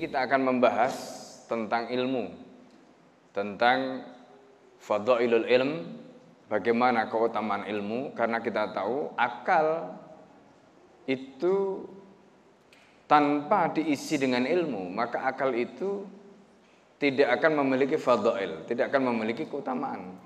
kita 0.00 0.24
akan 0.24 0.40
membahas 0.54 0.94
tentang 1.50 1.90
ilmu, 1.90 2.30
tentang 3.34 4.06
fadailul 4.78 5.46
ilm, 5.46 5.72
bagaimana 6.48 7.10
keutamaan 7.12 7.68
ilmu 7.68 8.16
karena 8.16 8.40
kita 8.40 8.72
tahu 8.72 9.12
akal 9.18 9.98
itu 11.08 11.84
tanpa 13.08 13.72
diisi 13.72 14.20
dengan 14.20 14.44
ilmu, 14.44 14.92
maka 14.92 15.24
akal 15.24 15.52
itu 15.56 16.04
tidak 17.00 17.40
akan 17.40 17.64
memiliki 17.64 17.96
fadail, 17.96 18.66
tidak 18.68 18.92
akan 18.92 19.14
memiliki 19.14 19.48
keutamaan. 19.48 20.18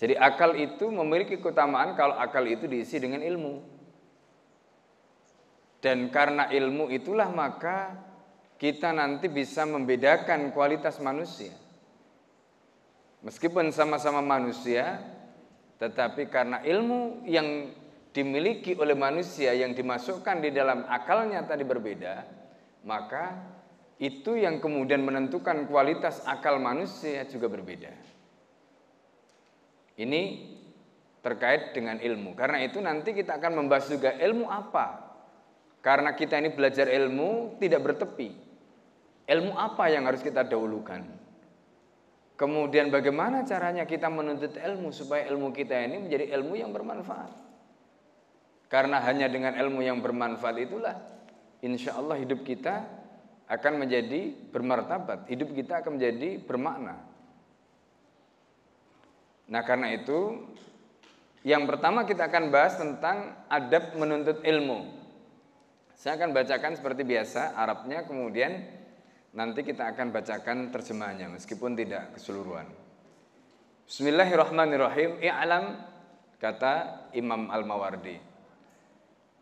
Jadi 0.00 0.16
akal 0.16 0.56
itu 0.56 0.88
memiliki 0.88 1.36
keutamaan 1.36 1.92
kalau 1.92 2.16
akal 2.16 2.40
itu 2.48 2.64
diisi 2.64 2.96
dengan 2.96 3.20
ilmu. 3.20 3.60
Dan 5.80 6.08
karena 6.08 6.48
ilmu 6.48 6.88
itulah 6.88 7.28
maka 7.28 8.09
kita 8.60 8.92
nanti 8.92 9.32
bisa 9.32 9.64
membedakan 9.64 10.52
kualitas 10.52 11.00
manusia. 11.00 11.56
Meskipun 13.24 13.72
sama-sama 13.72 14.20
manusia, 14.20 15.00
tetapi 15.80 16.28
karena 16.28 16.60
ilmu 16.60 17.24
yang 17.24 17.72
dimiliki 18.12 18.76
oleh 18.76 18.92
manusia 18.92 19.56
yang 19.56 19.72
dimasukkan 19.72 20.44
di 20.44 20.52
dalam 20.52 20.84
akalnya 20.84 21.40
tadi 21.48 21.64
berbeda, 21.64 22.20
maka 22.84 23.40
itu 23.96 24.36
yang 24.36 24.60
kemudian 24.60 25.00
menentukan 25.08 25.64
kualitas 25.64 26.20
akal 26.28 26.60
manusia 26.60 27.24
juga 27.32 27.48
berbeda. 27.48 27.92
Ini 29.96 30.22
terkait 31.24 31.76
dengan 31.76 31.96
ilmu. 31.96 32.36
Karena 32.36 32.60
itu 32.60 32.80
nanti 32.80 33.16
kita 33.16 33.40
akan 33.40 33.64
membahas 33.64 33.88
juga 33.88 34.16
ilmu 34.16 34.48
apa 34.48 35.10
karena 35.80 36.12
kita 36.12 36.36
ini 36.40 36.52
belajar 36.52 36.88
ilmu 36.88 37.56
tidak 37.56 37.80
bertepi. 37.84 38.49
Ilmu 39.30 39.54
apa 39.54 39.86
yang 39.86 40.10
harus 40.10 40.26
kita 40.26 40.42
dahulukan? 40.42 41.06
Kemudian 42.34 42.90
bagaimana 42.90 43.46
caranya 43.46 43.86
kita 43.86 44.10
menuntut 44.10 44.58
ilmu 44.58 44.90
supaya 44.90 45.28
ilmu 45.30 45.54
kita 45.54 45.76
ini 45.86 46.02
menjadi 46.02 46.34
ilmu 46.34 46.58
yang 46.58 46.74
bermanfaat? 46.74 47.30
Karena 48.66 48.98
hanya 49.06 49.30
dengan 49.30 49.54
ilmu 49.54 49.86
yang 49.86 50.02
bermanfaat 50.02 50.56
itulah 50.58 50.98
insya 51.62 51.94
Allah 51.94 52.16
hidup 52.16 52.42
kita 52.42 52.86
akan 53.50 53.82
menjadi 53.82 54.34
bermartabat, 54.50 55.26
hidup 55.28 55.52
kita 55.52 55.84
akan 55.84 56.00
menjadi 56.00 56.40
bermakna. 56.42 57.02
Nah 59.50 59.62
karena 59.66 59.94
itu 59.94 60.48
yang 61.42 61.68
pertama 61.68 62.08
kita 62.08 62.24
akan 62.30 62.48
bahas 62.48 62.78
tentang 62.78 63.36
adab 63.52 63.94
menuntut 64.00 64.40
ilmu. 64.46 64.96
Saya 65.92 66.16
akan 66.16 66.32
bacakan 66.32 66.72
seperti 66.72 67.04
biasa 67.04 67.52
Arabnya 67.52 68.08
kemudian 68.08 68.79
nanti 69.30 69.62
kita 69.62 69.94
akan 69.94 70.10
bacakan 70.10 70.74
terjemahnya 70.74 71.30
meskipun 71.30 71.78
tidak 71.78 72.18
keseluruhan. 72.18 72.66
Bismillahirrahmanirrahim. 73.86 75.18
I'lam 75.22 75.82
kata 76.38 77.06
Imam 77.14 77.50
Al-Mawardi. 77.50 78.18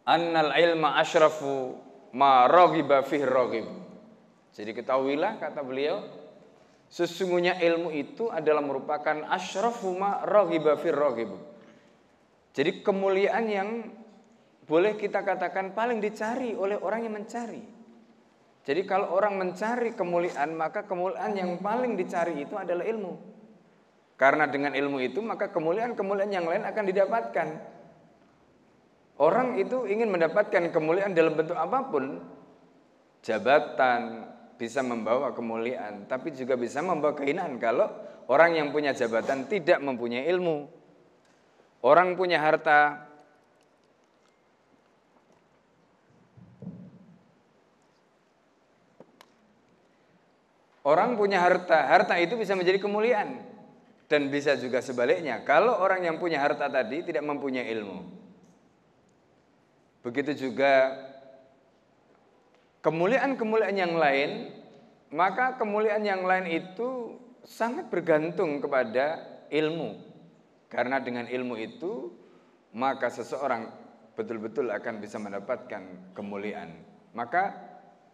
Annal 0.08 0.56
ilma 0.56 0.96
asyrafu 1.00 1.76
ma 2.16 2.48
raghiba 2.48 3.04
fih 3.04 3.24
raghib. 3.28 3.68
Jadi 4.56 4.72
ketahuilah 4.72 5.36
kata 5.36 5.60
beliau 5.60 6.00
sesungguhnya 6.88 7.60
ilmu 7.60 7.92
itu 7.92 8.32
adalah 8.32 8.64
merupakan 8.64 9.28
asyrafu 9.28 9.92
ma 9.96 10.24
raghiba 10.24 10.80
fih 10.80 10.96
raghib. 10.96 11.30
Jadi 12.56 12.80
kemuliaan 12.80 13.44
yang 13.46 13.68
boleh 14.64 14.96
kita 14.96 15.24
katakan 15.24 15.76
paling 15.76 16.00
dicari 16.00 16.56
oleh 16.56 16.76
orang 16.80 17.04
yang 17.04 17.14
mencari. 17.16 17.77
Jadi 18.68 18.84
kalau 18.84 19.16
orang 19.16 19.40
mencari 19.40 19.96
kemuliaan, 19.96 20.52
maka 20.52 20.84
kemuliaan 20.84 21.32
yang 21.32 21.56
paling 21.64 21.96
dicari 21.96 22.44
itu 22.44 22.52
adalah 22.52 22.84
ilmu. 22.84 23.16
Karena 24.20 24.44
dengan 24.44 24.76
ilmu 24.76 25.00
itu 25.00 25.24
maka 25.24 25.48
kemuliaan-kemuliaan 25.48 26.28
yang 26.28 26.44
lain 26.44 26.68
akan 26.68 26.84
didapatkan. 26.84 27.48
Orang 29.16 29.56
itu 29.56 29.88
ingin 29.88 30.12
mendapatkan 30.12 30.68
kemuliaan 30.68 31.16
dalam 31.16 31.32
bentuk 31.32 31.56
apa 31.56 31.88
pun. 31.88 32.20
Jabatan 33.24 34.28
bisa 34.60 34.84
membawa 34.84 35.32
kemuliaan, 35.32 36.04
tapi 36.04 36.36
juga 36.36 36.60
bisa 36.60 36.84
membawa 36.84 37.16
kehinaan 37.16 37.56
kalau 37.56 37.88
orang 38.28 38.52
yang 38.52 38.68
punya 38.68 38.92
jabatan 38.92 39.48
tidak 39.48 39.80
mempunyai 39.80 40.28
ilmu. 40.28 40.68
Orang 41.80 42.20
punya 42.20 42.36
harta 42.36 43.07
Orang 50.88 51.20
punya 51.20 51.44
harta, 51.44 51.84
harta 51.84 52.16
itu 52.16 52.40
bisa 52.40 52.56
menjadi 52.56 52.80
kemuliaan 52.80 53.44
dan 54.08 54.32
bisa 54.32 54.56
juga 54.56 54.80
sebaliknya. 54.80 55.44
Kalau 55.44 55.76
orang 55.84 56.00
yang 56.00 56.16
punya 56.16 56.40
harta 56.40 56.64
tadi 56.64 57.04
tidak 57.04 57.28
mempunyai 57.28 57.68
ilmu. 57.76 58.08
Begitu 60.00 60.48
juga 60.48 60.96
kemuliaan-kemuliaan 62.80 63.76
yang 63.76 64.00
lain, 64.00 64.56
maka 65.12 65.60
kemuliaan 65.60 66.08
yang 66.08 66.24
lain 66.24 66.48
itu 66.48 67.20
sangat 67.44 67.92
bergantung 67.92 68.56
kepada 68.64 69.20
ilmu. 69.52 70.00
Karena 70.72 71.04
dengan 71.04 71.28
ilmu 71.28 71.52
itu 71.60 72.16
maka 72.72 73.12
seseorang 73.12 73.68
betul-betul 74.16 74.72
akan 74.72 75.04
bisa 75.04 75.20
mendapatkan 75.20 76.16
kemuliaan. 76.16 76.80
Maka 77.12 77.67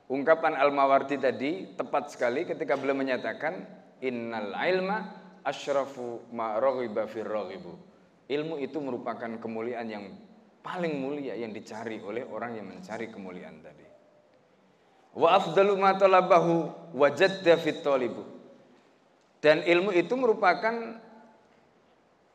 Ungkapan 0.04 0.52
Al-Mawardi 0.60 1.16
tadi 1.16 1.72
tepat 1.72 2.12
sekali 2.12 2.44
ketika 2.44 2.76
beliau 2.76 2.92
menyatakan 2.92 3.64
innal 4.04 4.52
ilma 4.52 4.98
asyrafu 5.40 6.28
ma 6.28 6.60
raghiba. 6.60 7.08
Ilmu 8.24 8.56
itu 8.60 8.78
merupakan 8.84 9.28
kemuliaan 9.40 9.88
yang 9.88 10.04
paling 10.64 10.96
mulia 10.96 11.36
yang 11.36 11.52
dicari 11.52 12.00
oleh 12.00 12.24
orang 12.24 12.56
yang 12.56 12.68
mencari 12.68 13.08
kemuliaan 13.08 13.64
tadi. 13.64 13.84
Wa 15.16 15.40
afdalu 15.40 15.72
ma 15.76 15.96
talabahu 15.96 16.92
wajadda. 16.96 17.56
Dan 19.44 19.60
ilmu 19.60 19.92
itu 19.92 20.16
merupakan 20.16 21.00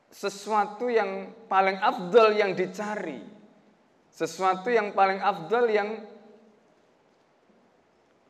sesuatu 0.10 0.90
yang 0.90 1.34
paling 1.46 1.78
afdal 1.78 2.34
yang 2.34 2.58
dicari. 2.58 3.22
Sesuatu 4.10 4.74
yang 4.74 4.94
paling 4.94 5.22
afdal 5.22 5.70
yang 5.70 6.02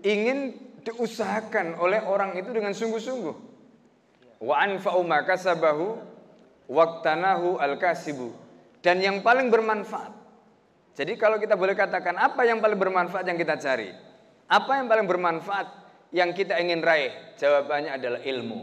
ingin 0.04 0.56
diusahakan 0.84 1.76
oleh 1.80 2.00
orang 2.04 2.36
itu 2.40 2.50
dengan 2.52 2.72
sungguh-sungguh. 2.72 3.36
Wa 4.40 4.56
anfa'u 4.64 5.04
waqtanahu 6.70 7.60
al-kasibu. 7.60 8.32
Dan 8.80 9.04
yang 9.04 9.20
paling 9.20 9.52
bermanfaat. 9.52 10.16
Jadi 10.96 11.16
kalau 11.20 11.40
kita 11.40 11.56
boleh 11.56 11.76
katakan 11.76 12.16
apa 12.16 12.48
yang 12.48 12.64
paling 12.64 12.80
bermanfaat 12.80 13.28
yang 13.28 13.40
kita 13.40 13.60
cari? 13.60 13.92
Apa 14.48 14.80
yang 14.80 14.88
paling 14.88 15.08
bermanfaat 15.08 15.68
yang 16.16 16.32
kita 16.32 16.56
ingin 16.60 16.80
raih? 16.80 17.12
Jawabannya 17.36 17.92
adalah 18.00 18.20
ilmu. 18.24 18.60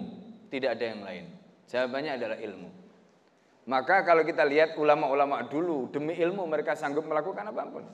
Tidak 0.48 0.70
ada 0.72 0.84
yang 0.84 1.00
lain. 1.04 1.24
Jawabannya 1.68 2.12
adalah 2.16 2.38
ilmu. 2.40 2.68
Maka 3.66 4.06
kalau 4.06 4.22
kita 4.22 4.46
lihat 4.46 4.78
ulama-ulama 4.78 5.42
dulu 5.50 5.90
demi 5.90 6.14
ilmu 6.14 6.46
mereka 6.46 6.78
sanggup 6.78 7.02
melakukan 7.02 7.50
apa 7.50 7.62
pun. 7.66 7.84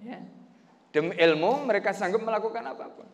Ya. 0.00 0.16
Demi 0.90 1.14
ilmu 1.14 1.70
mereka 1.70 1.94
sanggup 1.94 2.22
melakukan 2.22 2.66
apa 2.66 2.86
pun. 2.90 3.06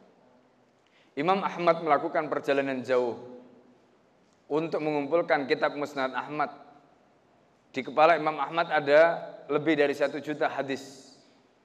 Imam 1.16 1.40
Ahmad 1.44 1.80
melakukan 1.80 2.28
perjalanan 2.28 2.80
jauh 2.80 3.16
untuk 4.48 4.80
mengumpulkan 4.80 5.44
kitab 5.44 5.76
Musnad 5.76 6.12
Ahmad. 6.12 6.52
Di 7.72 7.84
kepala 7.84 8.16
Imam 8.16 8.36
Ahmad 8.40 8.72
ada 8.72 9.20
lebih 9.52 9.76
dari 9.76 9.92
satu 9.92 10.20
juta 10.20 10.48
hadis. 10.48 11.12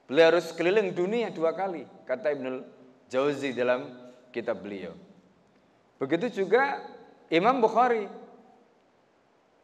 Beliau 0.04 0.36
harus 0.36 0.52
keliling 0.52 0.92
dunia 0.92 1.32
dua 1.32 1.56
kali, 1.56 1.88
kata 2.04 2.36
Ibnul 2.36 2.64
Jauzi 3.08 3.56
dalam 3.56 3.88
kitab 4.32 4.60
beliau. 4.60 4.92
Begitu 5.96 6.44
juga 6.44 6.80
Imam 7.32 7.60
Bukhari 7.60 8.08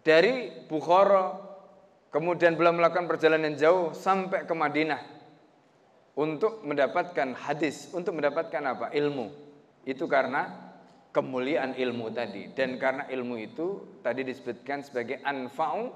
dari 0.00 0.64
Bukhara 0.69 1.37
kemudian 2.08 2.56
beliau 2.56 2.73
melakukan 2.73 3.05
perjalanan 3.05 3.52
jauh 3.56 3.93
sampai 3.93 4.49
ke 4.49 4.55
Madinah 4.56 5.18
untuk 6.19 6.67
mendapatkan 6.67 7.38
hadis, 7.38 7.94
untuk 7.94 8.19
mendapatkan 8.19 8.59
apa? 8.67 8.91
Ilmu. 8.91 9.31
Itu 9.87 10.11
karena 10.11 10.50
kemuliaan 11.15 11.79
ilmu 11.79 12.11
tadi 12.11 12.50
dan 12.53 12.76
karena 12.76 13.06
ilmu 13.06 13.38
itu 13.38 13.87
tadi 14.03 14.26
disebutkan 14.26 14.82
sebagai 14.82 15.23
anfa'u 15.23 15.88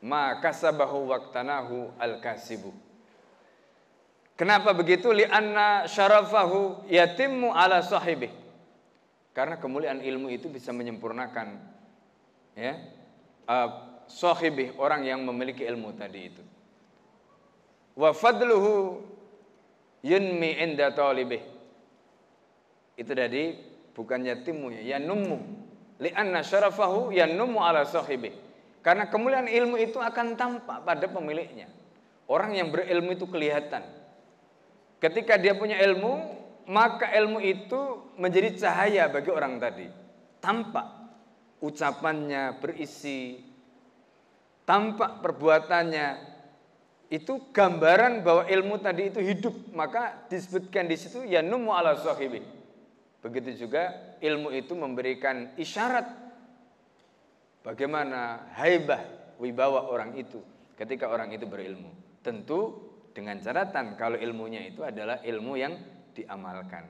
ma 0.00 0.40
kasabahu 0.40 1.12
waqtanahu 1.12 2.00
al-kasibu. 2.00 2.72
Kenapa 4.36 4.72
begitu? 4.72 5.12
Lianna 5.12 5.84
syarafahu 5.84 6.88
yatimmu 6.88 7.52
ala 7.52 7.84
sahibih. 7.84 8.32
Karena 9.36 9.60
kemuliaan 9.60 10.00
ilmu 10.00 10.32
itu 10.32 10.48
bisa 10.48 10.72
menyempurnakan 10.72 11.60
ya 12.56 12.80
uh, 13.44 13.68
orang 14.80 15.04
yang 15.04 15.20
memiliki 15.20 15.60
ilmu 15.60 15.92
tadi 15.92 16.20
itu 16.32 16.40
wa 17.96 18.12
fadluhu 18.12 19.00
yunmi 20.04 20.60
inda 20.60 20.92
talibih. 20.92 21.42
Itu 22.96 23.12
dari 23.12 23.56
bukan 23.96 24.24
yatimu 24.24 24.72
ya, 24.76 24.96
yanummu. 24.96 25.66
Lianna 25.96 26.44
syarafahu 26.44 27.10
yanummu 27.12 27.58
ala 27.60 27.88
sahibih. 27.88 28.32
Karena 28.84 29.10
kemuliaan 29.10 29.50
ilmu 29.50 29.80
itu 29.82 29.98
akan 29.98 30.38
tampak 30.38 30.86
pada 30.86 31.10
pemiliknya. 31.10 31.66
Orang 32.30 32.54
yang 32.54 32.70
berilmu 32.70 33.18
itu 33.18 33.26
kelihatan. 33.26 33.82
Ketika 35.02 35.36
dia 35.36 35.58
punya 35.58 35.76
ilmu, 35.82 36.38
maka 36.70 37.10
ilmu 37.10 37.42
itu 37.42 38.12
menjadi 38.14 38.54
cahaya 38.56 39.04
bagi 39.10 39.30
orang 39.30 39.58
tadi. 39.58 39.86
Tampak 40.38 40.86
ucapannya 41.58 42.62
berisi, 42.62 43.40
tampak 44.62 45.22
perbuatannya 45.22 46.35
itu 47.06 47.38
gambaran 47.54 48.26
bahwa 48.26 48.44
ilmu 48.50 48.82
tadi 48.82 49.14
itu 49.14 49.22
hidup. 49.22 49.54
Maka 49.70 50.26
disebutkan 50.26 50.90
di 50.90 50.96
situ 50.98 51.22
ya 51.22 51.42
numu 51.42 51.70
ala 51.70 51.94
sahibi. 51.94 52.42
Begitu 53.22 53.66
juga 53.66 53.90
ilmu 54.22 54.54
itu 54.54 54.74
memberikan 54.74 55.54
isyarat 55.58 56.06
bagaimana 57.66 58.50
haibah 58.54 59.02
wibawa 59.42 59.90
orang 59.90 60.14
itu 60.14 60.38
ketika 60.78 61.10
orang 61.10 61.34
itu 61.34 61.46
berilmu. 61.46 61.90
Tentu 62.22 62.90
dengan 63.14 63.38
catatan 63.38 63.96
kalau 63.98 64.18
ilmunya 64.18 64.66
itu 64.66 64.82
adalah 64.82 65.22
ilmu 65.22 65.52
yang 65.58 65.74
diamalkan. 66.14 66.86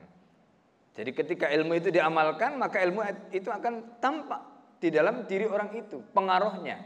Jadi 0.97 1.13
ketika 1.13 1.45
ilmu 1.53 1.77
itu 1.77 1.93
diamalkan 1.93 2.57
maka 2.57 2.81
ilmu 2.81 3.05
itu 3.29 3.53
akan 3.53 4.01
tampak 4.01 4.41
di 4.81 4.89
dalam 4.89 5.25
diri 5.29 5.45
orang 5.45 5.73
itu 5.77 6.01
pengaruhnya 6.13 6.81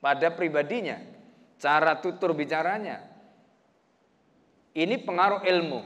pada 0.00 0.32
pribadinya 0.32 1.17
cara 1.58 1.98
tutur 1.98 2.32
bicaranya. 2.32 3.02
Ini 4.72 5.02
pengaruh 5.02 5.42
ilmu. 5.42 5.80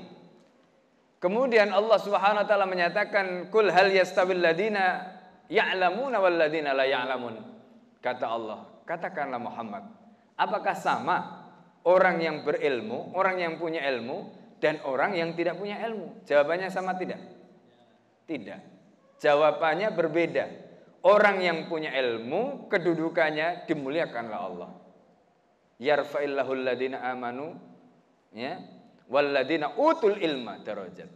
Kemudian 1.17 1.73
Allah 1.73 1.99
Subhanahu 2.03 2.45
wa 2.45 2.49
taala 2.49 2.69
menyatakan 2.69 3.49
kul 3.49 3.73
hal 3.73 3.89
yastawil 3.89 4.43
ladina 4.43 5.17
ya'lamuna 5.49 6.21
wal 6.21 6.37
ladina 6.37 6.77
la 6.77 6.85
ya'lamun. 6.85 7.41
Kata 8.03 8.27
Allah, 8.27 8.83
katakanlah 8.85 9.39
Muhammad, 9.39 9.87
apakah 10.35 10.75
sama 10.75 11.47
orang 11.87 12.19
yang 12.19 12.37
berilmu, 12.43 13.15
orang 13.15 13.39
yang 13.39 13.55
punya 13.57 13.87
ilmu 13.87 14.35
dan 14.59 14.83
orang 14.83 15.15
yang 15.15 15.33
tidak 15.39 15.57
punya 15.57 15.79
ilmu? 15.87 16.27
Jawabannya 16.27 16.69
sama 16.69 16.99
tidak? 16.99 17.23
Tidak. 18.27 18.61
Jawabannya 19.23 19.95
berbeda. 19.95 20.45
Orang 21.07 21.39
yang 21.43 21.71
punya 21.71 21.95
ilmu 21.95 22.67
kedudukannya 22.67 23.67
dimuliakanlah 23.71 24.39
Allah 24.39 24.71
yarfa'illahu 25.83 26.51
alladhina 26.55 27.03
amanu 27.11 27.59
ya 28.31 28.63
walladina 29.11 29.75
utul 29.75 30.15
ilma 30.17 30.63
darajat. 30.63 31.11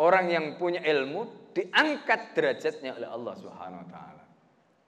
Orang 0.00 0.32
yang 0.32 0.56
punya 0.56 0.80
ilmu 0.80 1.52
diangkat 1.52 2.32
derajatnya 2.32 2.96
oleh 2.96 3.08
Allah 3.12 3.34
Subhanahu 3.36 3.80
wa 3.84 3.88
taala 3.92 4.24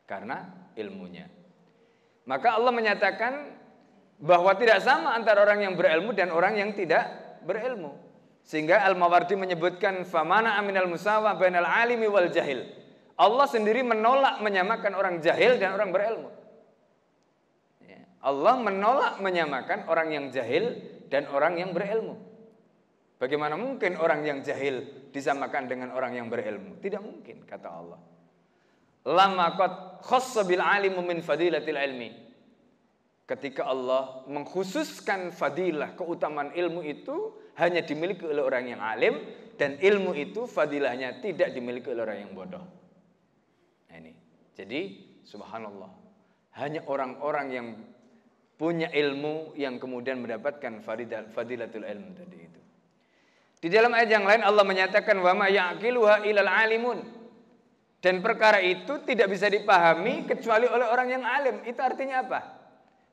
karena 0.08 0.36
ilmunya. 0.80 1.28
Maka 2.24 2.56
Allah 2.56 2.72
menyatakan 2.72 3.52
bahwa 4.16 4.56
tidak 4.56 4.80
sama 4.80 5.12
antara 5.12 5.44
orang 5.44 5.60
yang 5.60 5.76
berilmu 5.76 6.16
dan 6.16 6.32
orang 6.32 6.56
yang 6.56 6.72
tidak 6.72 7.04
berilmu. 7.44 7.92
Sehingga 8.44 8.80
Al-Mawardi 8.88 9.36
menyebutkan 9.36 10.04
famana 10.08 10.56
aminal 10.56 10.88
musawa 10.88 11.36
bainal 11.36 11.68
alimi 11.68 12.08
wal 12.08 12.32
jahil. 12.32 12.64
Allah 13.20 13.46
sendiri 13.46 13.84
menolak 13.84 14.40
menyamakan 14.40 14.92
orang 14.96 15.20
jahil 15.20 15.60
dan 15.60 15.76
orang 15.76 15.92
berilmu. 15.92 16.28
Allah 18.24 18.56
menolak 18.56 19.20
menyamakan 19.20 19.84
orang 19.84 20.08
yang 20.08 20.26
jahil 20.32 20.80
dan 21.12 21.28
orang 21.28 21.60
yang 21.60 21.76
berilmu. 21.76 22.16
Bagaimana 23.20 23.54
mungkin 23.54 24.00
orang 24.00 24.24
yang 24.24 24.40
jahil 24.40 25.08
disamakan 25.12 25.68
dengan 25.68 25.92
orang 25.92 26.16
yang 26.16 26.32
berilmu? 26.32 26.80
Tidak 26.80 27.00
mungkin, 27.04 27.44
kata 27.44 27.68
Allah. 27.68 28.00
Lama 29.04 29.46
fadilatil 31.20 31.78
ilmi. 31.78 32.10
Ketika 33.24 33.64
Allah 33.64 34.24
mengkhususkan 34.28 35.32
fadilah 35.32 35.96
keutamaan 35.96 36.52
ilmu 36.52 36.84
itu 36.84 37.32
hanya 37.56 37.80
dimiliki 37.80 38.28
oleh 38.28 38.44
orang 38.44 38.68
yang 38.68 38.80
alim 38.84 39.16
dan 39.56 39.80
ilmu 39.80 40.12
itu 40.12 40.44
fadilahnya 40.44 41.24
tidak 41.24 41.56
dimiliki 41.56 41.88
oleh 41.88 42.04
orang 42.04 42.18
yang 42.20 42.32
bodoh. 42.36 42.64
Nah, 43.88 43.96
ini. 43.96 44.12
Jadi 44.52 44.80
subhanallah. 45.24 45.88
Hanya 46.60 46.84
orang-orang 46.84 47.46
yang 47.48 47.66
punya 48.54 48.90
ilmu 48.90 49.58
yang 49.58 49.82
kemudian 49.82 50.22
mendapatkan 50.22 50.82
fadilatul 51.34 51.82
ilmu 51.82 52.10
tadi 52.14 52.38
itu. 52.38 52.60
Di 53.64 53.68
dalam 53.72 53.96
ayat 53.96 54.10
yang 54.12 54.24
lain 54.28 54.42
Allah 54.44 54.64
menyatakan 54.64 55.16
wa 55.18 55.32
ma 55.34 55.46
ya'qiluha 55.48 56.28
ilal 56.28 56.50
alimun. 56.50 57.00
Dan 58.04 58.20
perkara 58.20 58.60
itu 58.60 59.00
tidak 59.08 59.32
bisa 59.32 59.48
dipahami 59.48 60.28
kecuali 60.28 60.68
oleh 60.68 60.84
orang 60.84 61.08
yang 61.08 61.24
alim. 61.24 61.64
Itu 61.64 61.80
artinya 61.80 62.20
apa? 62.20 62.40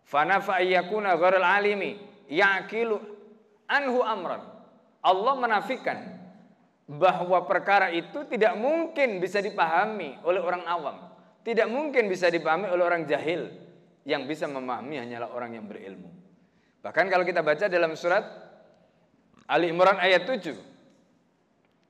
Fana 0.03 0.43
fa'ayyakuna 0.43 1.15
gharal 1.15 1.47
alimi 1.47 1.95
ya'qilu 2.27 2.99
anhu 3.71 4.03
amran. 4.03 4.43
Allah 4.99 5.33
menafikan 5.39 6.19
bahwa 6.91 7.47
perkara 7.47 7.88
itu 7.95 8.27
tidak 8.27 8.59
mungkin 8.59 9.23
bisa 9.23 9.39
dipahami 9.39 10.19
oleh 10.27 10.43
orang 10.43 10.67
awam. 10.67 11.07
Tidak 11.47 11.71
mungkin 11.71 12.11
bisa 12.11 12.27
dipahami 12.27 12.67
oleh 12.67 12.83
orang 12.83 13.07
jahil 13.07 13.70
yang 14.07 14.25
bisa 14.25 14.50
memahami 14.50 14.98
hanyalah 14.98 15.30
orang 15.33 15.57
yang 15.57 15.65
berilmu. 15.69 16.09
Bahkan 16.81 17.06
kalau 17.09 17.21
kita 17.21 17.45
baca 17.45 17.69
dalam 17.69 17.94
surat 17.94 18.25
Ali 19.45 19.69
Imran 19.69 20.01
ayat 20.01 20.25
7 20.25 20.57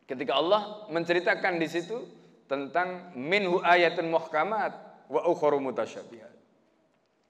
ketika 0.10 0.36
Allah 0.36 0.92
menceritakan 0.92 1.56
di 1.56 1.68
situ 1.72 2.04
tentang 2.52 3.16
minhu 3.16 3.64
ayatun 3.64 4.12
muhkamat 4.12 4.74
wa 5.08 5.22
ukhra 5.24 5.56
mutasyabihat. 5.56 6.36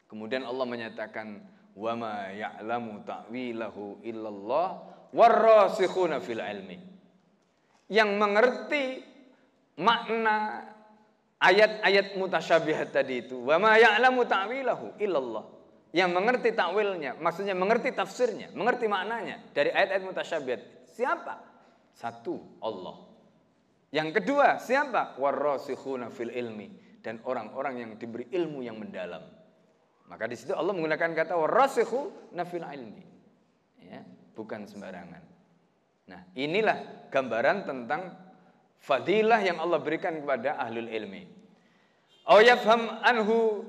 Kemudian 0.09 0.41
Allah 0.41 0.65
menyatakan 0.65 1.45
wa 1.77 1.93
ma 1.93 2.33
ya'lamu 2.33 3.05
ta'wilahu 3.05 4.01
illallah 4.01 4.67
warrasikhuna 5.13 6.17
fil 6.25 6.41
ilmi. 6.41 6.81
Yang 7.91 8.09
mengerti 8.17 8.85
makna 9.77 10.65
ayat-ayat 11.41 12.15
mutasyabihat 12.15 12.93
tadi 12.93 13.25
itu. 13.25 13.41
Wa 13.41 13.57
ma 13.57 13.75
ya'lamu 13.75 14.21
ta'wilahu 14.29 15.01
illallah. 15.01 15.45
Yang 15.91 16.09
mengerti 16.15 16.49
takwilnya, 16.55 17.19
maksudnya 17.19 17.51
mengerti 17.51 17.91
tafsirnya, 17.91 18.55
mengerti 18.55 18.87
maknanya 18.87 19.43
dari 19.51 19.75
ayat-ayat 19.75 20.03
mutasyabihat. 20.07 20.61
Siapa? 20.95 21.35
Satu, 21.91 22.39
Allah. 22.63 23.11
Yang 23.91 24.23
kedua, 24.23 24.55
siapa? 24.55 25.19
Warrasikhuna 25.19 26.07
fil 26.07 26.31
ilmi 26.31 26.71
dan 27.03 27.19
orang-orang 27.27 27.83
yang 27.83 27.91
diberi 27.99 28.31
ilmu 28.31 28.63
yang 28.63 28.79
mendalam. 28.79 29.19
Maka 30.07 30.31
di 30.31 30.39
situ 30.39 30.55
Allah 30.55 30.71
menggunakan 30.71 31.11
kata 31.11 31.35
warrasikhuna 31.35 32.43
fil 32.47 32.63
ilmi. 32.63 33.03
Ya, 33.83 33.99
bukan 34.31 34.63
sembarangan. 34.63 35.23
Nah, 36.07 36.21
inilah 36.39 37.11
gambaran 37.11 37.67
tentang 37.67 38.30
fadilah 38.81 39.39
yang 39.45 39.61
Allah 39.61 39.79
berikan 39.79 40.17
kepada 40.19 40.57
ahlul 40.57 40.89
ilmi. 40.89 41.29
Aw 42.25 42.37
yafham 42.41 42.81
anhu 43.01 43.65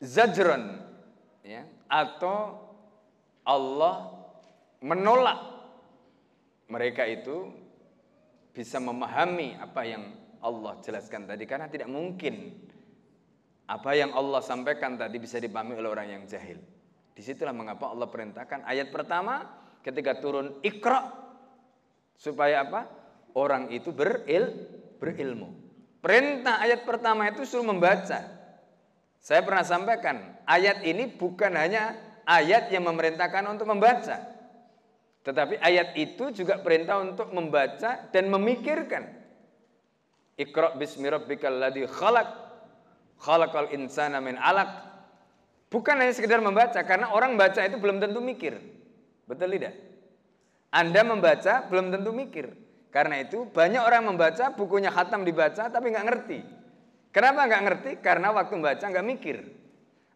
zajran 0.00 0.82
ya 1.44 1.64
atau 1.88 2.60
Allah 3.44 4.12
menolak 4.82 5.38
mereka 6.68 7.06
itu 7.06 7.52
bisa 8.52 8.80
memahami 8.80 9.56
apa 9.56 9.82
yang 9.84 10.12
Allah 10.42 10.76
jelaskan 10.84 11.24
tadi 11.24 11.46
karena 11.48 11.70
tidak 11.70 11.88
mungkin 11.88 12.52
apa 13.70 13.94
yang 13.96 14.12
Allah 14.12 14.42
sampaikan 14.44 14.98
tadi 14.98 15.16
bisa 15.16 15.40
dipahami 15.40 15.78
oleh 15.78 15.88
orang 15.88 16.08
yang 16.20 16.22
jahil. 16.28 16.60
Di 17.12 17.20
situlah 17.24 17.54
mengapa 17.54 17.88
Allah 17.88 18.08
perintahkan 18.08 18.64
ayat 18.68 18.92
pertama 18.92 19.48
ketika 19.80 20.18
turun 20.20 20.60
ikra 20.64 21.12
supaya 22.16 22.64
apa? 22.66 23.01
Orang 23.34 23.72
itu 23.72 23.92
beril, 23.92 24.52
berilmu. 25.00 25.52
Perintah 26.02 26.58
ayat 26.58 26.82
pertama 26.82 27.30
itu 27.30 27.46
suruh 27.46 27.66
membaca. 27.66 28.26
Saya 29.22 29.40
pernah 29.46 29.62
sampaikan, 29.62 30.34
ayat 30.50 30.82
ini 30.82 31.06
bukan 31.06 31.54
hanya 31.54 31.94
ayat 32.26 32.74
yang 32.74 32.82
memerintahkan 32.90 33.46
untuk 33.46 33.70
membaca. 33.70 34.18
Tetapi 35.22 35.62
ayat 35.62 35.94
itu 35.94 36.34
juga 36.34 36.58
perintah 36.58 36.98
untuk 36.98 37.30
membaca 37.30 38.10
dan 38.10 38.26
memikirkan. 38.26 39.06
Iqra 40.34 40.74
bismi 40.74 41.06
rabbikal 41.06 41.54
ladzi 41.54 41.86
khalaq 41.86 42.28
khalaqal 43.22 43.70
insana 43.70 44.18
min 44.18 44.34
alaq. 44.34 44.90
Bukan 45.70 46.02
hanya 46.02 46.12
sekedar 46.12 46.42
membaca 46.42 46.82
karena 46.82 47.14
orang 47.14 47.38
baca 47.38 47.62
itu 47.62 47.78
belum 47.78 48.02
tentu 48.02 48.18
mikir. 48.18 48.58
Betul 49.24 49.56
tidak? 49.56 49.78
Anda 50.74 51.00
membaca 51.06 51.64
belum 51.70 51.94
tentu 51.94 52.10
mikir. 52.10 52.52
Karena 52.92 53.24
itu 53.24 53.48
banyak 53.48 53.80
orang 53.80 54.04
membaca 54.04 54.52
bukunya 54.52 54.92
khatam 54.92 55.24
dibaca 55.24 55.72
tapi 55.72 55.88
nggak 55.88 56.06
ngerti. 56.06 56.38
Kenapa 57.08 57.48
nggak 57.48 57.62
ngerti? 57.64 57.90
Karena 58.04 58.30
waktu 58.36 58.52
membaca 58.60 58.84
nggak 58.84 59.06
mikir. 59.16 59.38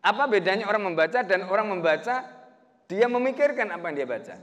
Apa 0.05 0.29
bedanya 0.29 0.69
orang 0.69 0.93
membaca 0.93 1.25
dan 1.25 1.49
orang 1.49 1.73
membaca 1.73 2.23
dia 2.87 3.07
memikirkan 3.09 3.73
apa 3.73 3.91
yang 3.91 3.97
dia 4.05 4.09
baca? 4.09 4.37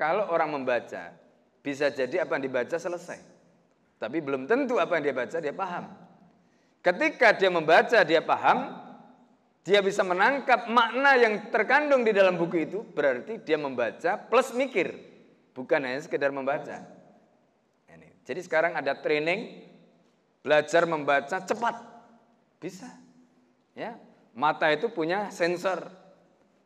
kalau 0.00 0.32
orang 0.32 0.56
membaca 0.56 1.12
bisa 1.60 1.92
jadi 1.92 2.24
apa 2.24 2.40
yang 2.40 2.48
dibaca 2.48 2.80
selesai. 2.80 3.20
Tapi 4.00 4.24
belum 4.24 4.48
tentu 4.48 4.80
apa 4.80 4.96
yang 4.96 5.12
dia 5.12 5.16
baca 5.20 5.36
dia 5.36 5.52
paham. 5.52 5.92
Ketika 6.80 7.36
dia 7.36 7.52
membaca 7.52 8.00
dia 8.00 8.24
paham, 8.24 8.80
dia 9.60 9.84
bisa 9.84 10.00
menangkap 10.00 10.72
makna 10.72 11.20
yang 11.20 11.52
terkandung 11.52 12.00
di 12.00 12.16
dalam 12.16 12.40
buku 12.40 12.64
itu, 12.64 12.80
berarti 12.96 13.44
dia 13.44 13.60
membaca 13.60 14.16
plus 14.16 14.56
mikir, 14.56 14.96
bukan 15.52 15.84
hanya 15.84 16.00
sekedar 16.00 16.32
membaca. 16.32 16.80
Jadi 18.30 18.46
sekarang 18.46 18.78
ada 18.78 18.94
training 18.94 19.58
belajar 20.46 20.86
membaca 20.86 21.42
cepat. 21.42 21.82
Bisa. 22.62 22.86
Ya, 23.74 23.98
mata 24.38 24.70
itu 24.70 24.86
punya 24.86 25.34
sensor. 25.34 25.90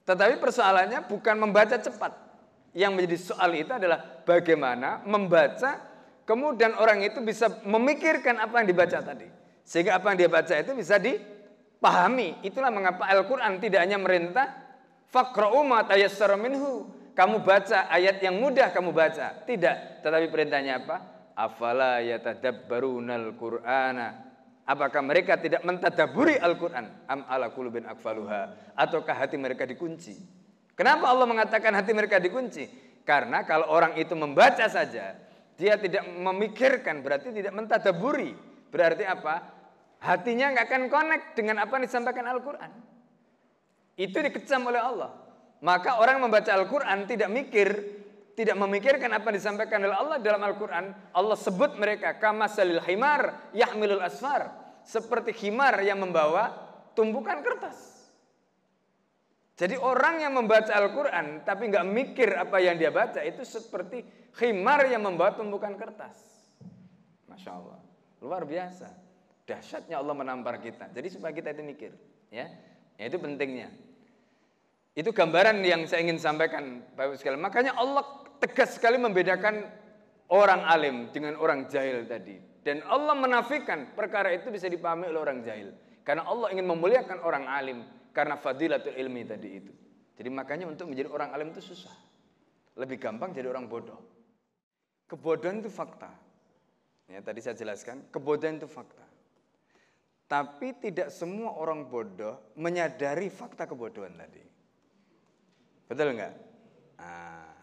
Tetapi 0.04 0.44
persoalannya 0.44 1.08
bukan 1.08 1.40
membaca 1.40 1.80
cepat. 1.80 2.12
Yang 2.76 2.90
menjadi 2.92 3.16
soal 3.16 3.50
itu 3.56 3.72
adalah 3.72 3.96
bagaimana 4.28 5.00
membaca 5.08 5.80
kemudian 6.28 6.76
orang 6.76 7.00
itu 7.00 7.24
bisa 7.24 7.48
memikirkan 7.64 8.44
apa 8.44 8.60
yang 8.60 8.68
dibaca 8.68 9.00
tadi. 9.00 9.24
Sehingga 9.64 9.96
apa 9.96 10.12
yang 10.12 10.20
dia 10.20 10.28
baca 10.28 10.52
itu 10.60 10.76
bisa 10.76 11.00
dipahami. 11.00 12.44
Itulah 12.44 12.68
mengapa 12.68 13.08
Al-Quran 13.08 13.56
tidak 13.56 13.80
hanya 13.88 13.96
merintah 13.96 14.52
Fakra'u 15.08 15.64
ma 15.64 15.80
minhu. 16.36 16.92
Kamu 17.16 17.40
baca 17.40 17.88
ayat 17.88 18.20
yang 18.20 18.36
mudah 18.36 18.68
kamu 18.68 18.92
baca. 18.92 19.48
Tidak. 19.48 20.04
Tetapi 20.04 20.28
perintahnya 20.28 20.84
apa? 20.84 21.13
Afala 21.34 21.98
yatadabbarunal 22.00 23.34
Qur'ana. 23.34 24.34
Apakah 24.64 25.04
mereka 25.04 25.36
tidak 25.36 25.60
mentadaburi 25.60 26.40
Al-Quran? 26.40 26.88
Am 27.04 27.20
ala 27.28 27.52
kulubin 27.52 27.84
akfaluha. 27.84 28.72
Ataukah 28.72 29.12
hati 29.12 29.36
mereka 29.36 29.68
dikunci? 29.68 30.16
Kenapa 30.72 31.12
Allah 31.12 31.28
mengatakan 31.28 31.76
hati 31.76 31.92
mereka 31.92 32.16
dikunci? 32.16 32.64
Karena 33.04 33.44
kalau 33.44 33.68
orang 33.68 34.00
itu 34.00 34.16
membaca 34.16 34.64
saja, 34.64 35.20
dia 35.60 35.74
tidak 35.76 36.08
memikirkan, 36.08 37.04
berarti 37.04 37.28
tidak 37.30 37.52
mentadaburi. 37.52 38.32
Berarti 38.72 39.04
apa? 39.04 39.52
Hatinya 40.00 40.56
nggak 40.56 40.66
akan 40.66 40.82
connect 40.88 41.26
dengan 41.36 41.60
apa 41.60 41.72
yang 41.76 41.84
disampaikan 41.84 42.24
Al-Quran. 42.24 42.70
Itu 44.00 44.16
dikecam 44.18 44.64
oleh 44.64 44.80
Allah. 44.80 45.12
Maka 45.60 46.00
orang 46.00 46.24
membaca 46.24 46.50
Al-Quran 46.56 47.04
tidak 47.04 47.28
mikir, 47.28 47.68
tidak 48.34 48.58
memikirkan 48.58 49.10
apa 49.14 49.30
yang 49.30 49.36
disampaikan 49.38 49.78
oleh 49.82 49.94
Allah 49.94 50.18
dalam 50.18 50.42
Al-Quran. 50.42 50.90
Allah 51.14 51.38
sebut 51.38 51.78
mereka 51.78 52.18
kama 52.18 52.50
salil 52.50 52.82
himar 52.82 53.50
yahmilul 53.54 54.02
asfar. 54.02 54.50
Seperti 54.84 55.32
himar 55.46 55.80
yang 55.80 56.02
membawa 56.02 56.52
tumpukan 56.92 57.40
kertas. 57.40 57.94
Jadi 59.54 59.78
orang 59.78 60.18
yang 60.18 60.34
membaca 60.34 60.74
Al-Quran 60.74 61.46
tapi 61.46 61.70
nggak 61.70 61.86
mikir 61.86 62.28
apa 62.34 62.58
yang 62.58 62.74
dia 62.74 62.90
baca 62.90 63.22
itu 63.22 63.46
seperti 63.46 64.02
khimar 64.34 64.82
yang 64.90 65.06
membawa 65.06 65.30
tumpukan 65.38 65.78
kertas. 65.78 66.18
Masya 67.30 67.50
Allah. 67.54 67.78
Luar 68.18 68.42
biasa. 68.42 68.90
Dahsyatnya 69.46 70.02
Allah 70.02 70.16
menampar 70.16 70.58
kita. 70.58 70.90
Jadi 70.90 71.06
supaya 71.06 71.30
kita 71.30 71.54
itu 71.54 71.62
mikir. 71.62 71.92
Ya, 72.34 72.50
ya 72.98 73.04
itu 73.06 73.20
pentingnya. 73.20 73.70
Itu 74.94 75.14
gambaran 75.14 75.62
yang 75.62 75.86
saya 75.86 76.02
ingin 76.02 76.18
sampaikan 76.18 76.82
Bapak 76.98 77.18
sekalian. 77.18 77.42
Makanya 77.42 77.78
Allah 77.78 78.23
tegas 78.44 78.76
sekali 78.76 79.00
membedakan 79.00 79.64
orang 80.28 80.60
alim 80.68 81.08
dengan 81.08 81.40
orang 81.40 81.64
jahil 81.72 82.04
tadi. 82.04 82.36
Dan 82.60 82.84
Allah 82.84 83.16
menafikan 83.16 83.96
perkara 83.96 84.32
itu 84.36 84.52
bisa 84.52 84.68
dipahami 84.68 85.08
oleh 85.08 85.20
orang 85.20 85.40
jahil. 85.40 85.72
Karena 86.04 86.28
Allah 86.28 86.52
ingin 86.52 86.68
memuliakan 86.68 87.24
orang 87.24 87.48
alim 87.48 87.80
karena 88.12 88.36
fadilatul 88.36 88.92
ilmi 88.92 89.24
tadi 89.24 89.48
itu. 89.48 89.72
Jadi 90.20 90.28
makanya 90.28 90.68
untuk 90.68 90.92
menjadi 90.92 91.08
orang 91.08 91.32
alim 91.32 91.56
itu 91.56 91.64
susah. 91.64 91.92
Lebih 92.76 93.00
gampang 93.00 93.32
jadi 93.32 93.48
orang 93.48 93.64
bodoh. 93.64 94.00
Kebodohan 95.08 95.64
itu 95.64 95.72
fakta. 95.72 96.12
Ya, 97.08 97.20
tadi 97.20 97.40
saya 97.40 97.56
jelaskan, 97.56 98.08
kebodohan 98.12 98.60
itu 98.60 98.68
fakta. 98.68 99.04
Tapi 100.24 100.76
tidak 100.80 101.12
semua 101.12 101.52
orang 101.56 101.84
bodoh 101.88 102.52
menyadari 102.56 103.28
fakta 103.28 103.68
kebodohan 103.68 104.16
tadi. 104.16 104.40
Betul 105.84 106.16
nggak? 106.16 106.34
Nah, 106.96 107.53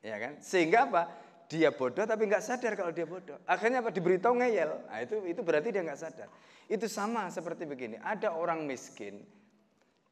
ya 0.00 0.16
kan? 0.18 0.40
Sehingga 0.40 0.88
apa? 0.88 1.02
Dia 1.46 1.70
bodoh 1.70 2.02
tapi 2.02 2.26
nggak 2.26 2.42
sadar 2.42 2.74
kalau 2.74 2.90
dia 2.90 3.06
bodoh. 3.06 3.38
Akhirnya 3.46 3.80
apa? 3.80 3.94
Diberitahu 3.94 4.34
ngeyel. 4.42 4.90
Nah, 4.90 4.98
itu 4.98 5.22
itu 5.30 5.40
berarti 5.46 5.70
dia 5.70 5.82
nggak 5.86 6.00
sadar. 6.00 6.28
Itu 6.66 6.90
sama 6.90 7.30
seperti 7.30 7.62
begini. 7.64 8.02
Ada 8.02 8.34
orang 8.34 8.66
miskin 8.66 9.22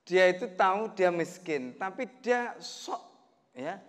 dia 0.05 0.29
itu 0.29 0.45
tahu 0.53 0.93
dia 0.93 1.09
miskin, 1.09 1.73
tapi 1.81 2.05
dia 2.21 2.53
sok, 2.61 3.01
ya, 3.57 3.81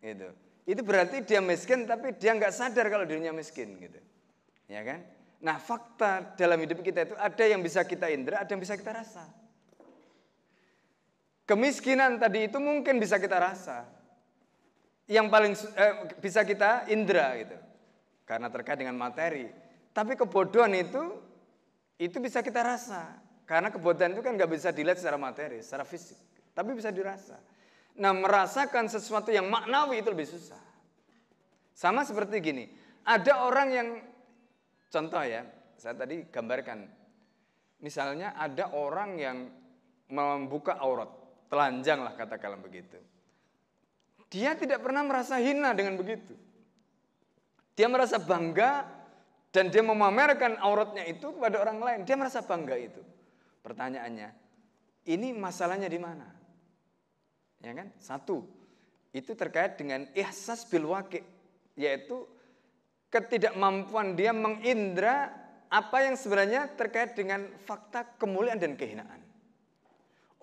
itu. 0.00 0.28
Itu 0.64 0.80
berarti 0.82 1.20
dia 1.22 1.44
miskin, 1.44 1.84
tapi 1.84 2.16
dia 2.16 2.32
nggak 2.32 2.50
sadar 2.50 2.88
kalau 2.88 3.04
dirinya 3.04 3.30
miskin, 3.36 3.76
gitu, 3.76 4.00
ya 4.66 4.80
kan? 4.82 5.04
Nah, 5.44 5.60
fakta 5.60 6.32
dalam 6.34 6.56
hidup 6.64 6.80
kita 6.80 7.12
itu 7.12 7.14
ada 7.14 7.44
yang 7.44 7.60
bisa 7.60 7.84
kita 7.84 8.08
indra, 8.08 8.40
ada 8.40 8.48
yang 8.48 8.58
bisa 8.58 8.72
kita 8.74 8.96
rasa. 8.96 9.28
Kemiskinan 11.44 12.16
tadi 12.16 12.48
itu 12.48 12.56
mungkin 12.56 12.96
bisa 12.96 13.20
kita 13.20 13.36
rasa, 13.36 13.84
yang 15.06 15.30
paling 15.30 15.54
eh, 15.54 15.94
bisa 16.18 16.42
kita 16.42 16.90
indra, 16.90 17.38
gitu, 17.38 17.56
karena 18.26 18.50
terkait 18.50 18.78
dengan 18.78 18.98
materi. 18.98 19.46
Tapi 19.94 20.18
kebodohan 20.18 20.74
itu, 20.74 21.02
itu 21.96 22.16
bisa 22.18 22.42
kita 22.42 22.60
rasa. 22.60 23.16
Karena 23.46 23.70
kebodohan 23.70 24.12
itu 24.12 24.20
kan 24.20 24.34
nggak 24.34 24.50
bisa 24.50 24.74
dilihat 24.74 24.98
secara 24.98 25.14
materi, 25.14 25.62
secara 25.62 25.86
fisik, 25.86 26.18
tapi 26.50 26.74
bisa 26.74 26.90
dirasa. 26.90 27.38
Nah, 27.96 28.12
merasakan 28.12 28.90
sesuatu 28.92 29.32
yang 29.32 29.48
maknawi 29.48 30.04
itu 30.04 30.10
lebih 30.12 30.28
susah. 30.28 30.60
Sama 31.72 32.04
seperti 32.04 32.42
gini, 32.42 32.68
ada 33.06 33.46
orang 33.46 33.68
yang 33.72 33.88
contoh 34.90 35.22
ya, 35.22 35.46
saya 35.78 35.94
tadi 35.96 36.26
gambarkan. 36.28 36.84
Misalnya 37.80 38.34
ada 38.34 38.74
orang 38.74 39.16
yang 39.16 39.38
membuka 40.10 40.76
aurat, 40.80 41.08
telanjang 41.46 42.02
lah 42.02 42.12
katakanlah 42.18 42.58
begitu. 42.60 42.98
Dia 44.30 44.58
tidak 44.58 44.82
pernah 44.82 45.06
merasa 45.06 45.38
hina 45.38 45.70
dengan 45.76 45.94
begitu. 45.94 46.34
Dia 47.76 47.86
merasa 47.86 48.16
bangga 48.18 48.88
dan 49.52 49.68
dia 49.68 49.84
memamerkan 49.84 50.58
auratnya 50.58 51.04
itu 51.06 51.30
kepada 51.36 51.62
orang 51.62 51.78
lain. 51.78 52.00
Dia 52.02 52.16
merasa 52.18 52.42
bangga 52.42 52.74
itu. 52.74 53.02
Pertanyaannya, 53.62 54.28
ini 55.10 55.34
masalahnya 55.34 55.90
di 55.90 56.00
mana? 56.00 56.26
Ya 57.60 57.72
kan? 57.74 57.90
Satu, 57.98 58.46
itu 59.10 59.32
terkait 59.34 59.74
dengan 59.80 60.06
ihsas 60.14 60.68
bil 60.68 60.86
waqi, 60.86 61.24
yaitu 61.74 62.26
ketidakmampuan 63.10 64.14
dia 64.14 64.30
mengindra 64.30 65.32
apa 65.66 66.06
yang 66.06 66.14
sebenarnya 66.14 66.70
terkait 66.78 67.18
dengan 67.18 67.50
fakta 67.66 68.06
kemuliaan 68.22 68.62
dan 68.62 68.78
kehinaan. 68.78 69.25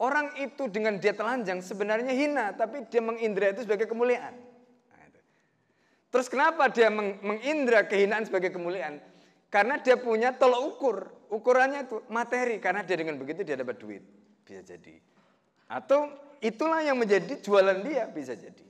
Orang 0.04 0.36
itu 0.36 0.68
dengan 0.68 1.00
dia 1.00 1.16
telanjang 1.16 1.64
sebenarnya 1.64 2.12
hina, 2.12 2.52
tapi 2.52 2.84
dia 2.92 3.00
mengindra 3.00 3.56
itu 3.56 3.64
sebagai 3.64 3.88
kemuliaan. 3.88 4.36
Nah, 4.92 5.08
Terus 6.12 6.28
kenapa 6.28 6.68
dia 6.68 6.92
mengindra 6.92 7.88
kehinaan 7.88 8.28
sebagai 8.28 8.52
kemuliaan? 8.52 9.00
Karena 9.48 9.80
dia 9.80 9.96
punya 9.96 10.36
tolok 10.36 10.62
ukur. 10.76 10.98
Ukurannya 11.32 11.88
itu 11.88 12.04
materi. 12.12 12.60
Karena 12.60 12.84
dia 12.84 13.00
dengan 13.00 13.16
begitu 13.16 13.48
dia 13.48 13.56
dapat 13.56 13.80
duit. 13.80 14.04
Bisa 14.44 14.66
jadi. 14.66 14.98
Atau 15.72 16.10
itulah 16.44 16.84
yang 16.84 17.00
menjadi 17.00 17.40
jualan 17.40 17.86
dia. 17.86 18.10
Bisa 18.12 18.36
jadi. 18.36 18.66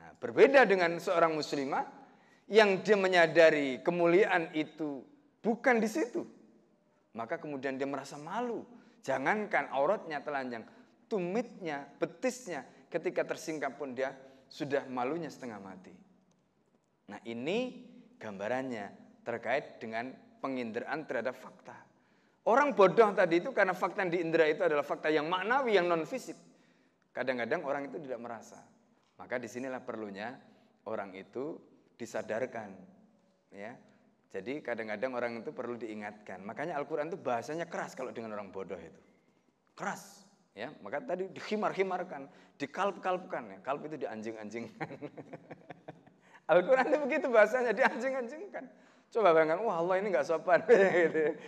Nah, 0.00 0.16
berbeda 0.16 0.64
dengan 0.70 0.96
seorang 0.96 1.34
muslimah 1.34 1.84
yang 2.48 2.80
dia 2.80 2.94
menyadari 2.94 3.82
kemuliaan 3.82 4.54
itu 4.54 5.02
bukan 5.42 5.82
di 5.82 5.90
situ. 5.90 6.22
Maka 7.12 7.36
kemudian 7.36 7.74
dia 7.74 7.90
merasa 7.90 8.14
malu. 8.14 8.62
Jangankan 9.04 9.68
auratnya 9.68 10.24
telanjang. 10.24 10.64
Tumitnya, 11.04 11.84
betisnya 12.00 12.64
ketika 12.88 13.22
tersingkap 13.28 13.76
pun 13.76 13.92
dia 13.92 14.16
sudah 14.48 14.88
malunya 14.88 15.28
setengah 15.28 15.60
mati. 15.60 15.92
Nah 17.12 17.20
ini 17.28 17.84
gambarannya 18.16 18.86
terkait 19.20 19.76
dengan 19.76 20.08
penginderaan 20.40 21.04
terhadap 21.04 21.36
fakta. 21.36 21.76
Orang 22.44 22.76
bodoh 22.76 23.12
tadi 23.16 23.40
itu 23.40 23.52
karena 23.52 23.72
fakta 23.76 24.04
yang 24.04 24.12
diindera 24.12 24.48
itu 24.48 24.64
adalah 24.64 24.84
fakta 24.84 25.12
yang 25.12 25.28
maknawi, 25.28 25.76
yang 25.76 25.88
non 25.88 26.04
fisik. 26.08 26.36
Kadang-kadang 27.12 27.64
orang 27.64 27.88
itu 27.88 27.96
tidak 28.00 28.20
merasa. 28.20 28.60
Maka 29.20 29.40
di 29.40 29.48
sinilah 29.48 29.80
perlunya 29.80 30.36
orang 30.88 31.12
itu 31.16 31.56
disadarkan. 31.96 32.72
Ya, 33.54 33.78
jadi 34.34 34.58
kadang-kadang 34.66 35.14
orang 35.14 35.32
itu 35.46 35.54
perlu 35.54 35.78
diingatkan. 35.78 36.42
Makanya 36.42 36.74
Al-Quran 36.74 37.06
itu 37.06 37.14
bahasanya 37.14 37.70
keras 37.70 37.94
kalau 37.94 38.10
dengan 38.10 38.34
orang 38.34 38.50
bodoh 38.50 38.74
itu. 38.74 38.98
Keras. 39.78 40.26
Ya, 40.58 40.74
maka 40.82 40.98
tadi 41.06 41.30
dihimar-himarkan, 41.30 42.26
dikalp-kalpkan. 42.58 43.54
Ya. 43.54 43.58
Kalp 43.62 43.86
itu 43.86 43.94
dianjing-anjingkan. 43.94 44.90
Al-Quran 46.50 46.84
itu 46.90 46.98
begitu 47.06 47.26
bahasanya, 47.30 47.70
dianjing-anjingkan. 47.70 48.66
Coba 49.14 49.30
bayangkan, 49.38 49.62
wah 49.62 49.78
Allah 49.78 50.02
ini 50.02 50.10
nggak 50.10 50.26
sopan. 50.26 50.66
Gitu. 51.06 51.38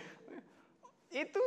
itu 1.07 1.43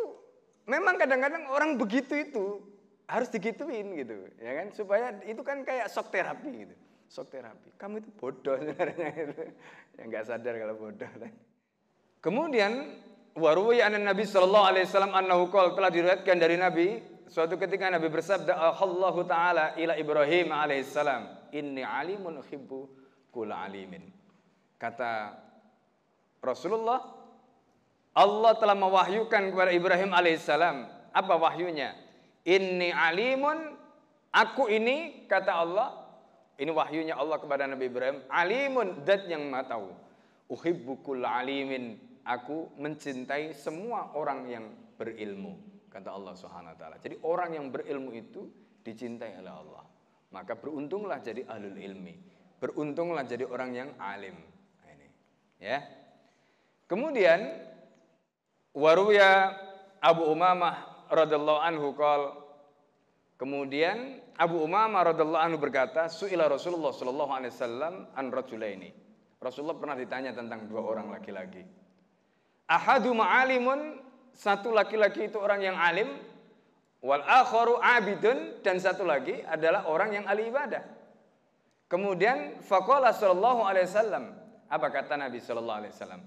memang 0.65 0.97
kadang-kadang 0.97 1.49
orang 1.53 1.77
begitu 1.77 2.17
itu 2.17 2.65
harus 3.05 3.29
digituin 3.29 3.93
gitu, 3.97 4.29
ya 4.41 4.61
kan? 4.61 4.67
Supaya 4.73 5.21
itu 5.25 5.41
kan 5.41 5.65
kayak 5.65 5.89
shock 5.89 6.13
terapi 6.13 6.69
gitu. 6.69 6.75
Sok 7.11 7.27
terapi. 7.27 7.75
Kamu 7.75 7.99
itu 7.99 8.11
bodoh 8.15 8.55
sebenarnya 8.55 9.11
itu. 9.11 9.43
Yang 9.99 10.07
nggak 10.15 10.25
sadar 10.31 10.55
kalau 10.63 10.75
bodoh. 10.79 11.11
Kemudian 12.23 13.03
waruwi 13.35 13.83
anan 13.83 14.07
Nabi 14.07 14.23
sallallahu 14.23 14.67
alaihi 14.71 14.87
wasallam 14.87 15.19
annahu 15.19 15.51
qol 15.51 15.75
telah 15.75 15.91
diriwayatkan 15.91 16.37
dari 16.39 16.55
Nabi 16.55 17.03
suatu 17.27 17.59
ketika 17.59 17.91
Nabi 17.91 18.07
bersabda 18.15 18.55
Allah 18.55 19.17
taala 19.27 19.65
ila 19.75 19.99
Ibrahim 19.99 20.55
alaihissalam 20.55 21.51
inni 21.51 21.83
alimun 21.83 22.47
uhibbu 22.47 22.79
kula 23.35 23.67
alimin. 23.67 24.07
Kata 24.79 25.35
Rasulullah 26.39 27.03
Allah 28.15 28.53
telah 28.55 28.79
mewahyukan 28.79 29.51
kepada 29.51 29.75
Ibrahim 29.75 30.15
alaihissalam 30.15 30.77
apa 31.11 31.35
wahyunya? 31.35 31.91
Inni 32.47 32.95
alimun 32.95 33.75
aku 34.31 34.71
ini 34.71 35.27
kata 35.27 35.59
Allah 35.59 36.00
ini 36.61 36.71
wahyunya 36.71 37.17
Allah 37.17 37.41
kepada 37.41 37.65
Nabi 37.65 37.89
Ibrahim 37.89 38.21
alimun 38.29 39.03
dat 39.09 39.25
yang 39.25 39.49
maha 39.49 39.81
tahu 39.81 39.89
uhibbu 40.53 41.01
kula 41.01 41.41
alimin 41.41 41.97
aku 42.29 42.69
mencintai 42.77 43.57
semua 43.57 44.13
orang 44.13 44.45
yang 44.45 44.65
berilmu 45.01 45.71
kata 45.91 46.15
Allah 46.15 46.33
Subhanahu 46.39 46.73
wa 46.73 46.79
taala. 46.79 46.97
Jadi 47.03 47.19
orang 47.27 47.51
yang 47.59 47.67
berilmu 47.69 48.15
itu 48.15 48.47
dicintai 48.87 49.35
oleh 49.43 49.53
Allah. 49.53 49.85
Maka 50.31 50.55
beruntunglah 50.55 51.19
jadi 51.19 51.43
ahlul 51.51 51.75
ilmi. 51.75 52.15
Beruntunglah 52.63 53.27
jadi 53.27 53.45
orang 53.51 53.71
yang 53.75 53.91
alim. 53.99 54.39
Nah, 54.79 54.89
ini. 54.95 55.09
Ya. 55.59 55.83
Kemudian 56.87 57.67
waruya 58.71 59.59
Abu 59.99 60.31
Umamah 60.31 61.09
radhiyallahu 61.11 61.61
anhu 61.61 61.91
qol 61.99 62.23
Kemudian 63.41 64.21
Abu 64.41 64.65
Umamah 64.65 65.13
radhiyallahu 65.13 65.45
anhu 65.53 65.59
berkata, 65.61 66.09
"Su'ila 66.09 66.49
Rasulullah 66.49 66.97
sallallahu 66.97 67.29
alaihi 67.29 67.53
wasallam 67.53 68.09
an 68.17 68.27
rajulaini." 68.33 68.89
Rasulullah 69.37 69.77
pernah 69.77 69.97
ditanya 70.01 70.33
tentang 70.33 70.65
dua 70.65 70.81
orang 70.81 71.13
laki-laki. 71.13 71.61
Ahadu 72.65 73.13
ma'alimun, 73.13 74.01
satu 74.33 74.73
laki-laki 74.73 75.29
itu 75.29 75.37
orang 75.37 75.61
yang 75.61 75.77
alim, 75.77 76.09
wal 77.05 77.21
akharu 77.21 77.77
abidun 77.85 78.65
dan 78.65 78.81
satu 78.81 79.05
lagi 79.05 79.45
adalah 79.45 79.85
orang 79.93 80.17
yang 80.17 80.25
ahli 80.25 80.49
ibadah. 80.49 80.89
Kemudian 81.93 82.65
faqala 82.65 83.13
sallallahu 83.13 83.61
alaihi 83.61 83.93
wasallam, 83.93 84.25
apa 84.73 84.87
kata 84.89 85.21
Nabi 85.21 85.37
sallallahu 85.37 85.79
alaihi 85.85 85.93
wasallam? 85.93 86.23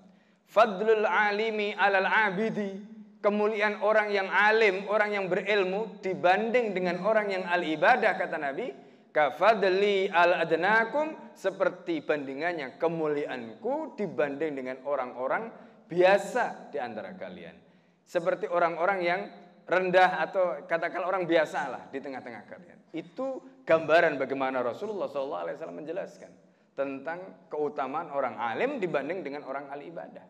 Fadlul 0.45 1.05
alimi 1.09 1.73
alal 1.73 2.05
abidi, 2.05 2.77
kemuliaan 3.23 3.79
orang 3.79 4.11
yang 4.11 4.27
alim, 4.27 4.83
orang 4.91 5.15
yang 5.15 5.25
berilmu 5.31 6.03
dibanding 6.03 6.75
dengan 6.75 6.99
orang 7.07 7.31
yang 7.31 7.43
ahli 7.47 7.79
ibadah 7.79 8.19
kata 8.19 8.35
Nabi, 8.35 8.75
kafadli 9.15 10.11
al 10.11 10.43
adnakum 10.43 11.31
seperti 11.31 12.03
bandingannya 12.03 12.75
kemuliaanku 12.75 13.95
dibanding 13.95 14.59
dengan 14.59 14.77
orang-orang 14.83 15.47
biasa 15.87 16.69
di 16.75 16.77
antara 16.83 17.15
kalian. 17.15 17.55
Seperti 18.03 18.51
orang-orang 18.51 18.99
yang 18.99 19.21
rendah 19.63 20.19
atau 20.19 20.67
katakan 20.67 21.07
orang 21.07 21.23
biasa 21.23 21.59
lah 21.71 21.83
di 21.87 22.03
tengah-tengah 22.03 22.43
kalian. 22.43 22.79
Itu 22.91 23.39
gambaran 23.63 24.19
bagaimana 24.19 24.59
Rasulullah 24.59 25.07
SAW 25.07 25.47
menjelaskan 25.71 26.29
tentang 26.75 27.47
keutamaan 27.47 28.11
orang 28.11 28.35
alim 28.35 28.83
dibanding 28.83 29.23
dengan 29.23 29.47
orang 29.47 29.71
ahli 29.71 29.87
ibadah. 29.87 30.25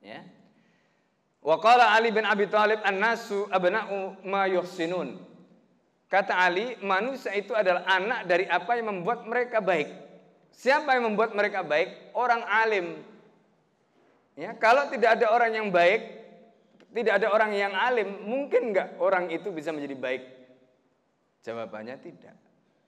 Ya. 0.00 0.24
Wa 1.42 1.58
qala 1.58 1.92
Ali 1.92 2.14
bin 2.14 2.22
Abi 2.22 2.46
Thalib 2.46 2.78
an-nasu 2.86 3.50
abna'u 3.50 4.14
ma 4.22 4.46
yuhsinun. 4.46 5.18
Kata 6.06 6.38
Ali, 6.38 6.76
manusia 6.84 7.32
itu 7.34 7.56
adalah 7.56 7.88
anak 7.88 8.28
dari 8.28 8.44
apa 8.46 8.76
yang 8.78 8.94
membuat 8.94 9.24
mereka 9.26 9.58
baik. 9.64 9.88
Siapa 10.52 10.94
yang 10.94 11.08
membuat 11.08 11.32
mereka 11.32 11.64
baik? 11.64 12.12
Orang 12.12 12.44
alim, 12.44 13.00
Ya, 14.32 14.56
kalau 14.56 14.88
tidak 14.88 15.20
ada 15.20 15.28
orang 15.28 15.52
yang 15.52 15.68
baik, 15.68 16.00
tidak 16.92 17.20
ada 17.20 17.28
orang 17.28 17.52
yang 17.52 17.72
alim, 17.76 18.24
mungkin 18.24 18.72
nggak 18.72 18.96
orang 18.96 19.28
itu 19.28 19.52
bisa 19.52 19.76
menjadi 19.76 19.96
baik? 19.96 20.22
Jawabannya 21.44 21.96
tidak. 22.00 22.36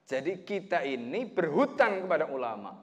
Jadi 0.09 0.41
kita 0.45 0.85
ini 0.85 1.29
berhutang 1.29 2.05
kepada 2.05 2.29
ulama. 2.33 2.81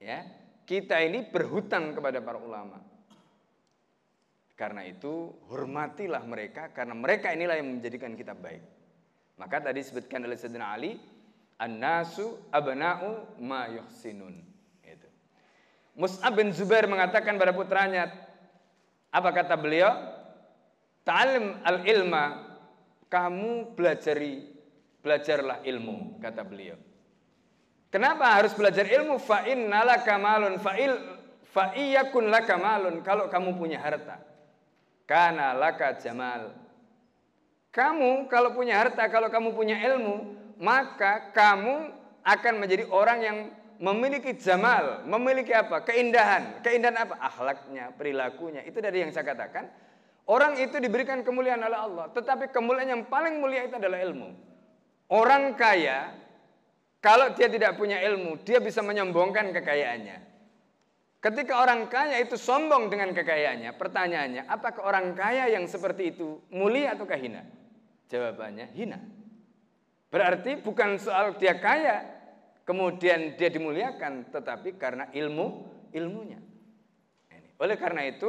Ya, 0.00 0.24
kita 0.64 1.00
ini 1.04 1.28
berhutang 1.28 1.92
kepada 1.92 2.20
para 2.24 2.40
ulama. 2.40 2.80
Karena 4.54 4.86
itu 4.86 5.34
hormatilah 5.50 6.22
mereka 6.22 6.70
karena 6.70 6.94
mereka 6.94 7.34
inilah 7.34 7.58
yang 7.58 7.78
menjadikan 7.78 8.14
kita 8.14 8.38
baik. 8.38 8.62
Maka 9.34 9.58
tadi 9.58 9.82
disebutkan 9.82 10.22
oleh 10.22 10.38
Sayyidina 10.38 10.66
Ali, 10.70 10.94
an-nasu 11.58 12.38
abna'u 12.54 13.42
ma 13.42 13.66
yuhsinun. 13.66 14.54
Mus'ab 15.94 16.34
bin 16.34 16.50
Zubair 16.50 16.90
mengatakan 16.90 17.38
pada 17.38 17.54
putranya, 17.54 18.10
apa 19.14 19.30
kata 19.30 19.54
beliau? 19.54 19.94
Ta'alim 21.06 21.62
al-ilma, 21.62 22.42
kamu 23.06 23.78
belajari, 23.78 24.42
belajarlah 25.06 25.62
ilmu, 25.62 26.18
kata 26.18 26.42
beliau. 26.42 26.74
Kenapa 27.94 28.26
harus 28.26 28.50
belajar 28.58 28.90
ilmu? 28.90 29.22
Fa'in 29.22 29.70
laka 29.70 30.18
malun, 30.18 30.58
fa'il 30.58 30.98
fa'iyakun 31.46 32.26
laka 32.26 32.58
malun, 32.58 32.98
kalau 33.06 33.30
kamu 33.30 33.54
punya 33.54 33.78
harta. 33.78 34.33
Karena 35.04 35.52
laka 35.52 35.96
jamal. 36.00 36.56
Kamu 37.74 38.30
kalau 38.30 38.54
punya 38.56 38.80
harta, 38.80 39.04
kalau 39.10 39.28
kamu 39.28 39.52
punya 39.52 39.76
ilmu, 39.76 40.32
maka 40.62 41.34
kamu 41.34 41.92
akan 42.24 42.54
menjadi 42.56 42.88
orang 42.88 43.18
yang 43.20 43.38
memiliki 43.82 44.32
jamal, 44.38 45.02
memiliki 45.04 45.52
apa? 45.52 45.82
Keindahan. 45.84 46.62
Keindahan 46.64 47.04
apa? 47.04 47.14
Akhlaknya, 47.20 47.92
perilakunya. 47.98 48.62
Itu 48.64 48.80
dari 48.80 49.04
yang 49.04 49.10
saya 49.12 49.26
katakan. 49.26 49.68
Orang 50.24 50.56
itu 50.56 50.80
diberikan 50.80 51.20
kemuliaan 51.20 51.60
oleh 51.60 51.76
Allah. 51.76 52.06
Tetapi 52.08 52.48
kemuliaan 52.48 52.88
yang 52.88 53.04
paling 53.12 53.44
mulia 53.44 53.68
itu 53.68 53.76
adalah 53.76 54.00
ilmu. 54.00 54.32
Orang 55.12 55.52
kaya, 55.52 56.16
kalau 57.04 57.36
dia 57.36 57.52
tidak 57.52 57.76
punya 57.76 58.00
ilmu, 58.00 58.40
dia 58.40 58.56
bisa 58.56 58.80
menyombongkan 58.80 59.52
kekayaannya. 59.52 60.33
Ketika 61.24 61.56
orang 61.56 61.88
kaya 61.88 62.20
itu 62.20 62.36
sombong 62.36 62.92
dengan 62.92 63.16
kekayaannya, 63.16 63.72
pertanyaannya, 63.80 64.44
apakah 64.44 64.84
orang 64.84 65.16
kaya 65.16 65.48
yang 65.48 65.64
seperti 65.64 66.12
itu 66.12 66.36
mulia 66.52 66.92
atau 66.92 67.08
hina? 67.08 67.48
Jawabannya 68.12 68.68
hina. 68.76 69.00
Berarti 70.12 70.60
bukan 70.60 71.00
soal 71.00 71.32
dia 71.40 71.56
kaya, 71.56 72.04
kemudian 72.68 73.40
dia 73.40 73.48
dimuliakan 73.48 74.28
tetapi 74.28 74.76
karena 74.76 75.08
ilmu 75.16 75.64
ilmunya. 75.96 76.44
Oleh 77.56 77.80
karena 77.80 78.04
itu 78.04 78.28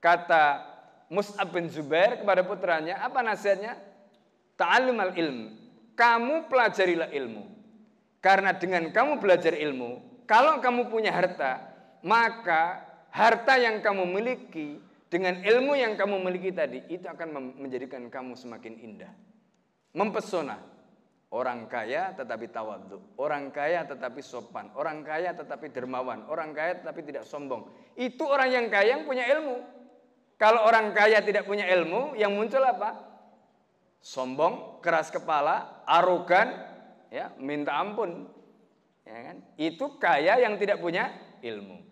kata 0.00 0.64
Mus'ab 1.12 1.52
bin 1.52 1.68
Zubair 1.68 2.24
kepada 2.24 2.40
putranya 2.40 3.04
apa 3.04 3.20
nasihatnya? 3.20 3.76
Ta'allum 4.56 4.96
al-ilm. 4.96 5.60
Kamu 5.92 6.48
pelajarilah 6.48 7.12
ilmu. 7.12 7.52
Karena 8.24 8.56
dengan 8.56 8.88
kamu 8.88 9.20
belajar 9.20 9.52
ilmu, 9.52 10.24
kalau 10.24 10.56
kamu 10.64 10.88
punya 10.88 11.12
harta, 11.12 11.73
maka 12.04 12.84
harta 13.08 13.56
yang 13.56 13.80
kamu 13.80 14.04
miliki 14.04 14.78
dengan 15.08 15.40
ilmu 15.40 15.72
yang 15.74 15.96
kamu 15.96 16.20
miliki 16.20 16.52
tadi 16.52 16.84
itu 16.92 17.08
akan 17.08 17.56
menjadikan 17.56 18.06
kamu 18.12 18.36
semakin 18.36 18.76
indah. 18.78 19.12
Mempesona, 19.94 20.58
Orang 21.34 21.66
kaya 21.66 22.14
tetapi 22.14 22.46
tawadhu, 22.46 23.18
orang 23.18 23.50
kaya 23.50 23.82
tetapi 23.82 24.22
sopan, 24.22 24.70
orang 24.78 25.02
kaya 25.02 25.34
tetapi 25.34 25.66
dermawan, 25.66 26.30
orang 26.30 26.54
kaya 26.54 26.78
tetapi 26.78 27.02
tidak 27.02 27.26
sombong. 27.26 27.66
Itu 27.98 28.22
orang 28.30 28.54
yang 28.54 28.66
kaya 28.70 28.94
yang 28.94 29.02
punya 29.02 29.26
ilmu. 29.26 29.58
Kalau 30.38 30.62
orang 30.62 30.94
kaya 30.94 31.18
tidak 31.26 31.42
punya 31.42 31.66
ilmu, 31.66 32.14
yang 32.14 32.30
muncul 32.38 32.62
apa? 32.62 33.02
Sombong, 33.98 34.78
keras 34.78 35.10
kepala, 35.10 35.82
arogan, 35.90 36.54
ya, 37.10 37.34
minta 37.42 37.82
ampun. 37.82 38.30
Ya 39.02 39.34
kan? 39.34 39.36
Itu 39.58 39.98
kaya 39.98 40.38
yang 40.38 40.54
tidak 40.54 40.78
punya 40.78 41.18
ilmu. 41.42 41.82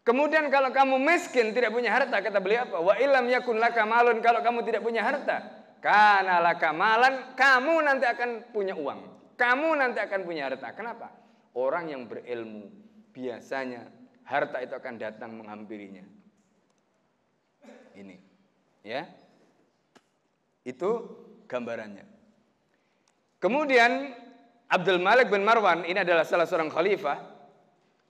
Kemudian 0.00 0.48
kalau 0.48 0.72
kamu 0.72 0.96
miskin 0.96 1.52
tidak 1.52 1.76
punya 1.76 1.92
harta 1.92 2.24
kata 2.24 2.40
beliau 2.40 2.64
apa? 2.66 2.78
Wa 2.80 2.94
ilam 2.96 3.28
yakun 3.28 3.60
laka 3.60 3.84
malun 3.84 4.24
kalau 4.24 4.40
kamu 4.40 4.64
tidak 4.64 4.80
punya 4.80 5.04
harta 5.04 5.60
karena 5.80 6.44
laka 6.44 6.76
malan, 6.76 7.32
kamu 7.32 7.80
nanti 7.80 8.04
akan 8.04 8.52
punya 8.52 8.76
uang. 8.76 9.00
Kamu 9.40 9.72
nanti 9.80 9.96
akan 9.96 10.20
punya 10.28 10.52
harta. 10.52 10.76
Kenapa? 10.76 11.08
Orang 11.56 11.88
yang 11.88 12.04
berilmu 12.04 12.68
biasanya 13.16 13.88
harta 14.28 14.60
itu 14.60 14.76
akan 14.76 14.94
datang 15.00 15.40
menghampirinya. 15.40 16.04
Ini, 17.96 18.16
ya. 18.84 19.08
Itu 20.68 21.16
gambarannya. 21.48 22.04
Kemudian 23.40 24.12
Abdul 24.68 25.00
Malik 25.00 25.32
bin 25.32 25.48
Marwan 25.48 25.88
ini 25.88 26.04
adalah 26.04 26.28
salah 26.28 26.44
seorang 26.44 26.68
khalifah 26.68 27.16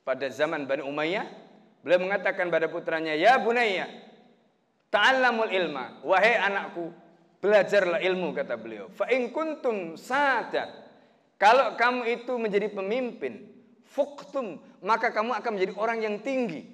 pada 0.03 0.27
zaman 0.27 0.67
Bani 0.67 0.83
Umayyah. 0.83 1.40
Beliau 1.81 2.01
mengatakan 2.05 2.53
pada 2.53 2.69
putranya, 2.69 3.17
"Ya 3.17 3.41
bunayya, 3.41 3.89
ta'allamul 4.93 5.49
ilma, 5.49 6.01
wahai 6.05 6.37
anakku, 6.37 6.93
Belajarlah 7.41 8.05
ilmu 8.05 8.37
kata 8.37 8.61
beliau. 8.61 8.93
Fa 8.93 9.09
in 9.09 9.33
kuntum 9.33 9.97
sada. 9.97 10.69
Kalau 11.41 11.73
kamu 11.73 12.21
itu 12.21 12.37
menjadi 12.37 12.69
pemimpin, 12.69 13.49
fuktum, 13.89 14.61
maka 14.85 15.09
kamu 15.09 15.33
akan 15.41 15.51
menjadi 15.57 15.73
orang 15.81 15.99
yang 16.05 16.17
tinggi. 16.21 16.69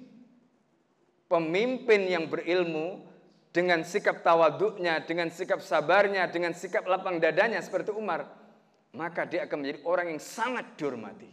Pemimpin 1.31 2.03
yang 2.11 2.27
berilmu 2.27 2.99
dengan 3.55 3.87
sikap 3.87 4.19
tawaduknya, 4.27 5.07
dengan 5.07 5.31
sikap 5.31 5.63
sabarnya, 5.63 6.27
dengan 6.27 6.51
sikap 6.51 6.83
lapang 6.83 7.23
dadanya 7.23 7.63
seperti 7.63 7.95
Umar, 7.95 8.27
maka 8.91 9.23
dia 9.23 9.47
akan 9.47 9.63
menjadi 9.63 9.79
orang 9.87 10.07
yang 10.11 10.19
sangat 10.19 10.75
dihormati. 10.75 11.31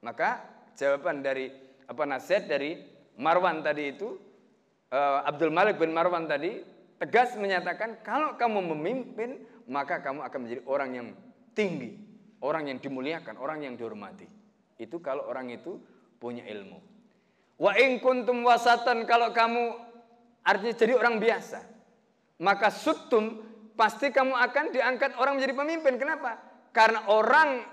Maka 0.00 0.48
jawaban 0.80 1.20
dari 1.20 1.52
apa 1.86 2.02
nasihat 2.04 2.50
dari 2.50 2.82
Marwan 3.16 3.62
tadi 3.62 3.94
itu 3.94 4.18
uh, 4.92 5.24
Abdul 5.24 5.54
Malik 5.54 5.80
bin 5.80 5.94
Marwan 5.94 6.28
tadi 6.28 6.60
tegas 7.00 7.34
menyatakan 7.38 8.02
kalau 8.02 8.34
kamu 8.36 8.74
memimpin 8.76 9.42
maka 9.66 9.98
kamu 10.02 10.22
akan 10.22 10.38
menjadi 10.46 10.62
orang 10.66 10.90
yang 10.94 11.08
tinggi, 11.56 11.98
orang 12.44 12.70
yang 12.70 12.78
dimuliakan, 12.78 13.34
orang 13.40 13.66
yang 13.66 13.74
dihormati. 13.74 14.28
Itu 14.76 15.00
kalau 15.00 15.26
orang 15.26 15.50
itu 15.50 15.80
punya 16.20 16.44
ilmu. 16.46 16.78
Wa 17.56 17.72
in 17.80 17.98
kuntum 17.98 18.44
wasatan 18.44 19.08
kalau 19.08 19.32
kamu 19.32 19.74
artinya 20.44 20.74
jadi 20.76 20.92
orang 20.94 21.16
biasa, 21.18 21.64
maka 22.44 22.68
sutum 22.68 23.42
pasti 23.74 24.12
kamu 24.12 24.36
akan 24.36 24.64
diangkat 24.70 25.16
orang 25.16 25.40
menjadi 25.40 25.54
pemimpin. 25.56 25.94
Kenapa? 25.96 26.38
Karena 26.70 27.08
orang 27.08 27.64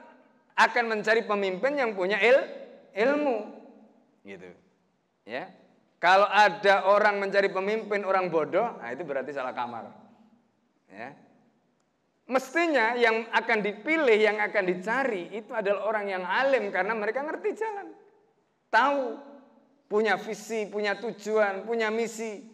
akan 0.56 0.84
mencari 0.88 1.28
pemimpin 1.28 1.76
yang 1.76 1.92
punya 1.94 2.18
il, 2.24 2.40
ilmu. 2.96 3.53
Gitu. 4.24 4.50
Ya. 5.28 5.52
Kalau 6.00 6.28
ada 6.28 6.84
orang 6.88 7.24
mencari 7.24 7.48
pemimpin 7.48 8.04
orang 8.04 8.28
bodoh, 8.28 8.76
nah 8.80 8.92
itu 8.92 9.08
berarti 9.08 9.32
salah 9.32 9.56
kamar. 9.56 9.88
Ya. 10.92 11.16
Mestinya 12.28 12.96
yang 12.96 13.28
akan 13.32 13.60
dipilih, 13.64 14.16
yang 14.16 14.40
akan 14.40 14.64
dicari 14.64 15.32
itu 15.32 15.52
adalah 15.52 15.88
orang 15.88 16.12
yang 16.12 16.24
alim 16.24 16.72
karena 16.72 16.96
mereka 16.96 17.24
ngerti 17.24 17.56
jalan. 17.56 17.92
Tahu, 18.72 19.20
punya 19.92 20.16
visi, 20.20 20.68
punya 20.68 20.96
tujuan, 21.00 21.68
punya 21.68 21.92
misi. 21.92 22.48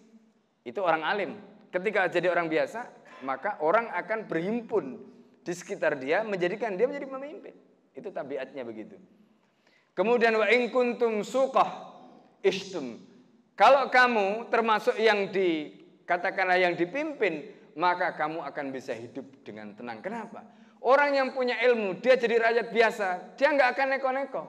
Itu 0.65 0.81
orang 0.81 1.01
alim. 1.05 1.31
Ketika 1.69 2.09
jadi 2.09 2.33
orang 2.33 2.49
biasa, 2.49 2.85
maka 3.25 3.61
orang 3.61 3.93
akan 3.93 4.25
berhimpun 4.25 4.85
di 5.45 5.53
sekitar 5.53 5.97
dia 5.97 6.21
menjadikan 6.25 6.73
dia 6.77 6.89
menjadi 6.89 7.09
pemimpin. 7.09 7.53
Itu 7.93 8.09
tabiatnya 8.13 8.61
begitu. 8.65 8.97
Kemudian 9.99 10.31
wa 10.39 10.47
in 10.47 10.71
kuntum 10.71 11.27
suqah 11.27 11.91
istum. 12.39 13.03
Kalau 13.59 13.91
kamu 13.91 14.47
termasuk 14.47 14.95
yang 14.95 15.27
di 15.27 15.75
katakanlah 16.07 16.55
yang 16.55 16.79
dipimpin, 16.79 17.51
maka 17.75 18.15
kamu 18.15 18.39
akan 18.47 18.71
bisa 18.71 18.95
hidup 18.95 19.27
dengan 19.43 19.75
tenang. 19.75 19.99
Kenapa? 19.99 20.47
Orang 20.79 21.11
yang 21.11 21.35
punya 21.35 21.59
ilmu, 21.59 21.99
dia 21.99 22.15
jadi 22.15 22.39
rakyat 22.39 22.67
biasa, 22.71 23.07
dia 23.35 23.51
nggak 23.51 23.75
akan 23.75 23.87
neko-neko. 23.99 24.43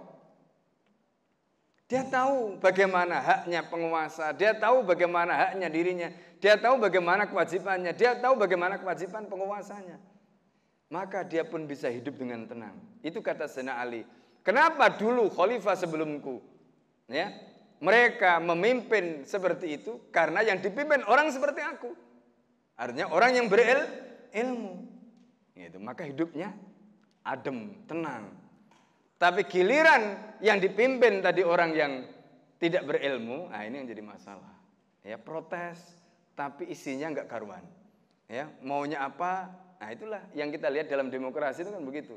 Dia 1.91 2.07
tahu 2.07 2.63
bagaimana 2.63 3.19
haknya 3.19 3.67
penguasa, 3.67 4.31
dia 4.31 4.55
tahu 4.55 4.87
bagaimana 4.87 5.35
haknya 5.35 5.67
dirinya, 5.67 6.15
dia 6.39 6.55
tahu 6.55 6.79
bagaimana 6.79 7.27
kewajibannya, 7.27 7.91
dia 7.99 8.15
tahu 8.15 8.39
bagaimana 8.39 8.79
kewajiban 8.79 9.27
penguasanya. 9.27 9.99
Maka 10.87 11.27
dia 11.27 11.43
pun 11.43 11.67
bisa 11.67 11.91
hidup 11.91 12.15
dengan 12.15 12.47
tenang. 12.47 12.79
Itu 13.03 13.19
kata 13.19 13.51
Sena 13.51 13.83
Ali. 13.83 14.07
Kenapa 14.41 14.89
dulu 14.97 15.29
khalifah 15.29 15.77
sebelumku? 15.77 16.41
Ya, 17.11 17.35
mereka 17.81 18.39
memimpin 18.39 19.25
seperti 19.25 19.81
itu 19.81 19.99
karena 20.13 20.45
yang 20.45 20.61
dipimpin 20.61 21.05
orang 21.09 21.33
seperti 21.33 21.61
aku. 21.65 21.91
Artinya 22.77 23.13
orang 23.13 23.37
yang 23.37 23.47
beril 23.49 23.85
ilmu. 24.33 24.89
Gitu. 25.53 25.77
Maka 25.77 26.09
hidupnya 26.09 26.57
adem, 27.25 27.77
tenang. 27.85 28.33
Tapi 29.21 29.45
giliran 29.45 30.17
yang 30.41 30.57
dipimpin 30.57 31.21
tadi 31.21 31.45
orang 31.45 31.77
yang 31.77 31.93
tidak 32.57 32.89
berilmu, 32.89 33.53
nah 33.53 33.65
ini 33.65 33.85
yang 33.85 33.89
jadi 33.89 34.01
masalah. 34.01 34.57
Ya 35.05 35.21
protes, 35.21 35.81
tapi 36.33 36.69
isinya 36.73 37.13
nggak 37.13 37.29
karuan. 37.29 37.65
Ya 38.29 38.49
maunya 38.65 39.05
apa? 39.05 39.53
Nah 39.81 39.89
itulah 39.93 40.23
yang 40.33 40.49
kita 40.49 40.73
lihat 40.73 40.89
dalam 40.89 41.13
demokrasi 41.13 41.65
itu 41.65 41.73
kan 41.73 41.85
begitu. 41.85 42.17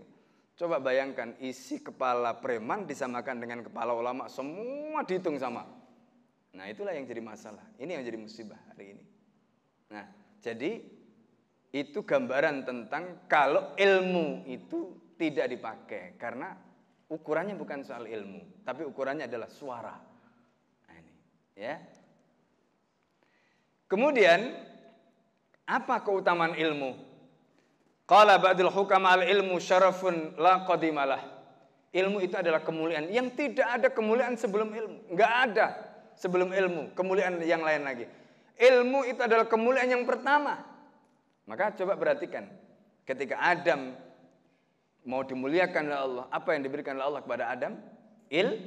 Coba 0.53 0.77
bayangkan 0.77 1.33
isi 1.41 1.81
kepala 1.81 2.37
preman 2.37 2.85
disamakan 2.85 3.41
dengan 3.41 3.59
kepala 3.65 3.97
ulama 3.97 4.29
semua 4.29 5.01
dihitung 5.01 5.41
sama. 5.41 5.65
Nah 6.53 6.69
itulah 6.69 6.93
yang 6.93 7.09
jadi 7.09 7.21
masalah. 7.25 7.65
Ini 7.81 7.97
yang 7.97 8.03
jadi 8.05 8.17
musibah 8.21 8.61
hari 8.69 8.93
ini. 8.93 9.05
Nah 9.89 10.05
jadi 10.45 10.77
itu 11.73 12.05
gambaran 12.05 12.69
tentang 12.69 13.25
kalau 13.25 13.73
ilmu 13.73 14.45
itu 14.45 14.93
tidak 15.17 15.49
dipakai 15.49 16.21
karena 16.21 16.53
ukurannya 17.09 17.57
bukan 17.57 17.81
soal 17.81 18.05
ilmu, 18.05 18.61
tapi 18.61 18.85
ukurannya 18.85 19.25
adalah 19.25 19.49
suara. 19.49 19.97
Nah, 20.85 20.95
ini, 20.97 21.13
ya. 21.57 21.81
Kemudian 23.89 24.53
apa 25.65 26.01
keutamaan 26.01 26.57
ilmu? 26.57 27.12
Qala 28.03 28.35
ba'dul 28.35 28.71
hukam 28.71 29.07
al 29.07 29.23
ilmu 29.23 29.59
syarafun 29.63 30.35
la 30.35 30.67
qadimalah. 30.67 31.23
Ilmu 31.93 32.19
itu 32.25 32.35
adalah 32.35 32.65
kemuliaan 32.65 33.07
yang 33.13 33.29
tidak 33.37 33.69
ada 33.69 33.87
kemuliaan 33.93 34.33
sebelum 34.33 34.73
ilmu. 34.73 35.13
Enggak 35.13 35.31
ada 35.31 35.65
sebelum 36.17 36.49
ilmu, 36.49 36.97
kemuliaan 36.97 37.37
yang 37.45 37.61
lain 37.61 37.85
lagi. 37.85 38.05
Ilmu 38.57 39.05
itu 39.09 39.21
adalah 39.21 39.45
kemuliaan 39.45 39.89
yang 39.89 40.03
pertama. 40.03 40.57
Maka 41.45 41.75
coba 41.77 41.93
perhatikan. 41.93 42.49
Ketika 43.03 43.35
Adam 43.37 43.93
mau 45.03 45.21
dimuliakan 45.21 45.83
oleh 45.91 45.99
Allah, 45.99 46.25
apa 46.31 46.55
yang 46.55 46.63
diberikan 46.63 46.95
oleh 46.97 47.05
Allah 47.05 47.21
kepada 47.21 47.43
Adam? 47.51 47.73
Il, 48.31 48.57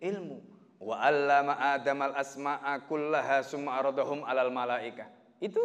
ilmu. 0.00 0.38
Wa 0.80 1.04
allama 1.04 1.60
Adam 1.60 1.98
al 2.00 2.14
asma'a 2.16 2.88
kullaha 2.88 3.44
summa 3.44 3.76
aradahum 3.76 4.24
alal 4.24 4.48
malaika. 4.48 5.04
Itu 5.36 5.60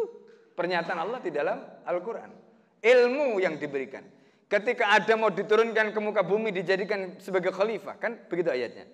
pernyataan 0.52 1.00
Allah 1.00 1.20
di 1.24 1.32
dalam 1.32 1.64
Al-Quran. 1.88 2.45
Ilmu 2.86 3.42
yang 3.42 3.58
diberikan. 3.58 4.06
Ketika 4.46 4.94
Adam 4.94 5.26
mau 5.26 5.32
diturunkan 5.34 5.90
ke 5.90 5.98
muka 5.98 6.22
bumi 6.22 6.54
dijadikan 6.54 7.18
sebagai 7.18 7.50
khalifah, 7.50 7.98
kan 7.98 8.14
begitu 8.30 8.54
ayatnya. 8.54 8.86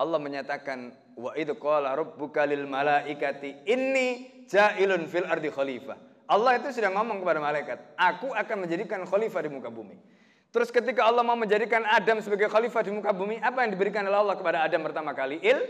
Allah 0.00 0.16
menyatakan 0.16 0.96
wa 1.12 1.36
itu 1.36 1.52
qala 1.60 1.92
rabbuka 1.92 2.48
lil 2.48 2.64
malaikati 2.64 3.68
inni 3.68 4.40
ja'ilun 4.48 5.04
fil 5.04 5.28
ardi 5.28 5.52
khalifah. 5.52 6.00
Allah 6.24 6.56
itu 6.56 6.72
sudah 6.72 6.88
ngomong 6.96 7.20
kepada 7.20 7.44
malaikat, 7.44 7.78
aku 8.00 8.32
akan 8.32 8.64
menjadikan 8.64 9.04
khalifah 9.04 9.44
di 9.44 9.50
muka 9.52 9.68
bumi. 9.68 10.00
Terus 10.48 10.72
ketika 10.72 11.04
Allah 11.04 11.20
mau 11.20 11.36
menjadikan 11.36 11.84
Adam 11.84 12.24
sebagai 12.24 12.48
khalifah 12.48 12.80
di 12.80 12.92
muka 12.96 13.12
bumi, 13.12 13.40
apa 13.44 13.68
yang 13.68 13.76
diberikan 13.76 14.08
oleh 14.08 14.16
Allah 14.16 14.36
kepada 14.40 14.64
Adam 14.64 14.80
pertama 14.88 15.12
kali? 15.12 15.36
Il 15.44 15.60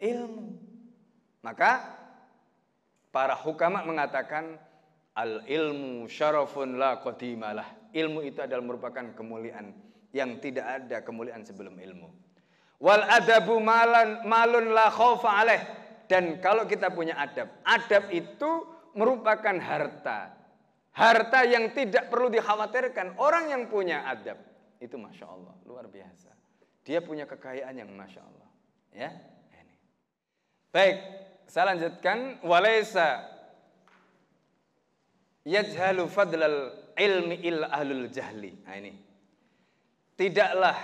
ilmu. 0.00 0.56
Maka 1.44 1.84
para 3.12 3.36
hukama 3.36 3.84
mengatakan 3.84 4.56
al 5.16 5.42
ilmu 5.46 6.06
syarafun 6.06 6.78
la 6.78 7.00
qadimalah. 7.02 7.90
Ilmu 7.90 8.22
itu 8.22 8.38
adalah 8.38 8.62
merupakan 8.62 9.02
kemuliaan 9.14 9.74
yang 10.14 10.38
tidak 10.38 10.66
ada 10.66 11.02
kemuliaan 11.02 11.42
sebelum 11.42 11.74
ilmu. 11.74 12.08
Wal 12.80 13.02
adabu 13.04 13.58
malan 13.58 14.24
malun 14.26 14.70
la 14.70 14.88
khaufa 14.88 15.30
alaih. 15.42 15.62
Dan 16.10 16.42
kalau 16.42 16.66
kita 16.66 16.90
punya 16.90 17.14
adab, 17.18 17.62
adab 17.62 18.10
itu 18.10 18.66
merupakan 18.98 19.54
harta. 19.62 20.34
Harta 20.90 21.46
yang 21.46 21.70
tidak 21.70 22.10
perlu 22.10 22.26
dikhawatirkan. 22.34 23.14
Orang 23.22 23.46
yang 23.46 23.70
punya 23.70 24.02
adab 24.10 24.42
itu 24.82 24.98
masya 24.98 25.30
Allah 25.30 25.54
luar 25.62 25.86
biasa. 25.86 26.34
Dia 26.82 26.98
punya 26.98 27.30
kekayaan 27.30 27.78
yang 27.78 27.90
masya 27.94 28.26
Allah. 28.26 28.48
Ya, 28.90 29.10
ini. 29.54 29.76
Baik, 30.74 30.96
saya 31.46 31.70
lanjutkan. 31.70 32.42
Walaysa 32.42 33.22
yajhalu 35.50 36.06
fadlal 36.06 36.70
ilmi 36.94 37.42
illa 37.42 37.66
ahlul 37.74 38.06
jahli. 38.06 38.54
Nah 38.62 38.74
ini. 38.78 38.92
Tidaklah 40.14 40.76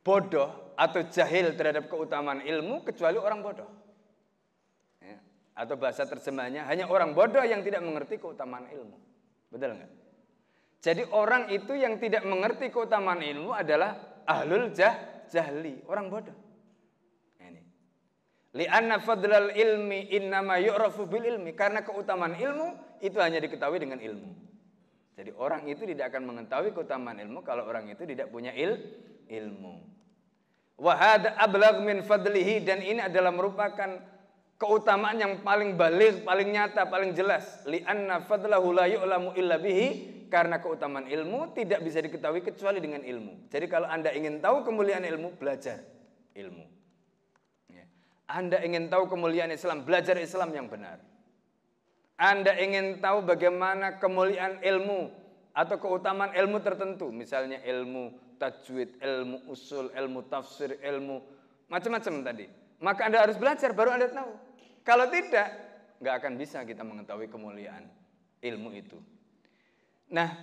bodoh 0.00 0.74
atau 0.78 1.00
jahil 1.10 1.52
terhadap 1.58 1.90
keutamaan 1.90 2.40
ilmu 2.40 2.86
kecuali 2.86 3.18
orang 3.20 3.40
bodoh. 3.44 3.68
Ya. 5.02 5.18
Atau 5.58 5.76
bahasa 5.76 6.08
terjemahnya 6.08 6.64
hanya 6.70 6.88
orang 6.88 7.12
bodoh 7.12 7.42
yang 7.44 7.60
tidak 7.66 7.82
mengerti 7.82 8.16
keutamaan 8.16 8.70
ilmu. 8.70 8.96
Betul 9.52 9.76
nggak? 9.76 9.92
Jadi 10.84 11.02
orang 11.16 11.48
itu 11.48 11.72
yang 11.72 11.96
tidak 11.96 12.28
mengerti 12.28 12.68
keutamaan 12.68 13.24
ilmu 13.24 13.56
adalah 13.56 14.20
ahlul 14.28 14.68
jah, 14.76 15.24
jahli, 15.32 15.80
orang 15.88 16.12
bodoh. 16.12 16.36
Nah, 17.40 17.48
ini. 17.48 17.62
Lianna 18.52 19.00
fadlal 19.00 19.56
ilmi 19.56 20.12
innama 20.12 20.60
yu'rafu 20.60 21.08
bil 21.08 21.24
ilmi. 21.24 21.56
Karena 21.56 21.80
keutamaan 21.80 22.36
ilmu 22.36 22.83
itu 23.00 23.18
hanya 23.18 23.40
diketahui 23.42 23.78
dengan 23.80 23.98
ilmu. 23.98 24.30
Jadi 25.14 25.30
orang 25.38 25.62
itu 25.70 25.86
tidak 25.86 26.10
akan 26.10 26.26
mengetahui 26.26 26.74
keutamaan 26.74 27.22
ilmu 27.22 27.46
kalau 27.46 27.66
orang 27.70 27.86
itu 27.86 28.02
tidak 28.02 28.34
punya 28.34 28.50
il, 28.50 28.82
ilmu. 29.30 29.78
Wahada 30.74 31.38
ablag 31.38 31.86
min 31.86 32.02
fadlihi 32.02 32.66
dan 32.66 32.82
ini 32.82 32.98
adalah 32.98 33.30
merupakan 33.30 34.02
keutamaan 34.58 35.22
yang 35.22 35.38
paling 35.46 35.78
balik, 35.78 36.26
paling 36.26 36.50
nyata, 36.50 36.90
paling 36.90 37.14
jelas. 37.14 37.62
Lianna 37.62 38.26
fadlahu 38.26 38.74
la 38.74 38.90
yu'lamu 38.90 39.38
illa 39.38 39.54
bihi 39.54 40.26
karena 40.26 40.58
keutamaan 40.58 41.06
ilmu 41.06 41.54
tidak 41.54 41.78
bisa 41.86 42.02
diketahui 42.02 42.42
kecuali 42.42 42.82
dengan 42.82 43.06
ilmu. 43.06 43.46
Jadi 43.54 43.70
kalau 43.70 43.86
Anda 43.86 44.10
ingin 44.10 44.42
tahu 44.42 44.66
kemuliaan 44.66 45.06
ilmu, 45.06 45.38
belajar 45.38 45.78
ilmu. 46.34 46.66
Ya. 47.70 47.86
Anda 48.26 48.58
ingin 48.66 48.90
tahu 48.90 49.06
kemuliaan 49.06 49.54
Islam, 49.54 49.86
belajar 49.86 50.18
Islam 50.18 50.50
yang 50.50 50.66
benar. 50.66 50.98
Anda 52.14 52.54
ingin 52.62 53.02
tahu 53.02 53.26
bagaimana 53.26 53.98
kemuliaan 53.98 54.62
ilmu 54.62 55.10
atau 55.54 55.76
keutamaan 55.78 56.34
ilmu 56.34 56.62
tertentu, 56.62 57.10
misalnya 57.10 57.58
ilmu 57.62 58.14
tajwid, 58.38 58.98
ilmu 59.02 59.50
usul, 59.50 59.90
ilmu 59.94 60.26
tafsir, 60.30 60.78
ilmu 60.78 61.22
macam-macam 61.66 62.14
tadi. 62.22 62.46
Maka 62.82 63.06
Anda 63.06 63.22
harus 63.26 63.38
belajar 63.38 63.74
baru 63.74 63.94
Anda 63.94 64.10
tahu. 64.10 64.32
Kalau 64.86 65.10
tidak, 65.10 65.48
nggak 65.98 66.14
akan 66.22 66.32
bisa 66.38 66.62
kita 66.62 66.82
mengetahui 66.86 67.26
kemuliaan 67.30 67.88
ilmu 68.44 68.70
itu. 68.76 68.98
Nah, 70.12 70.36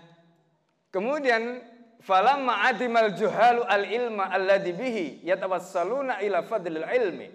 kemudian 0.90 1.62
falamma 2.02 2.66
adimal 2.68 3.14
juhalu 3.14 3.62
al 3.64 3.86
ilma 3.86 4.28
alladhi 4.28 4.74
bihi 4.74 5.06
yatawassaluna 5.24 6.20
ila 6.26 6.42
fadlil 6.44 6.88
ilmi. 6.88 7.30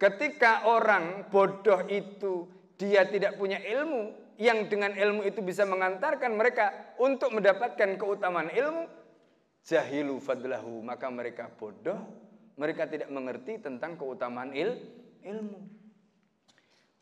Ketika 0.00 0.64
orang 0.66 1.28
bodoh 1.28 1.84
itu 1.86 2.59
dia 2.80 3.04
tidak 3.04 3.36
punya 3.36 3.60
ilmu 3.60 4.16
yang 4.40 4.72
dengan 4.72 4.96
ilmu 4.96 5.20
itu 5.28 5.44
bisa 5.44 5.68
mengantarkan 5.68 6.32
mereka 6.32 6.96
untuk 6.96 7.28
mendapatkan 7.36 8.00
keutamaan 8.00 8.48
ilmu, 8.48 8.88
jahilu 9.60 10.16
fadlahu, 10.16 10.80
maka 10.80 11.12
mereka 11.12 11.52
bodoh, 11.52 12.00
mereka 12.56 12.88
tidak 12.88 13.12
mengerti 13.12 13.60
tentang 13.60 14.00
keutamaan 14.00 14.56
il, 14.56 14.80
ilmu. 15.20 15.60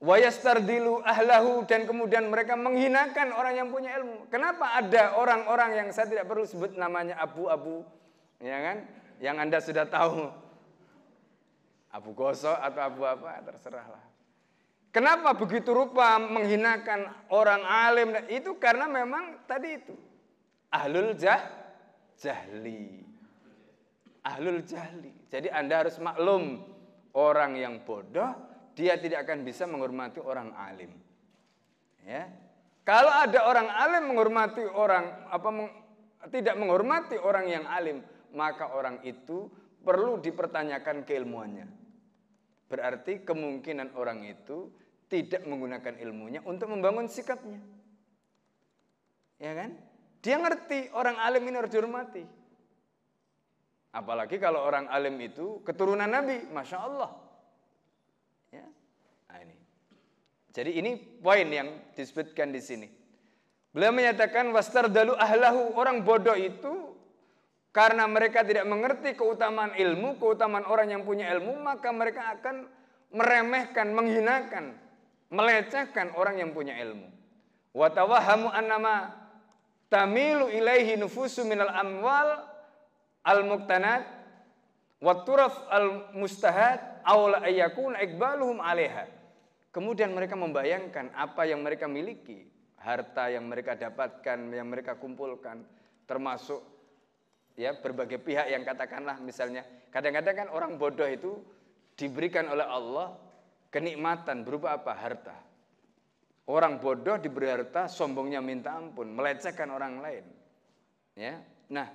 Wayastardilu 0.02 1.02
ahlahu 1.06 1.62
dan 1.66 1.86
kemudian 1.86 2.26
mereka 2.26 2.58
menghinakan 2.58 3.34
orang 3.34 3.54
yang 3.54 3.70
punya 3.70 3.94
ilmu. 3.98 4.26
Kenapa 4.30 4.74
ada 4.74 5.14
orang-orang 5.18 5.78
yang 5.78 5.88
saya 5.94 6.10
tidak 6.10 6.26
perlu 6.26 6.42
sebut 6.42 6.74
namanya 6.74 7.22
abu-abu, 7.22 7.86
ya 8.42 8.58
kan? 8.62 8.76
Yang 9.22 9.36
anda 9.38 9.58
sudah 9.62 9.86
tahu, 9.86 10.30
abu 11.94 12.10
gosok 12.18 12.58
atau 12.62 12.82
abu 12.82 13.02
apa 13.06 13.42
terserahlah. 13.46 14.08
Kenapa 14.88 15.37
begitu 15.37 15.77
rupa 15.77 16.16
menghinakan 16.16 17.12
orang 17.29 17.62
alim? 17.62 18.09
Itu 18.33 18.57
karena 18.57 18.88
memang 18.88 19.44
tadi 19.44 19.68
itu 19.77 19.94
ahlul 20.72 21.12
jah 21.16 21.44
jahli, 22.16 23.05
ahlul 24.24 24.64
jahli. 24.64 25.12
Jadi 25.29 25.53
anda 25.53 25.85
harus 25.85 26.01
maklum 26.01 26.64
orang 27.12 27.61
yang 27.61 27.85
bodoh 27.85 28.33
dia 28.79 28.94
tidak 28.94 29.27
akan 29.27 29.42
bisa 29.42 29.66
menghormati 29.66 30.22
orang 30.22 30.55
alim. 30.55 30.94
Ya. 32.07 32.31
Kalau 32.87 33.11
ada 33.11 33.44
orang 33.44 33.68
alim 33.68 34.14
menghormati 34.14 34.64
orang 34.64 35.29
apa 35.29 35.48
meng, 35.53 35.68
tidak 36.33 36.57
menghormati 36.57 37.20
orang 37.20 37.51
yang 37.51 37.64
alim, 37.68 38.01
maka 38.33 38.70
orang 38.72 39.03
itu 39.05 39.51
perlu 39.83 40.22
dipertanyakan 40.22 41.05
keilmuannya. 41.05 41.77
Berarti 42.68 43.24
kemungkinan 43.24 43.96
orang 43.96 44.28
itu 44.28 44.68
tidak 45.09 45.44
menggunakan 45.48 45.96
ilmunya 46.04 46.44
untuk 46.44 46.68
membangun 46.68 47.09
sikapnya. 47.09 47.61
Ya 49.40 49.57
kan? 49.57 49.72
Dia 50.20 50.37
ngerti 50.37 50.92
orang 50.92 51.16
alim 51.16 51.48
ini 51.48 51.57
harus 51.57 51.72
dihormati. 51.72 52.24
Apalagi 53.96 54.37
kalau 54.37 54.68
orang 54.68 54.85
alim 54.92 55.16
itu 55.16 55.64
keturunan 55.64 56.07
Nabi, 56.07 56.44
Masya 56.52 56.78
Allah. 56.78 57.28
Nah 59.28 59.38
ini. 59.44 59.57
Jadi 60.50 60.70
ini 60.81 60.90
poin 60.96 61.46
yang 61.46 61.68
disebutkan 61.92 62.50
di 62.50 62.61
sini. 62.64 62.88
Beliau 63.70 63.92
menyatakan 63.92 64.48
dalu 64.88 65.12
ahlahu 65.14 65.76
orang 65.76 66.02
bodoh 66.02 66.35
itu 66.35 66.88
karena 67.68 68.09
mereka 68.09 68.40
tidak 68.42 68.64
mengerti 68.64 69.12
keutamaan 69.12 69.76
ilmu, 69.76 70.16
keutamaan 70.16 70.64
orang 70.64 70.88
yang 70.96 71.02
punya 71.04 71.28
ilmu, 71.37 71.61
maka 71.61 71.92
mereka 71.92 72.33
akan 72.38 72.64
meremehkan, 73.12 73.92
menghinakan, 73.92 74.76
melecehkan 75.28 76.12
orang 76.16 76.40
yang 76.40 76.50
punya 76.57 76.76
ilmu. 76.81 77.09
Watawahamu 77.76 78.48
annama 78.48 79.12
tamilu 79.92 80.48
ilaihi 80.48 80.96
nufusu 80.96 81.44
minal 81.44 81.72
amwal 81.72 82.48
al-muqtanat 83.24 84.04
wa 85.04 85.14
turaf 85.22 85.54
al-mustahad 85.68 87.04
awla 87.04 87.44
ayyakuna 87.44 88.00
ikbaluhum 88.00 88.64
alaiha. 88.64 89.07
Kemudian 89.68 90.16
mereka 90.16 90.35
membayangkan 90.35 91.12
apa 91.12 91.44
yang 91.44 91.61
mereka 91.61 91.85
miliki, 91.85 92.48
harta 92.81 93.28
yang 93.28 93.44
mereka 93.44 93.76
dapatkan, 93.76 94.48
yang 94.48 94.66
mereka 94.66 94.96
kumpulkan, 94.96 95.61
termasuk 96.09 96.77
ya 97.59 97.75
berbagai 97.75 98.23
pihak 98.23 98.47
yang 98.55 98.62
katakanlah 98.62 99.18
misalnya 99.18 99.66
kadang-kadang 99.90 100.47
kan 100.47 100.49
orang 100.55 100.79
bodoh 100.79 101.11
itu 101.11 101.42
diberikan 101.99 102.47
oleh 102.47 102.62
Allah 102.62 103.18
kenikmatan 103.75 104.47
berupa 104.47 104.79
apa? 104.79 104.94
Harta. 104.94 105.37
Orang 106.49 106.81
bodoh 106.81 107.21
diberi 107.21 107.53
harta, 107.53 107.92
sombongnya 107.92 108.40
minta 108.40 108.73
ampun, 108.73 109.12
melecehkan 109.12 109.68
orang 109.68 110.01
lain. 110.01 110.25
Ya. 111.12 111.44
Nah, 111.68 111.92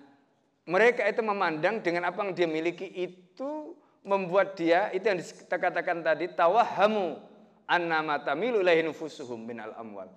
mereka 0.70 1.10
itu 1.10 1.26
memandang 1.26 1.82
dengan 1.82 2.14
apa 2.14 2.22
yang 2.22 2.38
dia 2.38 2.46
miliki 2.46 2.86
itu 2.86 3.74
membuat 4.06 4.54
dia 4.54 4.94
itu 4.94 5.10
yang 5.10 5.18
kita 5.18 5.58
katakan 5.58 6.06
tadi 6.06 6.30
tawahamu 6.36 7.18
annama 7.66 8.20
tamilu 8.22 8.62
ilaihi 8.62 8.86
nufusuhum 8.86 9.42
minal 9.42 9.74
amwal. 9.74 10.12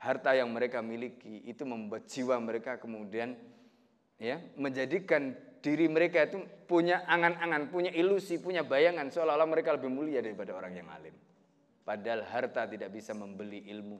Harta 0.00 0.32
yang 0.32 0.48
mereka 0.48 0.80
miliki 0.80 1.44
itu 1.44 1.62
membuat 1.68 2.08
jiwa 2.08 2.40
mereka 2.40 2.80
kemudian 2.80 3.36
ya 4.22 4.38
menjadikan 4.54 5.34
diri 5.58 5.90
mereka 5.90 6.30
itu 6.30 6.42
punya 6.70 7.02
angan-angan, 7.10 7.74
punya 7.74 7.90
ilusi, 7.90 8.38
punya 8.38 8.62
bayangan 8.62 9.10
seolah-olah 9.10 9.50
mereka 9.50 9.74
lebih 9.74 9.90
mulia 9.90 10.22
daripada 10.22 10.54
orang 10.54 10.78
yang 10.78 10.86
alim. 10.90 11.14
Padahal 11.82 12.22
harta 12.22 12.70
tidak 12.70 12.94
bisa 12.94 13.10
membeli 13.14 13.66
ilmu. 13.66 13.98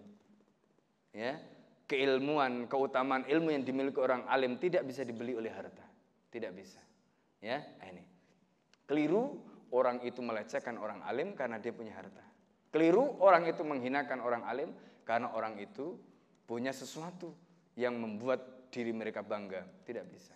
Ya, 1.11 1.42
keilmuan, 1.90 2.70
keutamaan 2.70 3.26
ilmu 3.26 3.50
yang 3.50 3.66
dimiliki 3.66 3.98
orang 3.98 4.26
alim 4.30 4.58
tidak 4.62 4.87
bisa 4.87 5.02
dibeli 5.02 5.35
oleh 5.35 5.50
harta. 5.50 5.82
Tidak 6.30 6.50
bisa. 6.54 6.78
Ya, 7.42 7.62
ini. 7.90 8.06
Keliru 8.87 9.42
orang 9.74 10.02
itu 10.06 10.22
melecehkan 10.22 10.78
orang 10.78 11.02
alim 11.02 11.35
karena 11.35 11.58
dia 11.58 11.74
punya 11.74 11.94
harta. 11.94 12.22
Keliru 12.70 13.18
orang 13.20 13.44
itu 13.50 13.62
menghinakan 13.66 14.22
orang 14.22 14.42
alim 14.46 14.70
karena 15.04 15.35
orang 15.35 15.58
itu 15.58 15.98
punya 16.46 16.72
sesuatu 16.72 17.35
yang 17.76 17.98
membuat 17.98 18.62
diri 18.72 18.90
mereka 18.96 19.20
bangga. 19.20 19.85
Tidak 19.85 20.04
bisa. 20.08 20.32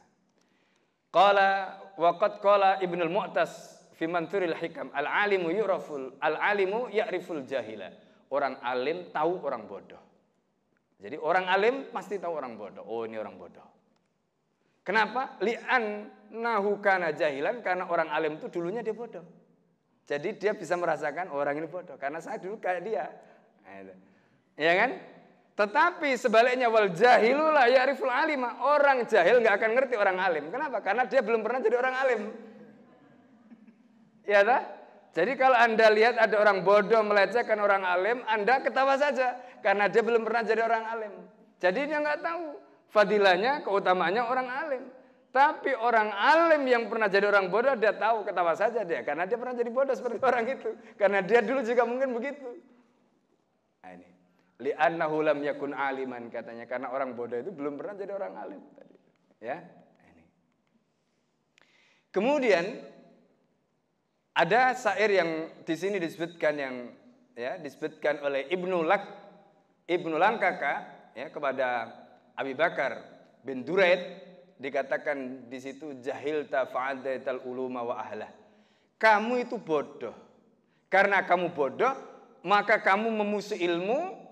Qala 1.08 1.80
waqad 1.96 2.44
qala 2.44 2.76
Ibnu 2.84 3.08
Mu'tas 3.08 3.80
fi 3.96 4.04
Manthuril 4.04 4.52
Hikam 4.52 4.92
al-alimu 4.92 5.48
yuraful 5.48 6.20
al-alimu 6.20 6.92
ya'riful 6.92 7.48
jahila. 7.48 7.88
Orang 8.28 8.60
alim 8.60 9.08
tahu 9.08 9.40
orang 9.40 9.64
bodoh. 9.64 10.02
Jadi 11.00 11.16
orang 11.16 11.48
alim 11.48 11.88
pasti 11.88 12.20
tahu 12.20 12.36
orang 12.36 12.60
bodoh. 12.60 12.84
Oh 12.84 13.08
ini 13.08 13.16
orang 13.16 13.40
bodoh. 13.40 13.64
Kenapa? 14.84 15.40
Li'an 15.40 16.10
nahu 16.36 16.78
kana 16.84 17.16
jahilan 17.16 17.64
karena 17.64 17.88
orang 17.88 18.12
alim 18.12 18.36
itu 18.36 18.52
dulunya 18.52 18.84
dia 18.84 18.92
bodoh. 18.92 19.24
Jadi 20.06 20.38
dia 20.38 20.54
bisa 20.54 20.78
merasakan 20.78 21.34
oh, 21.34 21.42
orang 21.42 21.58
ini 21.58 21.66
bodoh 21.66 21.98
karena 21.98 22.22
saya 22.22 22.38
dulu 22.38 22.62
kayak 22.62 22.82
dia. 22.86 23.04
Ya 24.54 24.72
kan? 24.78 24.90
Tetapi 25.56 26.20
sebaliknya 26.20 26.68
wal 26.68 26.92
jahilullah 26.92 27.64
ya'riful 27.72 28.12
alima. 28.12 28.60
Orang 28.60 29.08
jahil 29.08 29.40
nggak 29.40 29.56
akan 29.56 29.70
ngerti 29.72 29.94
orang 29.96 30.20
alim. 30.20 30.44
Kenapa? 30.52 30.84
Karena 30.84 31.08
dia 31.08 31.24
belum 31.24 31.40
pernah 31.40 31.64
jadi 31.64 31.76
orang 31.80 31.94
alim. 31.96 32.20
Ya 34.28 34.44
tak? 34.44 34.62
Jadi 35.16 35.32
kalau 35.40 35.56
Anda 35.56 35.88
lihat 35.88 36.20
ada 36.20 36.36
orang 36.36 36.60
bodoh 36.60 37.00
melecehkan 37.00 37.56
orang 37.56 37.88
alim, 37.88 38.20
Anda 38.28 38.60
ketawa 38.60 39.00
saja 39.00 39.40
karena 39.64 39.88
dia 39.88 40.04
belum 40.04 40.28
pernah 40.28 40.44
jadi 40.44 40.60
orang 40.60 40.84
alim. 40.92 41.12
Jadi 41.56 41.88
dia 41.88 42.04
nggak 42.04 42.20
tahu 42.20 42.44
fadilahnya, 42.92 43.64
keutamaannya 43.64 44.22
orang 44.28 44.48
alim. 44.52 44.84
Tapi 45.32 45.72
orang 45.72 46.12
alim 46.12 46.68
yang 46.68 46.84
pernah 46.92 47.08
jadi 47.08 47.32
orang 47.32 47.48
bodoh 47.48 47.72
dia 47.80 47.96
tahu 47.96 48.28
ketawa 48.28 48.52
saja 48.52 48.84
dia 48.84 49.00
karena 49.08 49.24
dia 49.24 49.40
pernah 49.40 49.56
jadi 49.56 49.72
bodoh 49.72 49.96
seperti 49.96 50.20
orang 50.20 50.52
itu. 50.52 50.76
Karena 51.00 51.24
dia 51.24 51.40
dulu 51.40 51.64
juga 51.64 51.88
mungkin 51.88 52.12
begitu. 52.12 52.75
Nah. 54.56 54.64
Li'annahu 54.64 55.16
lam 55.20 55.38
yakun 55.44 55.76
aliman 55.76 56.32
katanya 56.32 56.64
karena 56.64 56.88
orang 56.88 57.12
bodoh 57.12 57.36
itu 57.36 57.52
belum 57.52 57.76
pernah 57.76 57.94
jadi 57.96 58.12
orang 58.16 58.34
alim 58.40 58.62
tadi. 58.72 58.96
Ya. 59.44 59.60
Nah, 59.60 60.06
ini. 60.08 60.24
Kemudian 62.08 62.64
ada 64.32 64.72
syair 64.72 65.12
yang 65.12 65.30
di 65.64 65.74
sini 65.76 66.00
disebutkan 66.00 66.54
yang 66.56 66.74
ya 67.36 67.60
disebutkan 67.60 68.24
oleh 68.24 68.48
Ibnu 68.48 68.80
Lak 68.84 69.04
Ibnu 69.84 70.16
Langkaka 70.16 70.74
ya 71.12 71.28
kepada 71.28 71.92
Abi 72.36 72.56
Bakar 72.56 73.00
bin 73.44 73.64
Duraid 73.64 74.00
dikatakan 74.56 75.48
di 75.52 75.58
situ 75.60 76.00
jahil 76.00 76.48
tafa'adaital 76.48 77.44
uluma 77.44 77.84
wa 77.84 78.00
ahlah. 78.00 78.28
Kamu 78.96 79.44
itu 79.44 79.60
bodoh. 79.60 80.16
Karena 80.88 81.24
kamu 81.24 81.52
bodoh, 81.52 81.92
maka 82.40 82.80
kamu 82.80 83.12
memusuhi 83.12 83.68
ilmu. 83.68 84.25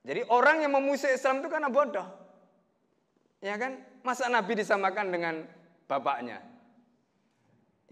Jadi 0.00 0.24
orang 0.32 0.64
yang 0.64 0.72
memusuhi 0.72 1.12
Islam 1.12 1.44
itu 1.44 1.48
karena 1.52 1.68
bodoh. 1.68 2.08
Ya 3.44 3.56
kan? 3.60 3.80
Masa 4.00 4.32
Nabi 4.32 4.56
disamakan 4.56 5.12
dengan 5.12 5.44
bapaknya? 5.84 6.40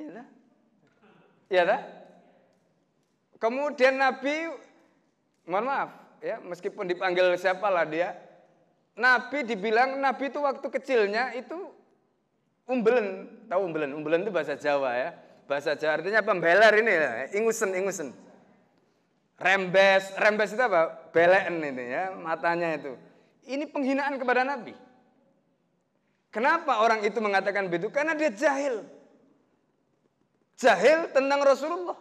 Iya 0.01 0.09
dah? 0.23 0.27
Iya 1.49 1.62
dah? 1.68 1.81
Kemudian 3.38 3.94
Nabi, 4.01 4.51
mohon 5.47 5.68
maaf, 5.68 5.90
ya 6.18 6.42
meskipun 6.42 6.90
dipanggil 6.90 7.38
siapalah 7.38 7.87
dia, 7.87 8.18
Nabi 8.99 9.47
dibilang 9.47 9.94
Nabi 10.03 10.27
itu 10.33 10.42
waktu 10.42 10.66
kecilnya 10.66 11.31
itu 11.38 11.71
umbelen, 12.66 13.31
tahu 13.47 13.61
umbelen? 13.71 13.94
Umbelen 13.94 14.27
itu 14.27 14.35
bahasa 14.35 14.59
Jawa 14.59 14.90
ya. 14.99 15.11
Bahasa 15.47 15.79
Jawa 15.79 16.03
artinya 16.03 16.21
pembeler 16.21 16.73
ini 16.83 16.92
ya, 16.92 17.11
ingusen, 17.38 17.73
ingusen. 17.79 18.11
Rembes, 19.38 20.18
rembes 20.18 20.51
itu 20.51 20.62
apa? 20.66 21.08
Belen 21.11 21.64
ini 21.64 21.85
ya, 21.88 22.12
matanya 22.16 22.77
itu. 22.77 22.92
Ini 23.49 23.64
penghinaan 23.68 24.21
kepada 24.21 24.44
Nabi. 24.44 24.77
Kenapa 26.29 26.85
orang 26.85 27.01
itu 27.03 27.16
mengatakan 27.25 27.73
begitu? 27.73 27.88
Karena 27.88 28.12
dia 28.12 28.29
jahil. 28.29 28.85
Jahil 30.61 31.09
tentang 31.16 31.40
Rasulullah. 31.40 31.97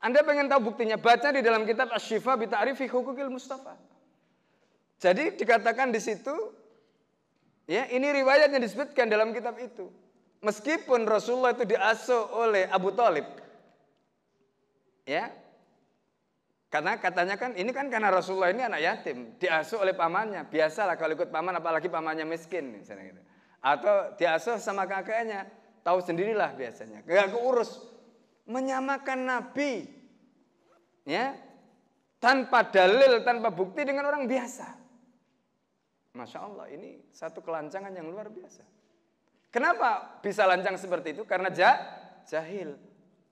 Anda 0.00 0.22
pengen 0.24 0.48
tahu 0.48 0.72
buktinya? 0.72 0.96
Baca 0.96 1.28
di 1.34 1.42
dalam 1.44 1.66
kitab 1.68 1.92
Asy-Syifa 1.92 2.38
bi 2.38 2.46
Ta'rifi 2.48 2.86
Hukukil 2.88 3.28
Mustafa. 3.28 3.76
Jadi 5.00 5.36
dikatakan 5.36 5.92
di 5.92 6.00
situ 6.00 6.32
ya 7.64 7.88
ini 7.88 8.08
riwayat 8.12 8.52
yang 8.52 8.62
disebutkan 8.62 9.08
dalam 9.08 9.32
kitab 9.36 9.56
itu. 9.60 9.88
Meskipun 10.40 11.04
Rasulullah 11.04 11.52
itu 11.52 11.68
diasuh 11.68 12.32
oleh 12.32 12.64
Abu 12.72 12.92
Talib. 12.96 13.28
Ya, 15.04 15.32
karena 16.70 17.02
katanya 17.02 17.34
kan 17.34 17.58
ini 17.58 17.74
kan 17.74 17.90
karena 17.90 18.14
Rasulullah 18.14 18.54
ini 18.54 18.62
anak 18.62 18.78
yatim, 18.78 19.34
diasuh 19.42 19.82
oleh 19.82 19.90
pamannya. 19.90 20.46
Biasalah 20.46 20.94
kalau 20.94 21.18
ikut 21.18 21.34
paman 21.34 21.58
apalagi 21.58 21.90
pamannya 21.90 22.22
miskin 22.22 22.70
misalnya 22.70 23.10
gitu. 23.10 23.22
Atau 23.58 24.14
diasuh 24.14 24.54
sama 24.62 24.86
kakeknya, 24.86 25.50
tahu 25.82 25.98
sendirilah 25.98 26.54
biasanya. 26.54 27.02
Gak 27.02 27.34
keurus 27.34 27.74
menyamakan 28.46 29.18
nabi. 29.26 29.90
Ya. 31.02 31.34
Tanpa 32.22 32.68
dalil, 32.70 33.24
tanpa 33.26 33.50
bukti 33.50 33.82
dengan 33.82 34.06
orang 34.06 34.30
biasa. 34.30 34.76
Masya 36.14 36.38
Allah, 36.38 36.68
ini 36.70 37.02
satu 37.10 37.40
kelancangan 37.42 37.90
yang 37.90 38.06
luar 38.12 38.30
biasa. 38.30 38.62
Kenapa 39.50 40.20
bisa 40.22 40.46
lancang 40.46 40.78
seperti 40.78 41.16
itu? 41.18 41.26
Karena 41.26 41.50
jah, 41.50 41.80
jahil. 42.28 42.78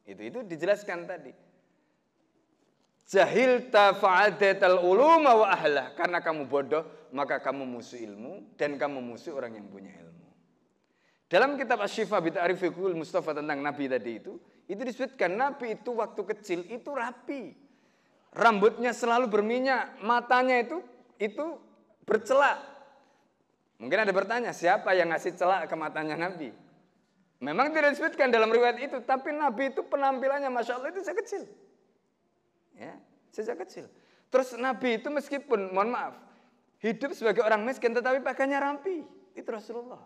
Itu 0.09 0.25
itu 0.25 0.39
dijelaskan 0.41 1.05
tadi. 1.05 1.48
Jahil 3.09 3.73
tafa'adatal 3.73 4.85
uluma 4.85 5.33
wa 5.33 5.49
ahlah. 5.49 5.97
Karena 5.97 6.21
kamu 6.21 6.45
bodoh, 6.45 7.09
maka 7.09 7.41
kamu 7.41 7.65
musuh 7.65 7.97
ilmu 7.97 8.53
dan 8.61 8.77
kamu 8.77 9.01
musuh 9.01 9.33
orang 9.33 9.57
yang 9.57 9.65
punya 9.73 9.97
ilmu. 9.97 10.29
Dalam 11.29 11.57
kitab 11.57 11.81
Asy-Syifa 11.81 12.21
bi 12.21 12.37
Ta'rifikul 12.37 12.93
Mustafa 12.93 13.33
tentang 13.33 13.65
Nabi 13.65 13.89
tadi 13.89 14.21
itu, 14.21 14.37
itu 14.69 14.81
disebutkan 14.81 15.33
Nabi 15.41 15.81
itu 15.81 15.97
waktu 15.97 16.21
kecil 16.37 16.69
itu 16.69 16.93
rapi. 16.93 17.57
Rambutnya 18.37 18.93
selalu 18.93 19.33
berminyak, 19.33 20.05
matanya 20.05 20.61
itu 20.61 20.85
itu 21.17 21.57
bercelak. 22.05 22.61
Mungkin 23.81 24.05
ada 24.05 24.13
bertanya, 24.13 24.53
siapa 24.53 24.93
yang 24.93 25.09
ngasih 25.09 25.33
celak 25.33 25.65
ke 25.65 25.77
matanya 25.81 26.17
Nabi? 26.17 26.53
Memang 27.41 27.73
tidak 27.73 27.97
disebutkan 27.97 28.29
dalam 28.29 28.53
riwayat 28.53 28.85
itu, 28.85 29.01
tapi 29.01 29.33
Nabi 29.33 29.73
itu 29.73 29.81
penampilannya 29.87 30.53
Masya 30.53 30.77
Allah 30.77 30.91
itu 30.93 31.01
saya 31.01 31.17
kecil. 31.17 31.68
Ya, 32.79 32.95
sejak 33.35 33.59
kecil. 33.67 33.91
Terus 34.31 34.55
Nabi 34.55 35.03
itu 35.03 35.11
meskipun, 35.11 35.75
mohon 35.75 35.91
maaf, 35.91 36.15
hidup 36.79 37.11
sebagai 37.13 37.43
orang 37.43 37.67
miskin 37.67 37.91
tetapi 37.91 38.23
pakainya 38.23 38.63
rapi. 38.63 39.03
Itu 39.35 39.51
Rasulullah. 39.51 40.03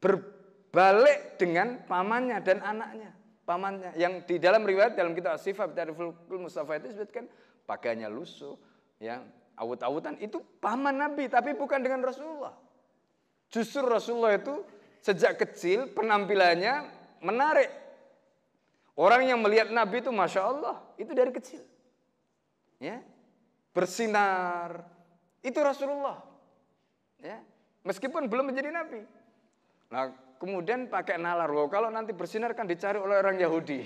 Berbalik 0.00 1.36
dengan 1.36 1.84
pamannya 1.84 2.40
dan 2.40 2.64
anaknya. 2.64 3.10
Pamannya 3.46 3.94
yang 3.94 4.26
di 4.26 4.42
dalam 4.42 4.66
riwayat 4.66 4.98
dalam 4.98 5.14
kitab 5.14 5.38
Sifat 5.38 5.70
Fulkul 5.94 6.42
Mustafa 6.42 6.82
itu 6.82 6.90
disebutkan 6.90 7.30
pakainya 7.62 8.10
lusuh, 8.10 8.58
ya, 8.98 9.22
awut-awutan 9.54 10.18
itu 10.18 10.42
paman 10.58 10.98
Nabi 10.98 11.30
tapi 11.30 11.54
bukan 11.54 11.78
dengan 11.78 12.02
Rasulullah. 12.02 12.58
Justru 13.46 13.86
Rasulullah 13.86 14.34
itu 14.34 14.66
sejak 14.98 15.38
kecil 15.38 15.94
penampilannya 15.94 16.90
menarik 17.22 17.85
Orang 18.96 19.28
yang 19.28 19.44
melihat 19.44 19.68
Nabi 19.68 20.00
itu 20.00 20.08
Masya 20.08 20.40
Allah, 20.40 20.80
itu 20.96 21.12
dari 21.12 21.28
kecil. 21.28 21.60
Ya, 22.80 23.04
bersinar. 23.76 24.88
Itu 25.44 25.60
Rasulullah. 25.60 26.24
Ya, 27.20 27.44
meskipun 27.84 28.24
belum 28.32 28.48
menjadi 28.48 28.72
Nabi. 28.72 29.04
Nah, 29.92 30.16
kemudian 30.40 30.88
pakai 30.88 31.20
nalar. 31.20 31.52
Loh, 31.52 31.68
kalau 31.68 31.92
nanti 31.92 32.16
bersinar 32.16 32.56
kan 32.56 32.64
dicari 32.64 32.96
oleh 32.96 33.20
orang 33.20 33.36
Yahudi. 33.36 33.84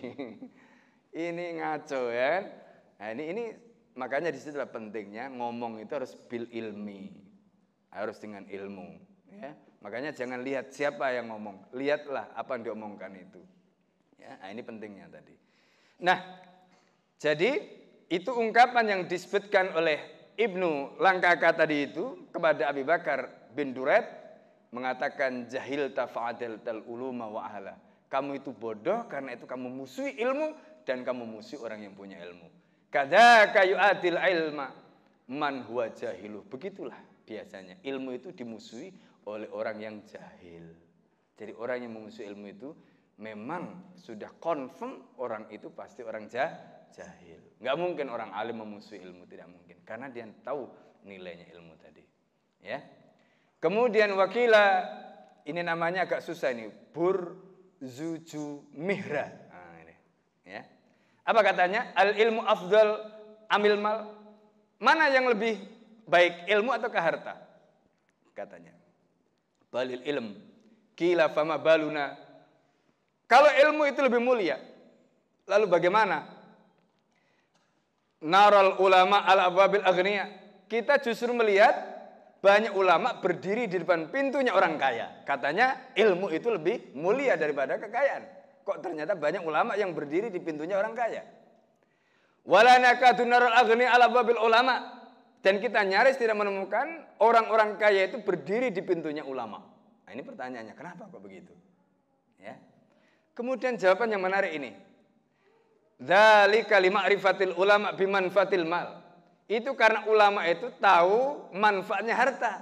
ini 1.26 1.44
ngaco 1.58 2.02
ya. 2.14 2.46
Nah, 3.02 3.08
ini 3.10 3.24
ini 3.34 3.44
makanya 3.98 4.30
di 4.30 4.38
situ 4.38 4.54
pentingnya 4.62 5.26
ngomong 5.34 5.82
itu 5.82 5.90
harus 5.90 6.14
bil 6.30 6.46
ilmi. 6.54 7.10
Harus 7.90 8.22
dengan 8.22 8.46
ilmu. 8.46 8.94
Ya. 9.34 9.58
Makanya 9.82 10.14
jangan 10.14 10.46
lihat 10.46 10.70
siapa 10.70 11.10
yang 11.10 11.34
ngomong. 11.34 11.74
Lihatlah 11.74 12.30
apa 12.38 12.54
yang 12.54 12.70
diomongkan 12.70 13.10
itu. 13.18 13.42
Ya, 14.20 14.37
nah 14.37 14.48
ini 14.52 14.62
pentingnya 14.62 15.09
tadi. 15.09 15.35
Nah, 16.04 16.20
jadi 17.16 17.61
itu 18.12 18.30
ungkapan 18.30 18.85
yang 18.87 19.02
disebutkan 19.09 19.72
oleh 19.72 20.00
Ibnu 20.37 21.00
Langkaka 21.00 21.52
tadi 21.64 21.88
itu 21.88 22.28
kepada 22.33 22.68
Abi 22.68 22.85
Bakar 22.85 23.52
bin 23.52 23.72
Duret 23.72 24.04
mengatakan 24.70 25.50
jahil 25.50 25.90
tafadil 25.92 26.61
tal 26.62 26.85
uluma 26.87 27.28
wa 27.28 27.44
ahla. 27.48 27.74
Kamu 28.11 28.42
itu 28.42 28.50
bodoh 28.50 29.06
karena 29.06 29.38
itu 29.38 29.46
kamu 29.46 29.70
musuhi 29.70 30.18
ilmu 30.18 30.56
dan 30.83 31.06
kamu 31.06 31.26
musuhi 31.28 31.62
orang 31.62 31.87
yang 31.87 31.94
punya 31.94 32.18
ilmu. 32.18 32.48
kayu 32.90 33.78
adil 33.78 34.18
ilma 34.18 34.74
man 35.30 35.62
huwa 35.62 35.92
jahilu. 35.94 36.42
Begitulah 36.50 36.98
biasanya. 37.22 37.78
Ilmu 37.87 38.11
itu 38.18 38.35
dimusuhi 38.35 38.90
oleh 39.30 39.46
orang 39.54 39.78
yang 39.78 39.96
jahil. 40.02 40.74
Jadi 41.38 41.52
orang 41.56 41.87
yang 41.87 41.92
memusuhi 41.96 42.26
ilmu 42.28 42.46
itu 42.52 42.68
memang 43.20 43.94
sudah 44.00 44.33
confirm 44.40 45.20
orang 45.20 45.46
itu 45.52 45.68
pasti 45.70 46.00
orang 46.00 46.26
jah, 46.26 46.56
jahil. 46.88 47.38
Nggak 47.61 47.76
mungkin 47.76 48.06
orang 48.09 48.33
alim 48.33 48.64
memusuhi 48.64 49.04
ilmu, 49.04 49.28
tidak 49.28 49.52
mungkin. 49.52 49.76
Karena 49.85 50.09
dia 50.09 50.24
tahu 50.40 50.64
nilainya 51.04 51.52
ilmu 51.52 51.76
tadi. 51.76 52.02
Ya. 52.64 52.80
Kemudian 53.61 54.16
wakila, 54.16 54.88
ini 55.44 55.61
namanya 55.61 56.09
agak 56.09 56.24
susah 56.24 56.56
ini, 56.56 56.72
bur 56.72 57.37
zuju 57.85 58.64
mihra. 58.72 59.28
Nah, 59.52 59.76
ini. 59.85 59.94
Ya. 60.48 60.64
Apa 61.28 61.44
katanya? 61.44 61.92
Al 61.92 62.16
ilmu 62.16 62.40
afdal 62.40 63.04
amil 63.52 63.76
mal. 63.76 64.16
Mana 64.80 65.12
yang 65.12 65.28
lebih 65.28 65.61
baik 66.09 66.48
ilmu 66.48 66.72
atau 66.72 66.88
harta? 66.88 67.37
Katanya. 68.33 68.72
Balil 69.68 70.00
ilm. 70.09 70.40
Kila 70.96 71.28
fama 71.37 71.61
baluna 71.61 72.29
kalau 73.30 73.46
ilmu 73.46 73.86
itu 73.86 74.02
lebih 74.02 74.18
mulia, 74.18 74.58
lalu 75.46 75.70
bagaimana? 75.70 76.26
Naral 78.26 78.82
ulama 78.82 79.22
al 79.22 79.54
ababil 79.54 79.86
agniya. 79.86 80.26
Kita 80.66 80.98
justru 80.98 81.30
melihat 81.30 81.72
banyak 82.42 82.74
ulama 82.74 83.22
berdiri 83.22 83.70
di 83.70 83.78
depan 83.78 84.10
pintunya 84.10 84.50
orang 84.50 84.74
kaya. 84.74 85.22
Katanya 85.22 85.94
ilmu 85.94 86.26
itu 86.34 86.50
lebih 86.50 86.90
mulia 86.98 87.38
daripada 87.38 87.78
kekayaan. 87.78 88.26
Kok 88.66 88.82
ternyata 88.82 89.14
banyak 89.14 89.46
ulama 89.46 89.78
yang 89.78 89.94
berdiri 89.94 90.26
di 90.26 90.42
pintunya 90.42 90.74
orang 90.74 90.98
kaya. 90.98 91.22
Wala 92.42 92.82
nakadu 92.82 93.22
naral 93.30 93.55
agni 93.55 93.86
ala 93.86 94.11
babil 94.11 94.42
ulama. 94.42 94.98
Dan 95.40 95.57
kita 95.62 95.80
nyaris 95.86 96.20
tidak 96.20 96.36
menemukan 96.36 97.09
orang-orang 97.22 97.80
kaya 97.80 98.11
itu 98.11 98.20
berdiri 98.20 98.68
di 98.74 98.84
pintunya 98.84 99.24
ulama. 99.24 99.64
Nah, 100.05 100.12
ini 100.12 100.20
pertanyaannya, 100.20 100.76
kenapa 100.76 101.09
kok 101.09 101.22
begitu? 101.24 101.57
Kemudian 103.35 103.78
jawaban 103.78 104.11
yang 104.11 104.22
menarik 104.22 104.53
ini. 104.53 104.74
Dzalika 106.01 106.81
lima'rifatil 106.81 107.55
ulama 107.57 107.93
bimanfatil 107.93 108.64
mal. 108.64 109.01
Itu 109.51 109.74
karena 109.74 110.07
ulama 110.07 110.47
itu 110.47 110.70
tahu 110.78 111.51
manfaatnya 111.53 112.14
harta. 112.14 112.53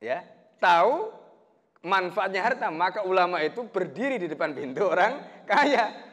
Ya, 0.00 0.24
tahu 0.60 1.12
manfaatnya 1.80 2.44
harta, 2.44 2.68
maka 2.68 3.04
ulama 3.04 3.40
itu 3.40 3.64
berdiri 3.64 4.20
di 4.20 4.28
depan 4.28 4.52
pintu 4.52 4.84
orang 4.84 5.20
kaya. 5.48 6.08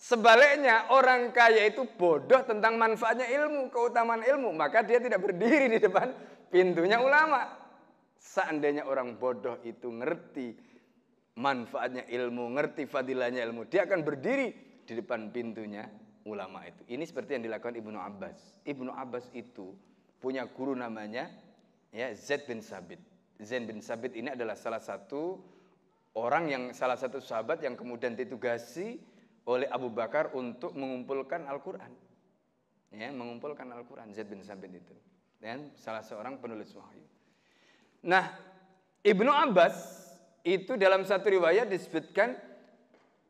Sebaliknya 0.00 0.88
orang 0.94 1.28
kaya 1.28 1.68
itu 1.68 1.84
bodoh 1.84 2.40
tentang 2.46 2.80
manfaatnya 2.80 3.28
ilmu, 3.28 3.68
keutamaan 3.68 4.24
ilmu, 4.24 4.54
maka 4.56 4.80
dia 4.80 4.96
tidak 4.96 5.20
berdiri 5.20 5.76
di 5.76 5.78
depan 5.82 6.08
pintunya 6.48 6.96
ulama. 6.96 7.52
Seandainya 8.16 8.88
orang 8.88 9.20
bodoh 9.20 9.60
itu 9.60 9.92
ngerti 9.92 10.69
manfaatnya 11.40 12.04
ilmu, 12.04 12.52
ngerti 12.52 12.84
fadilahnya 12.84 13.40
ilmu, 13.48 13.64
dia 13.72 13.88
akan 13.88 14.04
berdiri 14.04 14.52
di 14.84 14.92
depan 14.92 15.32
pintunya 15.32 15.88
ulama 16.28 16.68
itu. 16.68 16.84
Ini 16.92 17.00
seperti 17.08 17.40
yang 17.40 17.48
dilakukan 17.48 17.80
Ibnu 17.80 17.96
Abbas. 17.96 18.60
Ibnu 18.68 18.92
Abbas 18.92 19.32
itu 19.32 19.72
punya 20.20 20.44
guru 20.44 20.76
namanya 20.76 21.32
ya 21.88 22.12
Zaid 22.12 22.44
bin 22.44 22.60
Sabit. 22.60 23.00
Zaid 23.40 23.64
bin 23.64 23.80
Sabit 23.80 24.12
ini 24.12 24.36
adalah 24.36 24.52
salah 24.52 24.84
satu 24.84 25.40
orang 26.20 26.52
yang 26.52 26.62
salah 26.76 27.00
satu 27.00 27.24
sahabat 27.24 27.64
yang 27.64 27.72
kemudian 27.72 28.12
ditugasi 28.12 29.00
oleh 29.48 29.64
Abu 29.72 29.88
Bakar 29.88 30.36
untuk 30.36 30.76
mengumpulkan 30.76 31.48
Al-Qur'an. 31.48 31.90
Ya, 32.92 33.08
mengumpulkan 33.14 33.70
Al-Qur'an 33.72 34.12
Zaid 34.12 34.28
bin 34.28 34.44
Sabit 34.44 34.76
itu. 34.76 34.94
Dan 35.40 35.72
salah 35.72 36.04
seorang 36.04 36.36
penulis 36.36 36.68
wahyu. 36.76 37.06
Nah, 38.04 38.28
Ibnu 39.00 39.32
Abbas 39.32 40.09
itu 40.46 40.76
dalam 40.80 41.04
satu 41.04 41.28
riwayat 41.28 41.68
disebutkan 41.68 42.36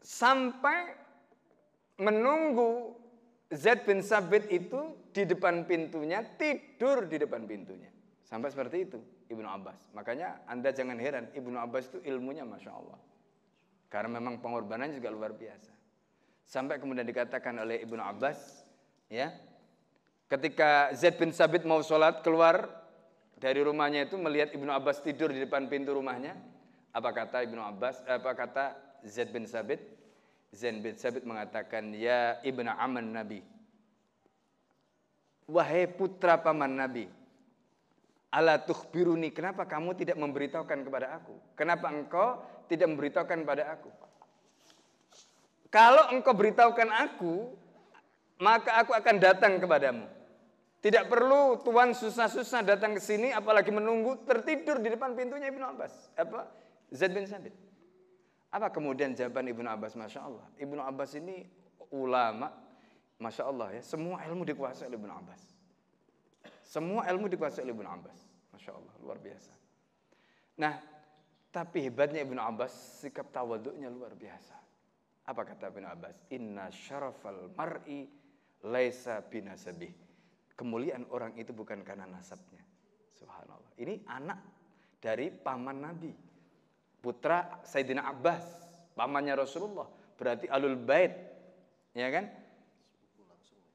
sampai 0.01 0.95
menunggu 2.01 2.97
Zaid 3.51 3.83
bin 3.83 3.99
Sabit 4.01 4.47
itu 4.47 4.95
di 5.11 5.27
depan 5.27 5.67
pintunya, 5.67 6.23
tidur 6.39 7.11
di 7.11 7.19
depan 7.19 7.51
pintunya. 7.51 7.91
Sampai 8.23 8.55
seperti 8.55 8.87
itu 8.87 8.99
Ibnu 9.27 9.43
Abbas. 9.43 9.91
Makanya 9.91 10.47
Anda 10.47 10.71
jangan 10.71 11.03
heran, 11.03 11.35
Ibnu 11.35 11.59
Abbas 11.59 11.91
itu 11.91 11.99
ilmunya 12.07 12.47
Masya 12.47 12.71
Allah. 12.71 12.99
Karena 13.91 14.23
memang 14.23 14.39
pengorbanannya 14.39 15.03
juga 15.03 15.11
luar 15.11 15.35
biasa. 15.35 15.75
Sampai 16.47 16.79
kemudian 16.79 17.03
dikatakan 17.03 17.59
oleh 17.59 17.83
Ibnu 17.83 17.99
Abbas, 17.99 18.63
ya, 19.11 19.35
ketika 20.31 20.95
Zaid 20.95 21.19
bin 21.19 21.35
Sabit 21.35 21.67
mau 21.67 21.83
sholat 21.83 22.23
keluar 22.23 22.71
dari 23.35 23.67
rumahnya 23.67 24.07
itu 24.07 24.15
melihat 24.15 24.55
Ibnu 24.55 24.71
Abbas 24.71 25.03
tidur 25.03 25.35
di 25.35 25.43
depan 25.43 25.67
pintu 25.67 25.91
rumahnya. 25.91 26.39
Apa 26.91 27.11
kata 27.15 27.47
Ibnu 27.47 27.61
Abbas? 27.63 28.03
Apa 28.07 28.35
kata 28.35 28.75
Zaid 29.07 29.31
bin 29.31 29.47
Sabit? 29.47 29.79
Zaid 30.51 30.83
bin 30.83 30.99
Sabit 30.99 31.23
mengatakan, 31.23 31.95
"Ya 31.95 32.43
Ibnu 32.43 32.67
Aman 32.67 33.15
Nabi." 33.15 33.43
Wahai 35.51 35.91
putra 35.91 36.39
paman 36.39 36.79
Nabi, 36.79 37.11
Ala 38.31 38.63
tukhbiruni, 38.63 39.35
kenapa 39.35 39.67
kamu 39.67 39.99
tidak 39.99 40.15
memberitahukan 40.15 40.87
kepada 40.87 41.19
aku? 41.19 41.35
Kenapa 41.59 41.91
engkau 41.91 42.39
tidak 42.71 42.87
memberitahukan 42.95 43.43
kepada 43.43 43.75
aku? 43.75 43.91
Kalau 45.67 46.15
engkau 46.15 46.31
beritahukan 46.39 46.91
aku, 46.95 47.51
maka 48.39 48.79
aku 48.87 48.95
akan 48.95 49.17
datang 49.19 49.59
kepadamu. 49.59 50.07
Tidak 50.79 51.11
perlu 51.11 51.59
tuan 51.67 51.91
susah-susah 51.91 52.63
datang 52.63 52.95
ke 52.95 53.03
sini 53.03 53.35
apalagi 53.35 53.75
menunggu 53.75 54.23
tertidur 54.23 54.79
di 54.79 54.95
depan 54.95 55.19
pintunya 55.19 55.51
Ibnu 55.51 55.67
Abbas. 55.67 56.15
Apa? 56.15 56.47
Zaid 56.91 57.15
bin 57.15 57.27
Sabit. 57.27 57.55
Apa 58.51 58.71
kemudian 58.71 59.15
jawaban 59.15 59.47
Ibnu 59.47 59.67
Abbas? 59.71 59.95
Masya 59.95 60.27
Allah. 60.27 60.47
Ibnu 60.59 60.83
Abbas 60.83 61.15
ini 61.15 61.47
ulama, 61.95 62.51
Masya 63.23 63.47
Allah 63.47 63.79
ya. 63.79 63.83
Semua 63.83 64.23
ilmu 64.27 64.43
dikuasai 64.43 64.91
oleh 64.91 64.99
Ibnu 64.99 65.13
Abbas. 65.15 65.43
Semua 66.67 67.07
ilmu 67.07 67.31
dikuasai 67.31 67.63
oleh 67.63 67.75
Ibnu 67.75 67.87
Abbas. 67.87 68.19
Masya 68.51 68.71
Allah, 68.75 68.95
luar 69.07 69.19
biasa. 69.23 69.53
Nah, 70.59 70.75
tapi 71.55 71.87
hebatnya 71.87 72.27
Ibnu 72.27 72.43
Abbas, 72.43 73.03
sikap 73.07 73.31
tawaduknya 73.31 73.87
luar 73.87 74.19
biasa. 74.19 74.59
Apa 75.31 75.47
kata 75.47 75.71
Ibnu 75.71 75.87
Abbas? 75.87 76.27
Inna 76.35 76.75
syarafal 76.75 77.55
mar'i 77.55 78.11
laisa 78.67 79.23
binasabih 79.23 80.11
kemuliaan 80.61 81.09
orang 81.09 81.33
itu 81.41 81.57
bukan 81.57 81.81
karena 81.81 82.05
nasabnya. 82.05 82.61
Subhanallah. 83.17 83.73
Ini 83.81 84.05
anak 84.05 84.39
dari 85.01 85.33
paman 85.33 85.81
Nabi. 85.81 86.13
Putra 87.01 87.65
Sayyidina 87.65 88.05
Abbas, 88.05 88.45
pamannya 88.93 89.33
Rasulullah. 89.33 89.89
Berarti 90.21 90.47
alul 90.53 90.77
bait. 90.77 91.17
Ya 91.97 92.13
kan? 92.13 92.29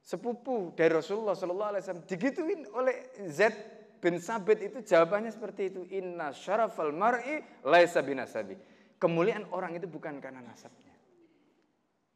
Sepupu 0.06 0.70
dari 0.78 0.94
Rasulullah 0.94 1.34
sallallahu 1.34 1.72
alaihi 1.74 1.82
wasallam 1.82 2.06
digituin 2.06 2.62
oleh 2.78 3.10
Zaid 3.26 3.58
bin 3.98 4.22
Sabit 4.22 4.62
itu 4.62 4.86
jawabannya 4.86 5.34
seperti 5.34 5.74
itu. 5.74 5.82
Inna 5.98 6.30
syarafal 6.30 6.94
mar'i 6.94 7.42
laisa 7.66 8.06
binasabi. 8.06 8.54
Kemuliaan 9.02 9.50
orang 9.50 9.74
itu 9.74 9.90
bukan 9.90 10.22
karena 10.22 10.46
nasabnya. 10.46 10.94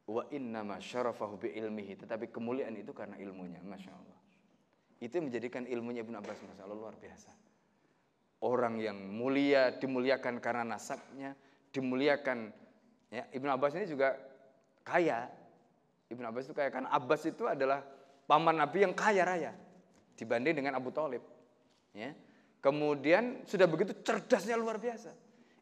Wa 0.06 0.22
inna 0.30 0.62
ma 0.62 0.78
syarafahu 0.78 1.42
bi 1.42 1.50
ilmihi. 1.50 1.98
Tetapi 2.06 2.30
kemuliaan 2.30 2.78
itu 2.78 2.94
karena 2.94 3.18
ilmunya. 3.18 3.58
Masya 3.58 3.90
Allah. 3.90 4.18
Itu 5.02 5.18
yang 5.18 5.26
menjadikan 5.26 5.66
ilmunya 5.66 6.06
Ibnu 6.06 6.14
Abbas 6.14 6.38
Masya 6.46 6.62
Allah 6.62 6.78
luar 6.78 6.94
biasa. 6.94 7.49
Orang 8.40 8.80
yang 8.80 8.96
mulia 8.96 9.76
dimuliakan 9.76 10.40
karena 10.40 10.64
nasabnya, 10.64 11.36
dimuliakan. 11.76 12.48
Ya, 13.12 13.28
Ibnu 13.36 13.52
Abbas 13.52 13.76
ini 13.76 13.84
juga 13.84 14.16
kaya. 14.80 15.28
Ibnu 16.08 16.24
Abbas 16.24 16.48
itu 16.48 16.56
kaya 16.56 16.72
karena 16.72 16.88
Abbas 16.88 17.28
itu 17.28 17.44
adalah 17.44 17.84
paman 18.24 18.56
Nabi 18.56 18.88
yang 18.88 18.96
kaya 18.96 19.28
raya 19.28 19.52
dibanding 20.16 20.56
dengan 20.64 20.80
Abu 20.80 20.88
Talib. 20.88 21.20
Ya. 21.92 22.16
Kemudian 22.60 23.44
sudah 23.44 23.68
begitu 23.68 23.96
cerdasnya 24.04 24.56
luar 24.56 24.76
biasa. 24.76 25.12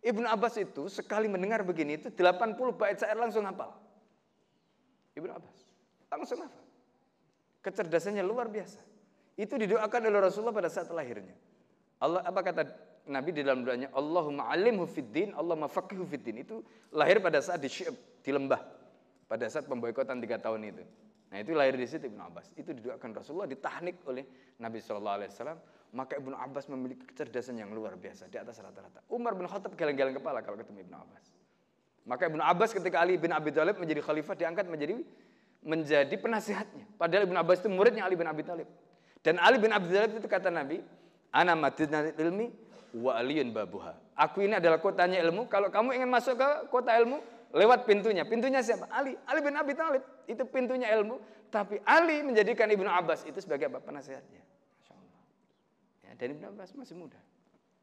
Ibnu 0.02 0.26
Abbas 0.26 0.58
itu 0.62 0.86
sekali 0.86 1.26
mendengar 1.26 1.66
begini 1.66 1.98
itu 1.98 2.08
80 2.14 2.54
bait 2.78 2.98
syair 2.98 3.18
langsung 3.18 3.42
hafal. 3.42 3.74
Ibnu 5.18 5.30
Abbas 5.34 5.58
langsung 6.10 6.42
hafal. 6.46 6.66
Kecerdasannya 7.62 8.22
luar 8.22 8.46
biasa. 8.46 8.78
Itu 9.38 9.58
didoakan 9.58 10.10
oleh 10.10 10.20
Rasulullah 10.22 10.54
pada 10.54 10.70
saat 10.70 10.90
lahirnya. 10.90 11.34
Allah 11.98 12.22
apa 12.22 12.40
kata 12.42 12.62
Nabi 13.08 13.30
di 13.32 13.40
dalam 13.42 13.64
doanya? 13.64 13.88
Allahumma 13.96 14.52
alimhu 14.52 14.84
fiddin, 14.84 15.32
Allahumma 15.34 15.66
faqihu 15.66 16.04
fiddin. 16.04 16.44
Itu 16.44 16.62
lahir 16.92 17.18
pada 17.18 17.40
saat 17.40 17.58
di 17.58 17.70
Syib, 17.72 17.96
di 18.20 18.30
lembah. 18.30 18.60
Pada 19.28 19.48
saat 19.48 19.66
pemboikotan 19.66 20.20
tiga 20.20 20.36
tahun 20.40 20.72
itu. 20.72 20.84
Nah 21.28 21.36
itu 21.44 21.52
lahir 21.52 21.76
di 21.76 21.84
situ 21.84 22.08
Ibnu 22.08 22.22
Abbas. 22.24 22.52
Itu 22.56 22.72
didoakan 22.72 23.10
Rasulullah, 23.12 23.48
ditahnik 23.48 24.00
oleh 24.08 24.24
Nabi 24.60 24.80
SAW. 24.80 25.28
Maka 25.92 26.20
Ibnu 26.20 26.36
Abbas 26.36 26.68
memiliki 26.68 27.04
kecerdasan 27.08 27.56
yang 27.60 27.72
luar 27.72 27.96
biasa 27.96 28.28
di 28.28 28.36
atas 28.36 28.60
rata-rata. 28.60 29.00
Umar 29.08 29.32
bin 29.36 29.48
Khattab 29.48 29.72
geleng-geleng 29.72 30.16
kepala 30.16 30.44
kalau 30.44 30.56
ketemu 30.60 30.84
Ibnu 30.84 30.96
Abbas. 30.96 31.24
Maka 32.08 32.28
Ibnu 32.28 32.40
Abbas 32.40 32.72
ketika 32.72 33.04
Ali 33.04 33.20
bin 33.20 33.32
Abi 33.32 33.52
Thalib 33.52 33.76
menjadi 33.76 34.00
khalifah 34.00 34.36
diangkat 34.36 34.64
menjadi 34.68 35.00
menjadi 35.64 36.14
penasihatnya. 36.16 36.84
Padahal 36.96 37.28
Ibnu 37.28 37.36
Abbas 37.36 37.60
itu 37.60 37.68
muridnya 37.72 38.04
Ali 38.04 38.16
bin 38.16 38.28
Abi 38.28 38.44
Thalib. 38.44 38.68
Dan 39.20 39.36
Ali 39.40 39.60
bin 39.60 39.72
Abi 39.72 39.92
Thalib 39.92 40.16
itu 40.16 40.28
kata 40.28 40.48
Nabi, 40.48 40.80
ana 41.32 41.52
madinatul 41.54 42.16
ilmi 42.16 42.46
wa 42.96 43.16
aliyun 43.18 43.52
babuha. 43.52 43.94
Aku 44.18 44.42
ini 44.42 44.58
adalah 44.58 44.82
kotanya 44.82 45.22
ilmu. 45.22 45.46
Kalau 45.46 45.70
kamu 45.70 45.94
ingin 45.94 46.10
masuk 46.10 46.34
ke 46.40 46.48
kota 46.74 46.90
ilmu, 46.98 47.22
lewat 47.54 47.86
pintunya. 47.86 48.26
Pintunya 48.26 48.58
siapa? 48.64 48.90
Ali. 48.90 49.14
Ali 49.30 49.40
bin 49.44 49.54
Abi 49.54 49.72
Thalib. 49.78 50.02
Itu 50.26 50.42
pintunya 50.48 50.90
ilmu. 50.98 51.22
Tapi 51.48 51.80
Ali 51.86 52.20
menjadikan 52.20 52.68
Ibnu 52.68 52.90
Abbas 52.90 53.24
itu 53.24 53.38
sebagai 53.40 53.72
apa? 53.72 53.80
Penasehatnya. 53.80 54.42
Masya 54.82 54.92
Allah. 54.92 55.22
Ya, 56.04 56.10
dan 56.18 56.28
Ibnu 56.34 56.44
Abbas 56.50 56.74
masih 56.76 56.94
muda. 56.98 57.20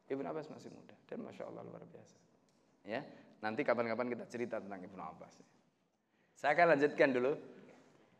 Ibnu 0.06 0.26
Abbas 0.28 0.46
masih 0.52 0.70
muda. 0.70 0.94
Dan 1.08 1.24
Masya 1.24 1.48
Allah 1.50 1.62
luar 1.66 1.82
biasa. 1.88 2.16
Ya, 2.86 3.02
nanti 3.42 3.66
kapan-kapan 3.66 4.06
kita 4.12 4.24
cerita 4.30 4.62
tentang 4.62 4.78
Ibnu 4.78 5.02
Abbas. 5.02 5.34
Saya 6.36 6.54
akan 6.54 6.76
lanjutkan 6.76 7.10
dulu. 7.16 7.34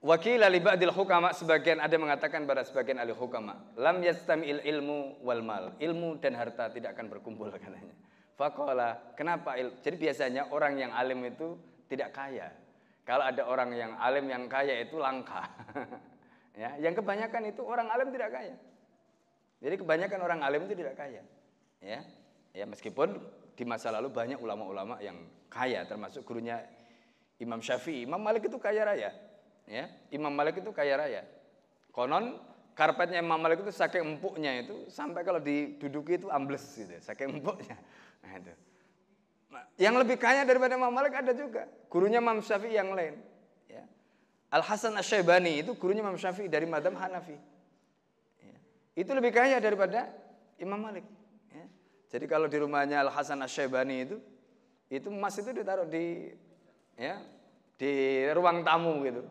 Wakil 0.04 0.44
ali 0.44 0.60
ba'dil 0.60 0.92
hukama 0.92 1.32
sebagian 1.32 1.80
ada 1.80 1.96
mengatakan 1.96 2.44
pada 2.44 2.60
sebagian 2.62 3.00
ahli 3.00 3.16
hukama, 3.16 3.56
lam 3.80 4.04
yastamil 4.04 4.60
ilmu 4.60 5.24
wal 5.24 5.40
mal. 5.40 5.72
Ilmu 5.80 6.20
dan 6.20 6.36
harta 6.36 6.68
tidak 6.68 6.92
akan 6.92 7.08
berkumpul 7.08 7.48
katanya. 7.54 7.96
Fakola, 8.36 9.16
kenapa 9.16 9.56
il? 9.56 9.72
Jadi 9.80 9.96
biasanya 9.96 10.52
orang 10.52 10.76
yang 10.76 10.92
alim 10.92 11.24
itu 11.24 11.56
tidak 11.88 12.12
kaya. 12.12 12.52
Kalau 13.08 13.24
ada 13.24 13.48
orang 13.48 13.72
yang 13.72 13.96
alim 13.96 14.28
yang 14.28 14.44
kaya 14.52 14.84
itu 14.84 15.00
langka. 15.00 15.48
ya, 16.60 16.76
yang 16.76 16.92
kebanyakan 16.92 17.48
itu 17.48 17.64
orang 17.64 17.88
alim 17.88 18.12
tidak 18.12 18.30
kaya. 18.36 18.54
Jadi 19.64 19.74
kebanyakan 19.80 20.20
orang 20.20 20.40
alim 20.44 20.68
itu 20.68 20.76
tidak 20.76 21.00
kaya. 21.00 21.24
Ya. 21.80 22.04
Ya, 22.52 22.64
meskipun 22.68 23.16
di 23.56 23.64
masa 23.64 23.88
lalu 23.88 24.12
banyak 24.12 24.36
ulama-ulama 24.36 25.00
yang 25.00 25.16
kaya 25.48 25.88
termasuk 25.88 26.28
gurunya 26.28 26.60
Imam 27.40 27.64
Syafi'i. 27.64 28.04
Imam 28.04 28.20
Malik 28.20 28.48
itu 28.48 28.60
kaya 28.60 28.84
raya. 28.84 29.10
Ya, 29.66 29.90
Imam 30.14 30.30
Malik 30.30 30.62
itu 30.62 30.70
kaya 30.70 30.94
raya. 30.94 31.22
Konon 31.90 32.38
karpetnya 32.78 33.18
Imam 33.18 33.40
Malik 33.40 33.66
itu 33.66 33.74
saking 33.74 34.14
empuknya 34.14 34.62
itu 34.62 34.86
sampai 34.86 35.26
kalau 35.26 35.42
diduduki 35.42 36.22
itu 36.22 36.30
ambles 36.30 36.62
gitu, 36.76 36.94
saking 37.02 37.42
empuknya. 37.42 37.74
Nah 38.22 38.32
itu. 38.38 38.52
Nah, 39.50 39.64
yang 39.74 39.98
lebih 39.98 40.20
kaya 40.20 40.46
daripada 40.46 40.78
Imam 40.78 40.92
Malik 40.92 41.18
ada 41.18 41.34
juga. 41.34 41.66
Gurunya 41.90 42.22
Imam 42.22 42.38
Syafi'i 42.38 42.78
yang 42.78 42.94
lain. 42.94 43.18
Ya. 43.66 43.82
Al 44.54 44.62
Hasan 44.62 44.94
Asy-Syaibani 44.94 45.66
itu 45.66 45.74
gurunya 45.74 46.04
Imam 46.04 46.14
Syafi'i 46.14 46.46
dari 46.46 46.68
madhab 46.68 46.94
Hanafi. 46.94 47.34
Ya. 48.44 48.56
Itu 48.94 49.10
lebih 49.16 49.34
kaya 49.34 49.58
daripada 49.58 50.06
Imam 50.62 50.78
Malik. 50.78 51.02
Ya. 51.50 51.66
Jadi 52.12 52.30
kalau 52.30 52.46
di 52.46 52.58
rumahnya 52.60 53.02
Al 53.02 53.10
Hasan 53.10 53.42
Asy-Syaibani 53.42 53.96
itu 54.04 54.16
itu 54.86 55.10
emas 55.10 55.34
itu 55.34 55.50
ditaruh 55.50 55.88
di 55.90 56.30
ya 56.94 57.18
di 57.74 58.22
ruang 58.30 58.62
tamu 58.62 59.02
gitu 59.02 59.26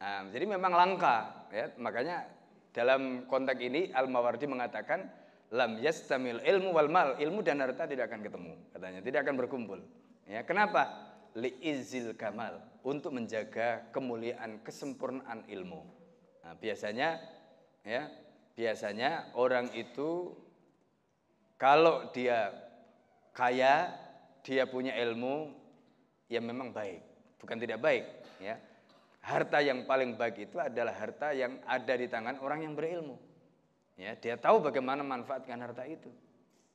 Nah, 0.00 0.32
jadi 0.32 0.48
memang 0.48 0.72
langka 0.72 1.46
ya. 1.52 1.68
Makanya 1.76 2.24
dalam 2.72 3.28
konteks 3.28 3.60
ini 3.60 3.92
Al-Mawardi 3.92 4.48
mengatakan 4.48 5.04
lam 5.52 5.76
yastamil 5.82 6.40
ilmu 6.40 6.72
wal 6.72 6.88
mal, 6.88 7.20
ilmu 7.20 7.44
dan 7.44 7.60
harta 7.60 7.84
tidak 7.84 8.08
akan 8.08 8.24
ketemu 8.24 8.52
katanya, 8.72 9.00
tidak 9.04 9.20
akan 9.28 9.34
berkumpul. 9.36 9.80
Ya, 10.24 10.40
kenapa? 10.46 11.10
Liizil 11.34 12.18
kamal, 12.18 12.58
untuk 12.82 13.14
menjaga 13.14 13.86
kemuliaan 13.94 14.62
kesempurnaan 14.66 15.46
ilmu. 15.46 15.86
Nah, 16.42 16.58
biasanya 16.58 17.22
ya, 17.86 18.10
biasanya 18.58 19.30
orang 19.38 19.70
itu 19.74 20.34
Kalau 21.60 22.08
dia 22.16 22.56
kaya, 23.36 23.92
dia 24.40 24.64
punya 24.64 24.96
ilmu, 24.96 25.52
ya 26.24 26.40
memang 26.40 26.72
baik, 26.72 27.04
bukan 27.36 27.60
tidak 27.60 27.84
baik. 27.84 28.04
Harta 29.20 29.60
yang 29.60 29.84
paling 29.84 30.16
baik 30.16 30.48
itu 30.48 30.56
adalah 30.56 30.96
harta 30.96 31.36
yang 31.36 31.60
ada 31.68 31.92
di 31.92 32.08
tangan 32.08 32.40
orang 32.40 32.64
yang 32.64 32.72
berilmu. 32.72 33.20
Ya, 34.00 34.16
dia 34.16 34.40
tahu 34.40 34.64
bagaimana 34.64 35.04
manfaatkan 35.04 35.60
harta 35.60 35.84
itu. 35.84 36.08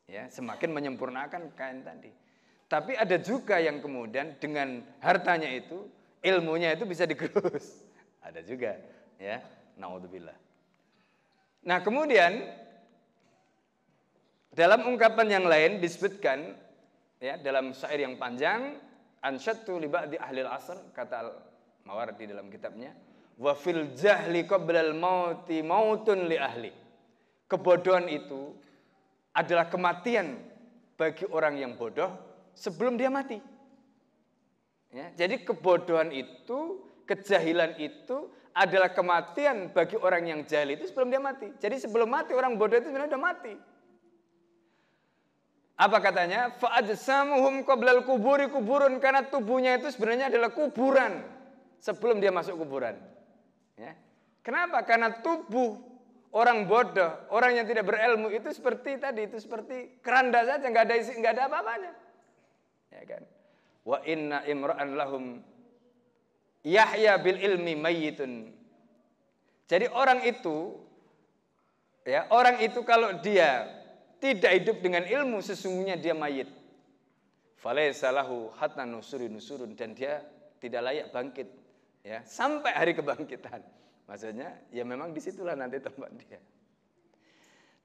Ya, 0.05 0.29
semakin 0.29 0.69
menyempurnakan 0.69 1.57
kain 1.57 1.81
tadi. 1.81 2.13
Tapi 2.69 2.93
ada 2.93 3.17
juga 3.17 3.57
yang 3.57 3.81
kemudian 3.81 4.37
dengan 4.37 4.85
hartanya 5.01 5.49
itu, 5.49 5.89
ilmunya 6.21 6.77
itu 6.77 6.85
bisa 6.85 7.09
digerus. 7.09 7.81
ada 8.27 8.45
juga, 8.45 8.77
ya. 9.17 9.41
Naudzubillah. 9.81 10.37
Nah, 11.65 11.81
kemudian 11.81 12.45
dalam 14.53 14.85
ungkapan 14.85 15.27
yang 15.27 15.45
lain 15.49 15.83
disebutkan 15.83 16.55
ya 17.19 17.35
dalam 17.41 17.75
syair 17.75 18.07
yang 18.07 18.15
panjang 18.15 18.79
ansyattu 19.19 19.81
li 19.81 19.91
ba'di 19.91 20.15
ahli 20.15 20.45
al-asr 20.47 20.95
kata 20.95 21.33
Mawardi 21.86 22.25
dalam 22.25 22.49
kitabnya 22.49 22.91
wa 23.38 23.53
fil 23.53 23.93
jahli 23.93 24.47
qabla 24.49 24.81
al-mauti 24.81 25.61
mautun 25.61 26.25
li 26.25 26.39
ahli 26.39 26.71
kebodohan 27.45 28.09
itu 28.09 28.55
adalah 29.36 29.69
kematian 29.69 30.39
bagi 30.95 31.27
orang 31.29 31.59
yang 31.59 31.75
bodoh 31.75 32.09
sebelum 32.55 32.95
dia 32.95 33.11
mati 33.11 33.38
ya, 34.89 35.11
jadi 35.13 35.43
kebodohan 35.43 36.09
itu 36.15 36.79
kejahilan 37.05 37.77
itu 37.77 38.33
adalah 38.55 38.95
kematian 38.95 39.69
bagi 39.75 39.99
orang 39.99 40.23
yang 40.31 40.39
jahil 40.47 40.79
itu 40.79 40.88
sebelum 40.88 41.11
dia 41.11 41.19
mati. 41.19 41.51
Jadi 41.59 41.75
sebelum 41.83 42.07
mati 42.07 42.31
orang 42.31 42.55
bodoh 42.55 42.79
itu 42.79 42.88
sebenarnya 42.88 43.11
sudah 43.11 43.19
mati. 43.19 43.53
Apa 45.75 45.99
katanya? 45.99 46.55
Fa'ajsamuhum 46.55 47.67
qoblal 47.67 48.07
kuburi 48.07 48.47
kuburun 48.47 48.95
karena 49.03 49.27
tubuhnya 49.27 49.75
itu 49.75 49.91
sebenarnya 49.91 50.31
adalah 50.31 50.55
kuburan 50.55 51.34
sebelum 51.86 52.17
dia 52.17 52.33
masuk 52.33 52.57
kuburan. 52.57 52.97
Ya. 53.77 53.93
Kenapa? 54.41 54.81
Karena 54.81 55.21
tubuh 55.21 55.77
orang 56.33 56.65
bodoh, 56.65 57.29
orang 57.29 57.61
yang 57.61 57.69
tidak 57.69 57.86
berilmu 57.86 58.33
itu 58.33 58.49
seperti 58.49 58.97
tadi 58.97 59.29
itu 59.29 59.38
seperti 59.38 60.01
keranda 60.01 60.41
saja 60.41 60.65
nggak 60.65 60.86
ada 60.89 60.95
isi, 60.97 61.13
nggak 61.13 61.33
ada 61.38 61.43
apa-apanya. 61.45 61.91
Ya 62.89 63.01
kan? 63.05 63.21
Wa 63.86 64.01
inna 64.01 64.41
imra'an 64.49 64.97
lahum 64.97 65.45
Yahya 66.65 67.21
bil 67.21 67.38
ilmi 67.38 67.77
mayyitun. 67.77 68.49
Jadi 69.69 69.86
orang 69.93 70.25
itu 70.25 70.73
ya, 72.01 72.25
orang 72.33 72.65
itu 72.65 72.81
kalau 72.81 73.21
dia 73.21 73.69
tidak 74.17 74.57
hidup 74.57 74.81
dengan 74.81 75.05
ilmu 75.05 75.38
sesungguhnya 75.38 76.01
dia 76.01 76.17
mayit. 76.17 76.49
Falaysa 77.61 78.09
lahu 78.09 78.49
hatta 78.57 78.86
nusuri 78.86 79.29
nusurun 79.29 79.77
dan 79.77 79.93
dia 79.93 80.21
tidak 80.61 80.81
layak 80.86 81.09
bangkit 81.13 81.64
ya 82.05 82.21
sampai 82.21 82.71
hari 82.71 82.93
kebangkitan. 82.93 83.65
Maksudnya 84.05 84.53
ya 84.69 84.85
memang 84.85 85.09
di 85.09 85.17
situlah 85.17 85.57
nanti 85.57 85.81
tempat 85.81 86.13
dia. 86.21 86.37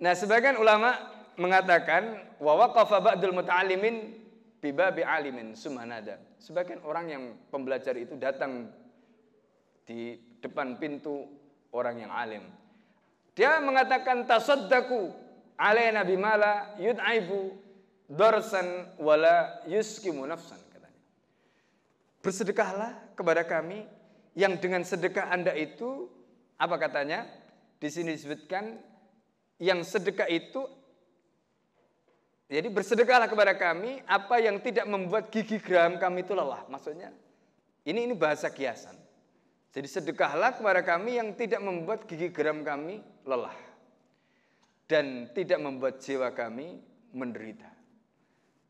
Nah, 0.04 0.12
sebagian 0.12 0.60
ulama 0.60 0.92
mengatakan 1.40 2.36
wa 2.36 2.60
waqafa 2.60 3.00
ba'dul 3.00 3.32
muta'allimin 3.32 4.20
bibabi 4.60 5.00
alimin 5.00 5.56
sumanada. 5.56 6.20
Sebagian 6.36 6.84
orang 6.84 7.06
yang 7.08 7.24
pembelajar 7.48 7.96
itu 7.96 8.20
datang 8.20 8.68
di 9.88 10.20
depan 10.44 10.76
pintu 10.76 11.24
orang 11.72 12.04
yang 12.04 12.12
alim. 12.12 12.44
Dia 13.32 13.56
mengatakan 13.64 14.28
tasaddaku 14.28 15.08
alaina 15.56 16.04
bimala 16.04 16.76
yud'aibu 16.76 17.56
dorsan 18.08 18.96
wala 19.00 19.64
yuskimu 19.64 20.28
nafsan 20.28 20.60
katanya. 20.68 21.00
Bersedekahlah 22.20 23.16
kepada 23.16 23.44
kami 23.48 23.99
yang 24.39 24.59
dengan 24.62 24.87
sedekah 24.87 25.31
Anda 25.31 25.55
itu 25.57 26.07
apa 26.61 26.76
katanya? 26.76 27.26
Di 27.81 27.89
sini 27.89 28.12
disebutkan 28.12 28.76
yang 29.61 29.81
sedekah 29.81 30.28
itu 30.28 30.64
jadi 32.51 32.66
bersedekahlah 32.66 33.31
kepada 33.31 33.55
kami 33.55 34.03
apa 34.11 34.43
yang 34.43 34.59
tidak 34.59 34.83
membuat 34.91 35.31
gigi 35.31 35.62
geram 35.62 36.03
kami 36.03 36.26
itu 36.26 36.35
lelah. 36.35 36.66
Maksudnya 36.66 37.14
ini 37.87 38.11
ini 38.11 38.14
bahasa 38.18 38.51
kiasan. 38.51 38.99
Jadi 39.70 39.87
sedekahlah 39.87 40.59
kepada 40.59 40.83
kami 40.83 41.22
yang 41.22 41.31
tidak 41.39 41.62
membuat 41.62 42.11
gigi 42.11 42.35
geram 42.35 42.66
kami 42.66 42.99
lelah. 43.22 43.55
Dan 44.91 45.31
tidak 45.31 45.62
membuat 45.62 46.03
jiwa 46.03 46.35
kami 46.35 46.83
menderita. 47.14 47.70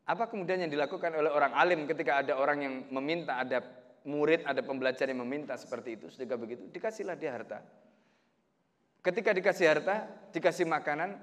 Apa 0.05 0.29
kemudian 0.29 0.61
yang 0.61 0.69
dilakukan 0.69 1.17
oleh 1.17 1.33
orang 1.33 1.57
alim 1.57 1.89
ketika 1.89 2.21
ada 2.21 2.37
orang 2.37 2.59
yang 2.61 2.75
meminta, 2.93 3.41
ada 3.41 3.65
murid, 4.05 4.45
ada 4.49 4.65
pembelajar 4.65 5.09
yang 5.09 5.21
meminta 5.25 5.57
seperti 5.57 6.01
itu, 6.01 6.07
sedekah 6.09 6.39
begitu, 6.41 6.65
dikasihlah 6.73 7.17
dia 7.17 7.37
harta. 7.37 7.61
Ketika 9.01 9.33
dikasih 9.33 9.67
harta, 9.69 9.97
dikasih 10.33 10.69
makanan, 10.69 11.17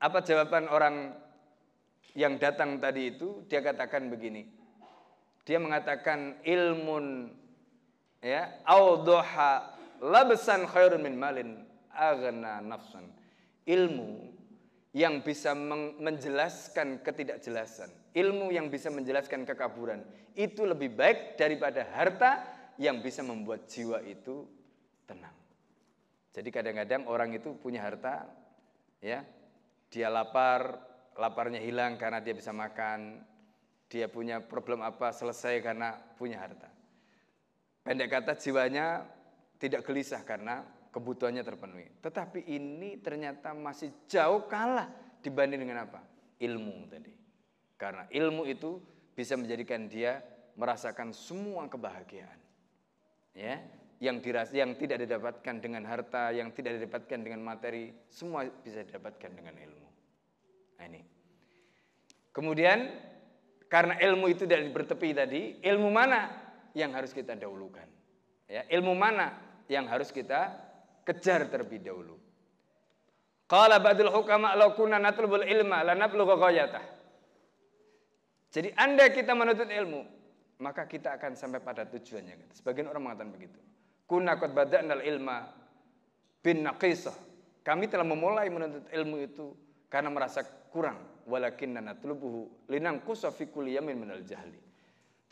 apa 0.00 0.18
jawaban 0.24 0.68
orang 0.68 1.16
yang 2.16 2.40
datang 2.40 2.80
tadi 2.80 3.16
itu 3.16 3.44
dia 3.48 3.60
katakan 3.60 4.08
begini. 4.08 4.48
Dia 5.44 5.60
mengatakan 5.60 6.40
ilmun 6.40 7.28
ya 8.24 8.64
audoha 8.64 9.76
labsan 10.00 10.64
khairun 10.64 11.04
min 11.04 11.14
malin 11.20 11.50
aghna 11.92 12.64
nafsan. 12.64 13.04
Ilmu 13.64 14.32
yang 14.94 15.24
bisa 15.24 15.56
menjelaskan 15.98 17.02
ketidakjelasan, 17.02 17.90
ilmu 18.14 18.54
yang 18.54 18.70
bisa 18.70 18.88
menjelaskan 18.94 19.42
kekaburan 19.42 20.06
itu 20.38 20.62
lebih 20.62 20.94
baik 20.94 21.34
daripada 21.34 21.82
harta 21.90 22.46
yang 22.78 23.02
bisa 23.02 23.22
membuat 23.26 23.66
jiwa 23.66 24.02
itu 24.06 24.46
tenang. 25.06 25.34
Jadi 26.34 26.48
kadang-kadang 26.50 27.06
orang 27.06 27.34
itu 27.34 27.54
punya 27.58 27.82
harta 27.82 28.26
ya, 28.98 29.22
dia 29.90 30.08
lapar, 30.10 30.78
laparnya 31.14 31.62
hilang 31.62 31.94
karena 31.94 32.18
dia 32.18 32.34
bisa 32.34 32.50
makan, 32.50 33.22
dia 33.86 34.10
punya 34.10 34.42
problem 34.42 34.82
apa 34.82 35.14
selesai 35.14 35.62
karena 35.62 35.94
punya 36.18 36.42
harta. 36.42 36.66
Pendek 37.86 38.10
kata 38.10 38.34
jiwanya 38.34 39.06
tidak 39.58 39.86
gelisah 39.86 40.26
karena 40.26 40.66
kebutuhannya 40.90 41.42
terpenuhi. 41.46 41.86
Tetapi 42.02 42.46
ini 42.50 42.98
ternyata 42.98 43.54
masih 43.54 43.90
jauh 44.10 44.46
kalah 44.50 44.90
dibanding 45.22 45.62
dengan 45.62 45.86
apa? 45.86 46.02
Ilmu 46.42 46.90
tadi. 46.90 47.23
Karena 47.74 48.06
ilmu 48.10 48.46
itu 48.46 48.78
bisa 49.14 49.34
menjadikan 49.38 49.86
dia 49.90 50.22
merasakan 50.54 51.10
semua 51.10 51.66
kebahagiaan. 51.66 52.38
Ya, 53.34 53.58
yang 53.98 54.22
diras 54.22 54.54
yang 54.54 54.78
tidak 54.78 55.02
didapatkan 55.02 55.58
dengan 55.58 55.82
harta, 55.86 56.30
yang 56.30 56.54
tidak 56.54 56.78
didapatkan 56.78 57.18
dengan 57.18 57.42
materi, 57.42 57.90
semua 58.06 58.46
bisa 58.62 58.86
didapatkan 58.86 59.30
dengan 59.34 59.54
ilmu. 59.58 59.88
Nah, 60.78 60.84
ini. 60.86 61.02
Kemudian 62.34 62.94
karena 63.66 63.98
ilmu 63.98 64.30
itu 64.30 64.46
tidak 64.46 64.70
bertepi 64.70 65.10
tadi, 65.14 65.42
ilmu 65.62 65.90
mana 65.90 66.30
yang 66.78 66.94
harus 66.94 67.10
kita 67.10 67.34
dahulukan? 67.34 67.86
Ya, 68.46 68.66
ilmu 68.70 68.94
mana 68.94 69.34
yang 69.66 69.90
harus 69.90 70.14
kita 70.14 70.52
kejar 71.02 71.50
terlebih 71.50 71.82
dahulu? 71.82 72.18
Qala 73.50 73.78
ba'dul 73.82 74.10
hukama 74.10 74.54
law 74.56 74.72
kunna 74.78 74.98
natlubul 74.98 75.42
ilma 75.42 75.82
lanablugha 75.82 76.34
ghayatah. 76.38 76.84
Jadi 78.54 78.70
anda 78.78 79.10
kita 79.10 79.34
menuntut 79.34 79.66
ilmu, 79.66 80.06
maka 80.62 80.86
kita 80.86 81.18
akan 81.18 81.34
sampai 81.34 81.58
pada 81.58 81.82
tujuannya. 81.90 82.54
Sebagian 82.54 82.86
orang 82.86 83.10
mengatakan 83.10 83.34
begitu. 83.34 83.58
Kunna 84.06 84.38
qad 84.38 84.54
ilma 85.02 85.50
bin 86.38 86.62
naqisah. 86.62 87.18
Kami 87.66 87.90
telah 87.90 88.06
memulai 88.06 88.46
menuntut 88.54 88.86
ilmu 88.94 89.16
itu 89.26 89.58
karena 89.90 90.06
merasa 90.06 90.46
kurang 90.70 91.02
walakinna 91.26 91.82
natlubuhu 91.82 92.70
linangqusa 92.70 93.34
fi 93.34 93.50
yamin 93.50 93.98
minal 93.98 94.22
jahli. 94.22 94.62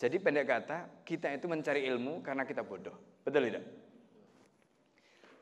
Jadi 0.02 0.18
pendek 0.18 0.50
kata, 0.50 1.06
kita 1.06 1.30
itu 1.30 1.46
mencari 1.46 1.86
ilmu 1.86 2.26
karena 2.26 2.42
kita 2.42 2.66
bodoh. 2.66 3.22
Betul 3.22 3.46
tidak? 3.46 3.62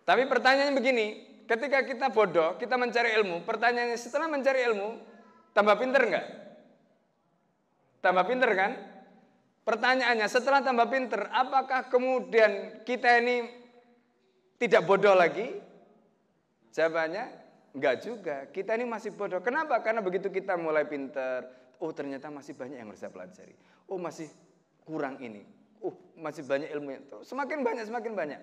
Tapi 0.04 0.28
pertanyaannya 0.28 0.74
begini, 0.76 1.06
ketika 1.48 1.80
kita 1.80 2.12
bodoh, 2.12 2.60
kita 2.60 2.76
mencari 2.76 3.16
ilmu, 3.16 3.40
pertanyaannya 3.48 3.96
setelah 3.96 4.28
mencari 4.28 4.60
ilmu, 4.68 5.00
tambah 5.56 5.80
pinter 5.80 6.02
enggak? 6.04 6.49
Tambah 8.00 8.24
pinter 8.24 8.50
kan? 8.56 8.72
Pertanyaannya 9.64 10.26
setelah 10.26 10.64
tambah 10.64 10.88
pinter, 10.88 11.28
apakah 11.30 11.92
kemudian 11.92 12.82
kita 12.82 13.20
ini 13.20 13.44
tidak 14.56 14.88
bodoh 14.88 15.12
lagi? 15.12 15.52
Jawabannya 16.72 17.40
Enggak 17.70 17.94
juga. 18.02 18.36
Kita 18.50 18.74
ini 18.74 18.86
masih 18.86 19.14
bodoh. 19.14 19.38
Kenapa? 19.38 19.78
Karena 19.82 20.02
begitu 20.02 20.26
kita 20.26 20.58
mulai 20.58 20.86
pinter, 20.90 21.46
oh 21.78 21.94
ternyata 21.94 22.26
masih 22.26 22.58
banyak 22.58 22.82
yang 22.82 22.90
harus 22.90 22.98
saya 22.98 23.14
pelajari. 23.14 23.54
Oh 23.86 23.98
masih 23.98 24.26
kurang 24.82 25.22
ini. 25.22 25.46
Oh 25.78 25.94
masih 26.18 26.42
banyak 26.42 26.66
ilmu 26.74 26.90
itu. 26.98 27.18
Semakin 27.22 27.62
banyak, 27.62 27.84
semakin 27.86 28.12
banyak. 28.18 28.40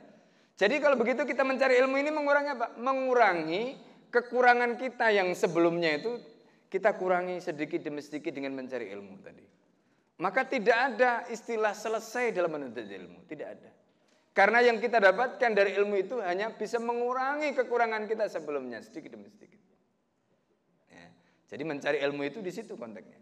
Jadi 0.57 0.75
kalau 0.79 0.95
begitu 0.97 1.27
kita 1.27 1.43
mencari 1.43 1.75
ilmu 1.77 1.95
ini 1.99 2.09
mengurangi 2.09 2.49
apa? 2.55 2.67
Mengurangi 2.79 3.77
kekurangan 4.09 4.79
kita 4.79 5.11
yang 5.11 5.35
sebelumnya 5.35 5.99
itu 5.99 6.17
kita 6.67 6.99
kurangi 6.99 7.39
sedikit 7.39 7.79
demi 7.83 8.03
sedikit 8.03 8.35
dengan 8.35 8.55
mencari 8.55 8.91
ilmu 8.91 9.15
tadi. 9.23 9.45
Maka 10.17 10.49
tidak 10.49 10.77
ada 10.77 11.11
istilah 11.29 11.77
selesai 11.77 12.33
dalam 12.33 12.49
menuntut 12.57 12.83
ilmu, 12.83 13.23
tidak 13.29 13.47
ada. 13.59 13.71
Karena 14.33 14.61
yang 14.61 14.77
kita 14.77 15.01
dapatkan 15.01 15.51
dari 15.53 15.73
ilmu 15.77 15.97
itu 15.97 16.21
hanya 16.21 16.53
bisa 16.53 16.77
mengurangi 16.77 17.57
kekurangan 17.57 18.05
kita 18.05 18.29
sebelumnya 18.29 18.81
sedikit 18.85 19.17
demi 19.17 19.29
sedikit. 19.29 19.61
Ya. 20.89 21.09
Jadi 21.53 21.63
mencari 21.65 21.97
ilmu 22.05 22.21
itu 22.25 22.41
di 22.41 22.53
situ 22.53 22.77
konteksnya. 22.77 23.17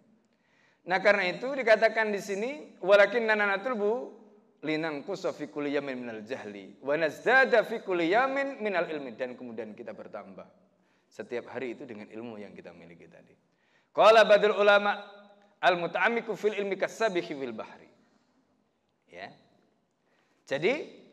Nah 0.85 0.99
karena 0.99 1.31
itu 1.31 1.47
dikatakan 1.51 2.11
di 2.11 2.19
sini 2.19 2.51
walakin 2.83 3.27
nananatul 3.27 3.75
bu 3.79 3.93
linang 4.65 5.05
kusofi 5.05 5.47
kuliyamin 5.47 5.95
minal 5.97 6.21
jahli 6.25 6.77
wa 6.81 6.97
nazdada 6.97 7.61
fi 7.63 7.79
kuliyamin 7.79 8.59
minal 8.59 8.89
ilmi 8.89 9.13
dan 9.13 9.37
kemudian 9.37 9.77
kita 9.77 9.93
bertambah 9.93 10.64
setiap 11.15 11.47
hari 11.47 11.79
itu 11.79 11.87
dengan 11.87 12.11
ilmu 12.11 12.35
yang 12.35 12.51
kita 12.51 12.75
miliki 12.75 13.07
tadi. 13.07 13.31
Qala 13.95 14.27
badul 14.27 14.59
ulama 14.59 14.99
al 15.63 15.79
muta'ammiku 15.79 16.35
fil 16.35 16.59
ilmi 16.59 16.75
kasabihi 16.75 17.31
fil 17.31 17.55
bahri. 17.55 17.87
Ya. 19.07 19.31
Jadi 20.43 21.05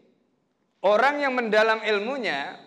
Orang 0.83 1.23
yang 1.23 1.39
mendalam 1.39 1.79
ilmunya 1.87 2.59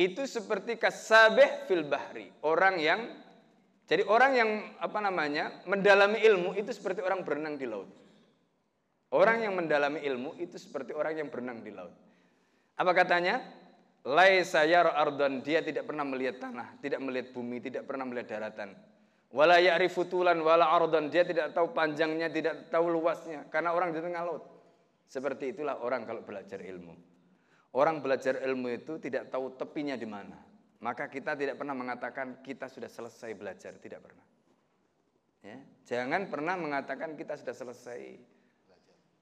itu 0.00 0.24
seperti 0.24 0.80
kasabeh 0.80 1.68
fil 1.68 1.84
bahri. 1.84 2.32
Orang 2.40 2.80
yang 2.80 3.12
jadi 3.84 4.08
orang 4.08 4.32
yang 4.32 4.50
apa 4.80 5.04
namanya 5.04 5.60
mendalami 5.68 6.16
ilmu 6.24 6.56
itu 6.56 6.72
seperti 6.72 7.04
orang 7.04 7.20
berenang 7.20 7.60
di 7.60 7.68
laut. 7.68 7.92
Orang 9.12 9.44
yang 9.44 9.52
mendalami 9.52 10.00
ilmu 10.00 10.40
itu 10.40 10.56
seperti 10.56 10.96
orang 10.96 11.20
yang 11.20 11.28
berenang 11.28 11.60
di 11.60 11.68
laut. 11.68 11.92
Apa 12.80 12.96
katanya? 12.96 13.44
Laisa 14.02 14.66
yara 14.66 14.98
ardan, 14.98 15.46
dia 15.46 15.62
tidak 15.62 15.86
pernah 15.86 16.02
melihat 16.02 16.42
tanah, 16.42 16.74
tidak 16.82 16.98
melihat 16.98 17.30
bumi, 17.30 17.62
tidak 17.62 17.86
pernah 17.86 18.02
melihat 18.02 18.34
daratan. 18.34 18.74
Wala 19.30 19.62
ya'rifu 19.62 20.10
tulan 20.10 20.42
wala 20.42 20.66
ardan, 20.74 21.06
dia 21.06 21.22
tidak 21.22 21.54
tahu 21.54 21.70
panjangnya, 21.70 22.26
tidak 22.26 22.66
tahu 22.66 22.90
luasnya 22.90 23.46
karena 23.48 23.70
orang 23.70 23.94
di 23.94 24.02
tengah 24.02 24.26
laut. 24.26 24.44
Seperti 25.06 25.54
itulah 25.54 25.78
orang 25.80 26.02
kalau 26.02 26.26
belajar 26.26 26.58
ilmu. 26.58 26.98
Orang 27.72 28.02
belajar 28.02 28.42
ilmu 28.42 28.74
itu 28.74 28.98
tidak 28.98 29.30
tahu 29.30 29.54
tepinya 29.54 29.96
di 29.96 30.04
mana. 30.04 30.36
Maka 30.82 31.06
kita 31.06 31.38
tidak 31.38 31.62
pernah 31.62 31.78
mengatakan 31.78 32.42
kita 32.42 32.66
sudah 32.66 32.90
selesai 32.90 33.30
belajar, 33.38 33.78
tidak 33.78 34.02
pernah. 34.02 34.26
Ya, 35.46 35.58
jangan 35.86 36.26
pernah 36.26 36.58
mengatakan 36.58 37.14
kita 37.14 37.38
sudah 37.38 37.54
selesai 37.54 38.18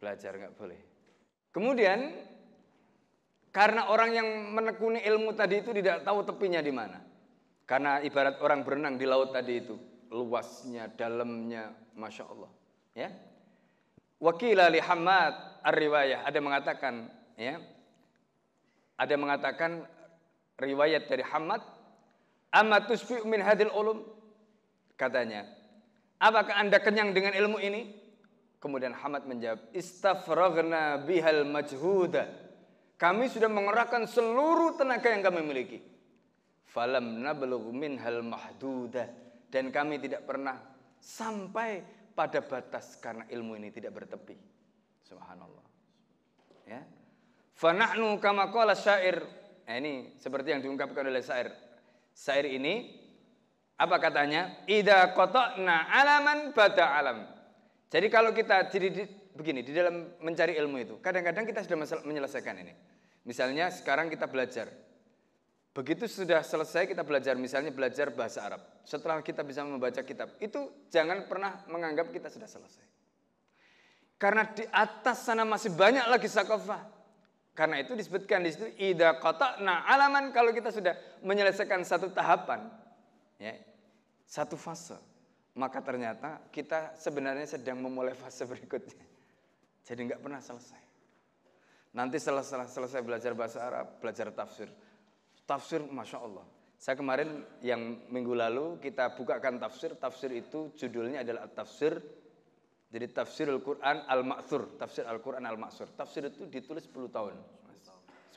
belajar, 0.00 0.32
nggak 0.40 0.56
boleh. 0.56 0.80
Kemudian 1.52 2.16
karena 3.50 3.90
orang 3.90 4.10
yang 4.14 4.28
menekuni 4.54 5.02
ilmu 5.02 5.34
tadi 5.34 5.58
itu 5.58 5.74
tidak 5.74 6.06
tahu 6.06 6.22
tepinya 6.22 6.62
di 6.62 6.70
mana. 6.70 6.98
Karena 7.66 8.02
ibarat 8.02 8.42
orang 8.42 8.66
berenang 8.66 8.98
di 8.98 9.06
laut 9.06 9.30
tadi 9.30 9.62
itu, 9.62 9.78
luasnya, 10.10 10.90
dalamnya, 10.90 11.70
masya 11.94 12.26
Allah. 12.26 12.50
Ya, 12.94 13.10
Wakil 14.20 14.58
Ali 14.60 14.82
Hamad 14.82 15.64
ar-riwayah 15.64 16.28
ada 16.28 16.38
mengatakan, 16.44 17.08
ya, 17.40 17.56
ada 19.00 19.14
mengatakan 19.16 19.88
riwayat 20.60 21.08
dari 21.08 21.24
Hamad, 21.24 21.64
"Amma 22.52 22.84
tusfi'u 22.84 23.24
min 23.24 23.40
hadil 23.40 23.72
ulum?" 23.72 24.04
Katanya, 25.00 25.48
"Apakah 26.20 26.52
Anda 26.60 26.84
kenyang 26.84 27.16
dengan 27.16 27.32
ilmu 27.32 27.56
ini?" 27.64 27.96
Kemudian 28.60 28.92
Hamad 28.92 29.24
menjawab, 29.24 29.72
"Istafraghna 29.72 31.00
bihal 31.08 31.48
majhuda." 31.48 32.49
Kami 33.00 33.32
sudah 33.32 33.48
mengerahkan 33.48 34.04
seluruh 34.04 34.76
tenaga 34.76 35.08
yang 35.08 35.24
kami 35.24 35.40
miliki. 35.40 35.80
Falam 36.68 37.24
nablugh 37.24 37.72
minhal 37.72 38.20
mahduda 38.20 39.08
dan 39.48 39.72
kami 39.72 39.96
tidak 40.04 40.28
pernah 40.28 40.60
sampai 41.00 41.80
pada 42.12 42.44
batas 42.44 43.00
karena 43.00 43.24
ilmu 43.32 43.56
ini 43.56 43.72
tidak 43.72 43.96
bertepi. 43.96 44.36
Subhanallah. 45.08 45.64
Ya, 46.68 46.84
Fanahnu 47.56 48.20
kama 48.20 48.52
qala 48.52 48.76
syair. 48.76 49.24
Nah, 49.64 49.74
ini 49.80 50.16
seperti 50.20 50.52
yang 50.52 50.60
diungkapkan 50.60 51.00
oleh 51.00 51.24
syair. 51.24 51.56
Syair 52.12 52.52
ini 52.52 53.00
apa 53.80 53.96
katanya? 53.96 54.60
Ida 54.68 55.16
qata'na 55.16 55.88
alaman 55.88 56.52
bada 56.52 57.00
alam. 57.00 57.24
Jadi 57.88 58.06
kalau 58.12 58.36
kita 58.36 58.68
begini 59.40 59.64
di 59.64 59.72
dalam 59.72 60.20
mencari 60.20 60.54
ilmu 60.60 60.76
itu, 60.76 60.94
kadang-kadang 61.00 61.48
kita 61.48 61.64
sudah 61.64 62.04
menyelesaikan 62.04 62.60
ini. 62.60 62.76
Misalnya 63.24 63.72
sekarang 63.72 64.12
kita 64.12 64.28
belajar. 64.28 64.68
Begitu 65.70 66.10
sudah 66.10 66.42
selesai 66.42 66.90
kita 66.90 67.06
belajar, 67.06 67.38
misalnya 67.38 67.70
belajar 67.70 68.10
bahasa 68.12 68.42
Arab. 68.42 68.60
Setelah 68.82 69.22
kita 69.24 69.46
bisa 69.46 69.62
membaca 69.62 70.02
kitab, 70.02 70.34
itu 70.42 70.68
jangan 70.90 71.24
pernah 71.30 71.62
menganggap 71.70 72.10
kita 72.10 72.26
sudah 72.26 72.50
selesai. 72.50 72.84
Karena 74.20 74.44
di 74.50 74.66
atas 74.68 75.24
sana 75.24 75.48
masih 75.48 75.72
banyak 75.72 76.04
lagi 76.10 76.28
sakofah. 76.28 76.84
Karena 77.56 77.80
itu 77.80 77.96
disebutkan 77.96 78.44
di 78.44 78.50
situ 78.52 78.68
ida 78.78 79.16
nah 79.60 79.84
alaman 79.84 80.32
kalau 80.32 80.54
kita 80.54 80.72
sudah 80.72 80.92
menyelesaikan 81.24 81.84
satu 81.84 82.08
tahapan, 82.12 82.68
ya, 83.36 83.52
satu 84.24 84.54
fase, 84.54 84.96
maka 85.58 85.82
ternyata 85.82 86.40
kita 86.54 86.94
sebenarnya 86.94 87.46
sedang 87.46 87.82
memulai 87.82 88.14
fase 88.14 88.46
berikutnya. 88.50 89.09
Jadi 89.84 90.00
nggak 90.10 90.20
pernah 90.22 90.40
selesai. 90.42 90.82
Nanti 91.96 92.22
setelah, 92.22 92.46
selesai 92.46 93.00
belajar 93.02 93.34
bahasa 93.34 93.58
Arab, 93.66 93.98
belajar 93.98 94.30
tafsir. 94.30 94.70
Tafsir, 95.42 95.82
Masya 95.82 96.18
Allah. 96.22 96.46
Saya 96.78 96.96
kemarin 96.96 97.44
yang 97.60 98.06
minggu 98.08 98.32
lalu 98.32 98.78
kita 98.78 99.12
bukakan 99.18 99.58
tafsir. 99.58 99.98
Tafsir 99.98 100.30
itu 100.32 100.70
judulnya 100.78 101.26
adalah 101.26 101.50
tafsir 101.50 101.98
jadi 102.90 103.06
tafsir 103.06 103.46
Al-Quran 103.46 104.02
Al-Ma'thur, 104.02 104.74
tafsir 104.74 105.06
Al-Quran 105.06 105.46
Al-Ma'thur. 105.46 105.94
Tafsir 105.94 106.26
itu 106.26 106.50
ditulis 106.50 106.90
10 106.90 107.06
tahun. 107.06 107.38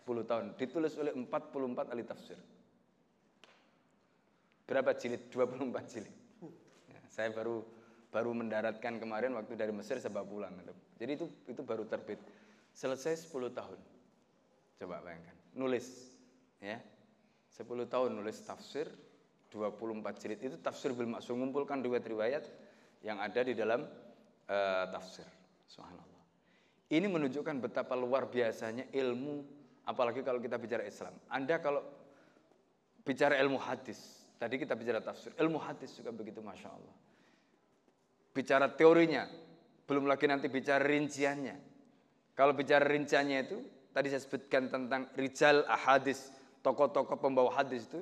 10 0.05 0.29
tahun. 0.29 0.45
Ditulis 0.53 0.93
oleh 1.01 1.09
44 1.17 1.89
ahli 1.89 2.05
tafsir. 2.05 2.37
Berapa 4.69 4.93
jilid? 4.93 5.33
24 5.33 5.89
jilid. 5.89 6.15
Ya, 6.85 7.01
saya 7.09 7.33
baru 7.33 7.65
baru 8.13 8.29
mendaratkan 8.37 9.01
kemarin 9.01 9.33
waktu 9.33 9.57
dari 9.57 9.73
Mesir 9.73 9.97
sebab 9.97 10.29
pulang. 10.29 10.53
Jadi 11.01 11.11
itu 11.17 11.25
itu 11.49 11.65
baru 11.65 11.89
terbit. 11.89 12.21
Selesai 12.77 13.25
10 13.25 13.49
tahun. 13.49 13.79
Coba 14.77 15.01
bayangkan. 15.01 15.33
Nulis. 15.57 16.13
ya 16.61 16.79
10 17.53 17.85
tahun 17.89 18.09
nulis 18.17 18.37
tafsir 18.45 18.85
24 19.49 20.21
jilid. 20.21 20.39
Itu 20.41 20.55
tafsir 20.61 20.93
bil 20.93 21.09
maksud 21.09 21.33
mengumpulkan 21.37 21.81
riwayat-riwayat 21.81 22.45
yang 23.05 23.17
ada 23.21 23.41
di 23.41 23.53
dalam 23.57 23.85
uh, 24.49 24.85
tafsir. 24.89 25.25
Subhanallah. 25.69 26.21
Ini 26.93 27.09
menunjukkan 27.09 27.57
betapa 27.61 27.97
luar 27.97 28.29
biasanya 28.29 28.89
ilmu 28.93 29.41
apalagi 29.89 30.21
kalau 30.21 30.37
kita 30.41 30.57
bicara 30.61 30.85
Islam. 30.85 31.13
Anda 31.29 31.57
kalau 31.61 31.81
bicara 33.05 33.37
ilmu 33.41 33.59
hadis, 33.59 34.25
tadi 34.39 34.57
kita 34.57 34.73
bicara 34.73 35.03
tafsir, 35.03 35.33
ilmu 35.37 35.59
hadis 35.59 35.93
juga 35.97 36.09
begitu 36.13 36.39
Masya 36.39 36.69
Allah. 36.69 36.95
Bicara 38.33 38.73
teorinya, 38.73 39.29
belum 39.85 40.09
lagi 40.09 40.25
nanti 40.25 40.49
bicara 40.49 40.81
rinciannya. 40.81 41.55
Kalau 42.33 42.57
bicara 42.57 42.81
rinciannya 42.89 43.37
itu, 43.45 43.57
tadi 43.93 44.09
saya 44.09 44.25
sebutkan 44.25 44.73
tentang 44.73 45.05
rijal 45.13 45.61
ahadis, 45.69 46.33
tokoh-tokoh 46.65 47.21
pembawa 47.21 47.53
hadis 47.53 47.85
itu, 47.85 48.01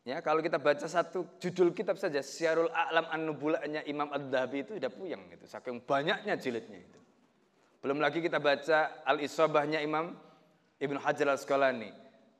Ya, 0.00 0.24
kalau 0.24 0.40
kita 0.40 0.56
baca 0.56 0.88
satu 0.88 1.36
judul 1.36 1.76
kitab 1.76 2.00
saja, 2.00 2.24
Syarul 2.24 2.72
A'lam 2.72 3.04
An-Nubulanya 3.12 3.84
Imam 3.84 4.08
Ad-Dhabi 4.08 4.64
itu 4.64 4.72
sudah 4.80 4.88
puyeng 4.88 5.28
itu, 5.28 5.44
saking 5.44 5.84
banyaknya 5.84 6.40
jilidnya 6.40 6.80
itu. 6.80 7.00
Belum 7.84 8.00
lagi 8.00 8.24
kita 8.24 8.40
baca 8.40 9.04
Al-Isobahnya 9.04 9.84
Imam 9.84 10.16
Ibn 10.80 10.96
Hajar 11.04 11.28
Al-Asqalani. 11.28 11.92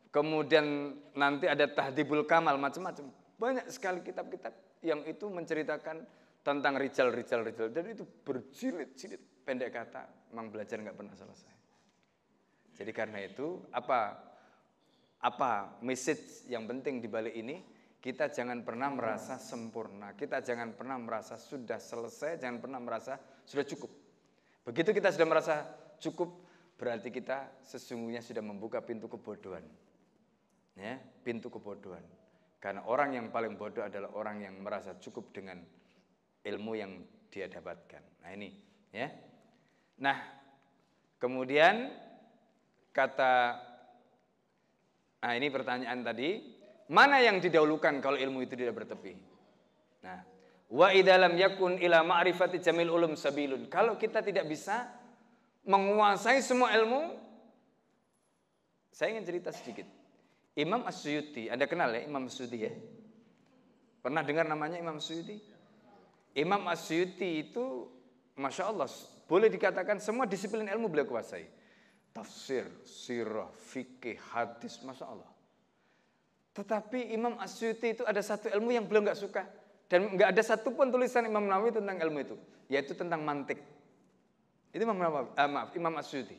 Kemudian 0.09 0.97
nanti 1.13 1.53
ada 1.53 1.69
Tahdibul 1.69 2.25
Kamal 2.25 2.57
macam-macam. 2.57 3.13
Banyak 3.37 3.69
sekali 3.69 4.01
kitab-kitab 4.01 4.57
yang 4.81 5.05
itu 5.05 5.29
menceritakan 5.29 6.01
tentang 6.41 6.81
rijal-rijal 6.81 7.45
rijal 7.45 7.69
dan 7.69 7.85
itu 7.93 8.05
berjilid-jilid 8.25 9.45
pendek 9.45 9.71
kata 9.77 10.31
memang 10.33 10.49
belajar 10.49 10.81
nggak 10.81 10.97
pernah 10.97 11.15
selesai. 11.17 11.55
Jadi 12.81 12.93
karena 12.97 13.21
itu 13.21 13.61
apa 13.77 14.17
apa 15.21 15.77
message 15.85 16.49
yang 16.49 16.65
penting 16.65 17.05
di 17.05 17.09
balik 17.13 17.37
ini? 17.37 17.61
Kita 18.01 18.33
jangan 18.33 18.65
pernah 18.65 18.89
merasa 18.89 19.37
sempurna. 19.37 20.17
Kita 20.17 20.41
jangan 20.41 20.73
pernah 20.73 20.97
merasa 20.97 21.37
sudah 21.37 21.77
selesai, 21.77 22.41
jangan 22.41 22.57
pernah 22.65 22.81
merasa 22.81 23.21
sudah 23.45 23.69
cukup. 23.69 23.93
Begitu 24.65 24.97
kita 24.97 25.13
sudah 25.13 25.29
merasa 25.29 25.55
cukup, 26.01 26.41
berarti 26.81 27.13
kita 27.13 27.61
sesungguhnya 27.61 28.25
sudah 28.25 28.41
membuka 28.41 28.81
pintu 28.81 29.13
kebodohan. 29.13 29.61
Ya, 30.81 30.97
pintu 31.21 31.53
kebodohan. 31.53 32.01
Karena 32.57 32.89
orang 32.89 33.21
yang 33.21 33.29
paling 33.29 33.61
bodoh 33.61 33.85
adalah 33.85 34.17
orang 34.17 34.41
yang 34.49 34.57
merasa 34.65 34.97
cukup 34.97 35.29
dengan 35.37 35.61
ilmu 36.45 36.73
yang 36.77 36.93
dia 37.29 37.47
dapatkan. 37.47 38.25
Nah, 38.25 38.31
ini, 38.35 38.51
ya. 38.91 39.09
Nah, 40.01 40.17
kemudian 41.21 41.93
kata 42.91 43.71
Nah 45.21 45.37
ini 45.37 45.53
pertanyaan 45.53 46.01
tadi, 46.01 46.41
mana 46.89 47.21
yang 47.21 47.37
didahulukan 47.45 48.01
kalau 48.01 48.17
ilmu 48.17 48.41
itu 48.41 48.57
tidak 48.57 48.73
bertepi? 48.73 49.13
Nah, 50.01 50.25
wa 50.73 50.89
idalam 50.97 51.37
yakun 51.37 51.77
ila 51.77 52.01
ma'rifati 52.01 52.57
jamil 52.57 52.89
ulum 52.89 53.13
sabilun. 53.13 53.69
Kalau 53.69 54.01
kita 54.01 54.25
tidak 54.25 54.49
bisa 54.49 54.89
menguasai 55.69 56.41
semua 56.41 56.73
ilmu, 56.73 57.21
saya 58.89 59.13
ingin 59.13 59.29
cerita 59.29 59.53
sedikit. 59.53 59.85
Imam 60.57 60.83
As-Suyuti, 60.89 61.53
Anda 61.53 61.69
kenal 61.69 61.95
ya 61.95 62.09
Imam 62.09 62.27
As-Suyuti 62.27 62.59
ya? 62.59 62.73
Pernah 64.01 64.25
dengar 64.25 64.49
namanya 64.49 64.81
Imam 64.81 64.97
As-Suyuti? 64.97 65.37
Imam 66.35 66.63
As-Suyuti 66.71 67.51
itu 67.51 67.91
Masya 68.41 68.73
Allah, 68.73 68.89
boleh 69.31 69.53
dikatakan 69.53 70.01
semua 70.01 70.25
disiplin 70.25 70.65
ilmu 70.65 70.89
beliau 70.89 71.07
kuasai. 71.07 71.47
Tafsir, 72.11 72.67
sirah, 72.83 73.47
fikih, 73.55 74.19
hadis, 74.35 74.83
Masya 74.83 75.07
Allah. 75.07 75.31
Tetapi 76.51 77.15
Imam 77.15 77.39
Asyuti 77.39 77.95
itu 77.95 78.03
ada 78.03 78.19
satu 78.19 78.51
ilmu 78.51 78.75
yang 78.75 78.91
belum 78.91 79.07
nggak 79.07 79.19
suka. 79.19 79.47
Dan 79.87 80.19
nggak 80.19 80.35
ada 80.35 80.43
satupun 80.43 80.91
tulisan 80.91 81.27
Imam 81.27 81.47
Nawawi 81.47 81.75
tentang 81.75 81.95
ilmu 82.03 82.19
itu. 82.19 82.37
Yaitu 82.67 82.95
tentang 82.99 83.23
mantik. 83.23 83.63
Itu 84.75 84.83
Imam 84.83 84.99
Nawawi, 84.99 85.31
ah, 85.39 85.47
maaf, 85.47 85.71
Imam 85.79 85.95
Asyuti. 85.95 86.35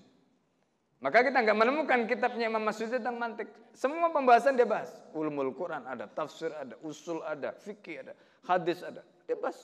Maka 1.00 1.24
kita 1.24 1.42
nggak 1.42 1.58
menemukan 1.58 2.00
kitabnya 2.12 2.52
Imam 2.52 2.64
Asyuti 2.68 3.00
tentang 3.00 3.16
mantik. 3.16 3.48
Semua 3.72 4.12
pembahasan 4.12 4.60
dia 4.60 4.68
bahas. 4.68 4.92
Ulumul 5.16 5.56
Quran 5.56 5.88
ada, 5.88 6.12
tafsir 6.12 6.52
ada, 6.52 6.76
usul 6.84 7.24
ada, 7.24 7.56
fikih 7.56 8.04
ada, 8.04 8.14
hadis 8.44 8.84
ada. 8.84 9.00
Dia 9.24 9.40
bahas. 9.40 9.64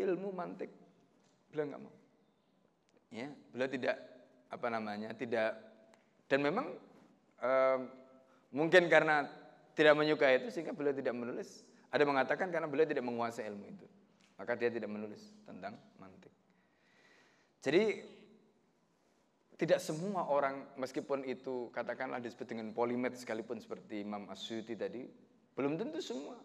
Ilmu 0.00 0.32
mantik. 0.32 0.70
Beliau 1.52 1.66
nggak 1.70 1.82
mau. 1.82 1.94
Ya, 3.10 3.28
beliau 3.50 3.68
tidak 3.68 3.96
apa 4.50 4.66
namanya, 4.70 5.10
tidak 5.14 5.58
dan 6.30 6.46
memang 6.46 6.78
um, 7.42 7.80
Mungkin 8.50 8.90
karena 8.90 9.30
tidak 9.78 9.94
menyukai 9.94 10.42
itu 10.42 10.50
sehingga 10.50 10.74
beliau 10.74 10.90
tidak 10.90 11.14
menulis. 11.14 11.62
Ada 11.90 12.02
mengatakan 12.02 12.50
karena 12.50 12.66
beliau 12.66 12.86
tidak 12.86 13.06
menguasai 13.06 13.46
ilmu 13.46 13.66
itu. 13.70 13.86
Maka 14.34 14.58
dia 14.58 14.70
tidak 14.70 14.90
menulis 14.90 15.22
tentang 15.46 15.78
mantik. 16.02 16.34
Jadi 17.62 18.02
tidak 19.54 19.78
semua 19.78 20.26
orang 20.26 20.66
meskipun 20.80 21.22
itu 21.28 21.68
katakanlah 21.70 22.18
disebut 22.18 22.48
dengan 22.48 22.72
polimet 22.72 23.14
sekalipun 23.14 23.60
seperti 23.60 24.02
Imam 24.02 24.26
Asyuti 24.32 24.72
tadi, 24.72 25.04
belum 25.52 25.76
tentu 25.76 26.00
semua 26.00 26.40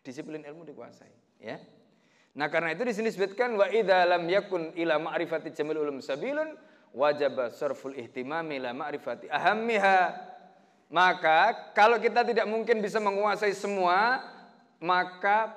disiplin 0.00 0.40
ilmu 0.40 0.64
dikuasai, 0.64 1.12
ya. 1.44 1.60
Nah, 2.36 2.52
karena 2.52 2.76
itu 2.76 2.84
di 2.84 2.92
sini 2.92 3.08
disebutkan 3.08 3.56
wa 3.56 3.64
idza 3.72 4.04
lam 4.04 4.28
yakun 4.28 4.76
ila 4.76 5.00
ma'rifati 5.00 5.56
jamil 5.56 5.80
ulum 5.80 6.04
sabilun 6.04 6.52
wajaba 6.92 7.48
sarful 7.48 7.96
ihtimami 7.96 8.60
ila 8.60 8.76
ma'rifati 8.76 9.32
ahammiha 9.32 10.26
maka 10.86 11.72
kalau 11.74 11.98
kita 11.98 12.22
tidak 12.22 12.46
mungkin 12.46 12.78
bisa 12.78 13.02
menguasai 13.02 13.50
semua, 13.58 14.22
maka 14.78 15.50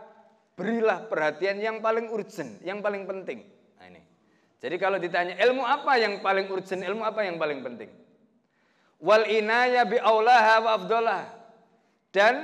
berilah 0.57 1.05
perhatian 1.05 1.61
yang 1.61 1.77
paling 1.85 2.09
urgent, 2.09 2.57
yang 2.65 2.81
paling 2.81 3.05
penting. 3.05 3.45
Nah 3.77 3.85
ini. 3.93 4.01
Jadi 4.57 4.75
kalau 4.81 4.97
ditanya 4.97 5.37
ilmu 5.37 5.61
apa 5.61 6.01
yang 6.01 6.25
paling 6.25 6.49
urgent, 6.49 6.81
ilmu 6.81 7.05
apa 7.05 7.21
yang 7.21 7.37
paling 7.37 7.61
penting? 7.61 7.93
Wal 8.99 9.29
inaya 9.29 9.85
bi 9.85 10.01
aulaha 10.01 10.55
wa 10.65 10.71
afdalah. 10.81 11.23
Dan 12.09 12.41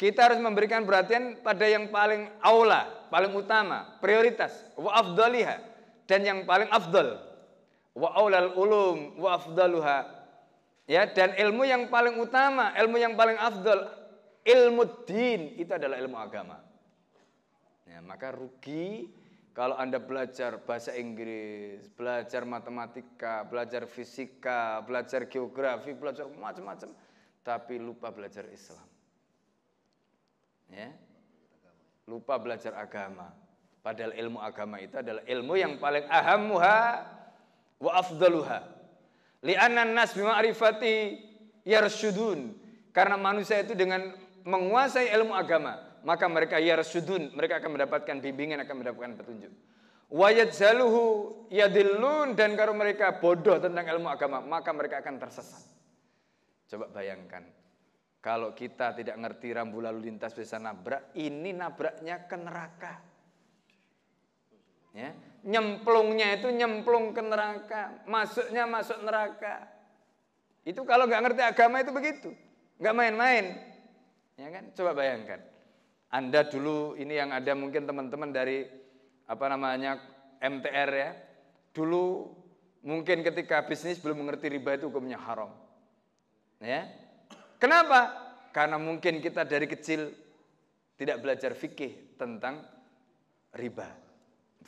kita 0.00 0.32
harus 0.32 0.40
memberikan 0.40 0.88
perhatian 0.88 1.44
pada 1.44 1.68
yang 1.68 1.92
paling 1.92 2.32
aula, 2.40 2.88
paling 3.12 3.36
utama, 3.36 4.00
prioritas, 4.00 4.64
wa 4.80 4.96
dan 6.08 6.20
yang 6.24 6.48
paling 6.48 6.72
afdal. 6.72 7.20
Wa 7.92 8.16
aulal 8.16 8.56
ulum 8.56 9.20
wa 9.20 9.36
afdaluha 9.36 10.20
Ya, 10.90 11.06
dan 11.06 11.38
ilmu 11.38 11.62
yang 11.62 11.86
paling 11.86 12.18
utama, 12.18 12.74
ilmu 12.74 12.98
yang 12.98 13.14
paling 13.14 13.38
afdol, 13.38 13.86
ilmu 14.42 15.06
din 15.06 15.54
itu 15.54 15.70
adalah 15.70 15.94
ilmu 16.02 16.18
agama. 16.18 16.58
Ya, 17.86 18.02
maka 18.02 18.34
rugi 18.34 19.06
kalau 19.54 19.78
Anda 19.78 20.02
belajar 20.02 20.58
bahasa 20.66 20.90
Inggris, 20.98 21.86
belajar 21.94 22.42
matematika, 22.42 23.46
belajar 23.46 23.86
fisika, 23.86 24.82
belajar 24.82 25.30
geografi, 25.30 25.94
belajar 25.94 26.26
macam-macam, 26.26 26.90
tapi 27.46 27.78
lupa 27.78 28.10
belajar 28.10 28.50
Islam. 28.50 28.82
Ya. 30.70 30.90
Lupa 32.06 32.38
belajar 32.38 32.74
agama. 32.74 33.30
Padahal 33.80 34.12
ilmu 34.12 34.38
agama 34.42 34.76
itu 34.82 35.00
adalah 35.00 35.24
ilmu 35.24 35.54
yang 35.56 35.80
paling 35.80 36.04
ahamuha 36.10 37.06
wa 37.80 37.92
afdaluha. 37.96 38.60
Li'annan 39.40 39.96
nas 39.96 40.12
bima'rifati 40.12 41.16
yarsyudun. 41.64 42.54
Karena 42.92 43.16
manusia 43.16 43.62
itu 43.62 43.72
dengan 43.72 44.12
menguasai 44.44 45.08
ilmu 45.14 45.32
agama, 45.32 45.78
maka 46.04 46.26
mereka 46.26 46.58
yarsyudun, 46.60 47.32
mereka 47.32 47.62
akan 47.62 47.78
mendapatkan 47.78 48.16
bimbingan, 48.20 48.60
akan 48.64 48.76
mendapatkan 48.84 49.12
petunjuk. 49.20 49.52
Wayadzaluhu 50.10 51.02
yadillun 51.54 52.34
dan 52.34 52.58
kalau 52.58 52.74
mereka 52.74 53.22
bodoh 53.22 53.62
tentang 53.62 53.86
ilmu 53.86 54.10
agama, 54.10 54.42
maka 54.42 54.74
mereka 54.74 54.98
akan 55.00 55.22
tersesat. 55.22 55.62
Coba 56.66 56.90
bayangkan, 56.90 57.46
kalau 58.20 58.52
kita 58.52 58.92
tidak 58.92 59.16
ngerti 59.16 59.56
rambu 59.56 59.80
lalu 59.80 60.12
lintas 60.12 60.36
bisa 60.36 60.60
nabrak, 60.60 61.16
ini 61.16 61.56
nabraknya 61.56 62.28
ke 62.28 62.36
neraka. 62.36 62.94
Ya, 64.92 65.16
nyemplungnya 65.46 66.36
itu 66.36 66.52
nyemplung 66.52 67.16
ke 67.16 67.22
neraka, 67.24 68.04
masuknya 68.04 68.68
masuk 68.68 69.00
neraka. 69.00 69.64
Itu 70.68 70.84
kalau 70.84 71.08
nggak 71.08 71.22
ngerti 71.24 71.42
agama 71.42 71.80
itu 71.80 71.92
begitu, 71.96 72.28
nggak 72.76 72.96
main-main. 72.96 73.56
Ya 74.36 74.48
kan? 74.52 74.68
Coba 74.76 74.92
bayangkan. 74.92 75.40
Anda 76.10 76.44
dulu 76.44 76.98
ini 77.00 77.16
yang 77.16 77.30
ada 77.32 77.54
mungkin 77.56 77.86
teman-teman 77.86 78.34
dari 78.34 78.66
apa 79.30 79.46
namanya 79.48 79.96
MTR 80.42 80.90
ya. 80.90 81.10
Dulu 81.70 82.26
mungkin 82.82 83.22
ketika 83.22 83.62
bisnis 83.64 84.02
belum 84.02 84.26
mengerti 84.26 84.50
riba 84.50 84.74
itu 84.76 84.90
hukumnya 84.90 85.16
haram. 85.16 85.54
Ya. 86.58 86.88
Kenapa? 87.60 88.32
Karena 88.50 88.80
mungkin 88.80 89.20
kita 89.20 89.44
dari 89.44 89.68
kecil 89.68 90.10
tidak 90.96 91.20
belajar 91.22 91.52
fikih 91.54 92.16
tentang 92.16 92.64
riba 93.54 94.10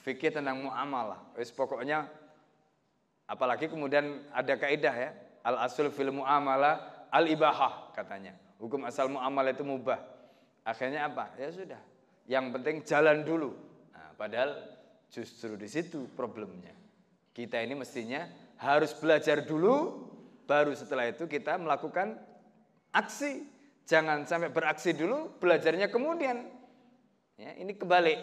fikih 0.02 0.34
tentang 0.34 0.58
muamalah. 0.58 1.22
Wis 1.38 1.54
pokoknya 1.54 2.10
apalagi 3.30 3.70
kemudian 3.70 4.26
ada 4.34 4.54
kaidah 4.58 4.94
ya, 4.94 5.10
al 5.46 5.56
asul 5.62 5.88
fil 5.94 6.10
muamalah 6.10 7.06
al 7.08 7.24
ibahah 7.30 7.94
katanya. 7.94 8.34
Hukum 8.58 8.86
asal 8.86 9.10
muamalah 9.10 9.54
itu 9.54 9.66
mubah. 9.66 9.98
Akhirnya 10.62 11.10
apa? 11.10 11.34
Ya 11.38 11.50
sudah. 11.50 11.82
Yang 12.30 12.44
penting 12.54 12.76
jalan 12.86 13.26
dulu. 13.26 13.50
Nah, 13.90 14.14
padahal 14.14 14.54
justru 15.10 15.58
di 15.58 15.66
situ 15.66 16.06
problemnya. 16.14 16.70
Kita 17.34 17.58
ini 17.58 17.74
mestinya 17.74 18.22
harus 18.62 18.94
belajar 18.94 19.42
dulu, 19.42 20.06
baru 20.46 20.70
setelah 20.78 21.10
itu 21.10 21.26
kita 21.26 21.58
melakukan 21.58 22.14
aksi. 22.92 23.48
Jangan 23.82 24.24
sampai 24.24 24.48
beraksi 24.48 24.94
dulu, 24.94 25.36
belajarnya 25.42 25.90
kemudian. 25.90 26.46
Ya, 27.34 27.50
ini 27.58 27.74
kebalik. 27.74 28.22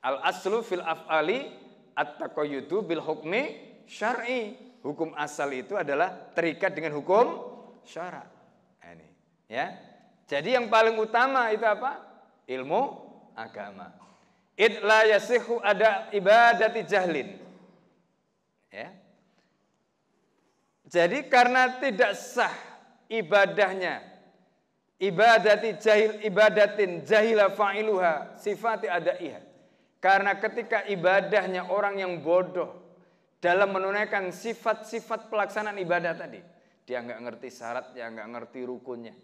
Al 0.00 0.24
aslu 0.24 0.64
fil 0.64 0.80
af'ali 0.80 1.52
at-taqayyudu 1.92 2.88
bil 2.88 3.04
hukmi 3.04 3.58
syar'i. 3.84 4.56
Hukum 4.80 5.12
asal 5.18 5.52
itu 5.52 5.76
adalah 5.76 6.32
terikat 6.32 6.72
dengan 6.72 6.96
hukum 6.96 7.52
syara. 7.82 8.24
Nah, 8.80 8.94
ini, 8.94 9.08
ya. 9.50 9.74
Jadi 10.24 10.54
yang 10.54 10.70
paling 10.70 10.96
utama 10.96 11.50
itu 11.50 11.66
apa? 11.66 11.98
Ilmu 12.48 12.82
agama. 13.36 13.92
Id 14.58 14.82
la 14.82 15.04
yasihu 15.06 15.60
ada 15.60 16.08
ibadati 16.14 16.82
jahlin. 16.86 17.36
Ya. 18.72 18.94
Jadi 20.88 21.28
karena 21.28 21.76
tidak 21.82 22.16
sah 22.16 22.67
ibadahnya 23.08 24.04
ibadati 25.00 25.76
jahil 25.80 26.20
ibadatin 26.22 27.02
jahila 27.04 27.50
fa'iluha 27.52 28.36
sifati 28.36 28.88
adaiha 28.88 29.48
karena 29.98 30.38
ketika 30.38 30.86
ibadahnya 30.86 31.74
orang 31.74 31.98
yang 31.98 32.22
bodoh 32.22 32.88
dalam 33.42 33.74
menunaikan 33.74 34.30
sifat-sifat 34.30 35.26
pelaksanaan 35.26 35.78
ibadah 35.82 36.14
tadi, 36.14 36.38
dia 36.86 37.02
nggak 37.02 37.20
ngerti 37.22 37.48
syaratnya, 37.50 38.06
nggak 38.14 38.28
ngerti 38.34 38.60
rukunnya. 38.62 39.14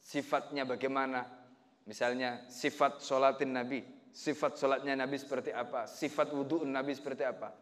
Sifatnya 0.00 0.64
bagaimana? 0.64 1.28
Misalnya 1.84 2.44
sifat 2.48 3.00
sholatin 3.04 3.52
Nabi, 3.52 3.84
sifat 4.12 4.56
sholatnya 4.56 4.96
Nabi 4.96 5.16
seperti 5.20 5.52
apa, 5.52 5.84
sifat 5.88 6.32
wudhu 6.32 6.64
Nabi 6.64 6.92
seperti 6.96 7.24
apa. 7.24 7.52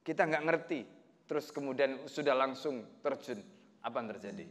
Kita 0.00 0.24
nggak 0.24 0.44
ngerti, 0.48 0.80
terus 1.28 1.52
kemudian 1.52 2.08
sudah 2.08 2.32
langsung 2.36 3.00
terjun, 3.04 3.40
apa 3.82 3.96
yang 3.98 4.08
terjadi? 4.16 4.46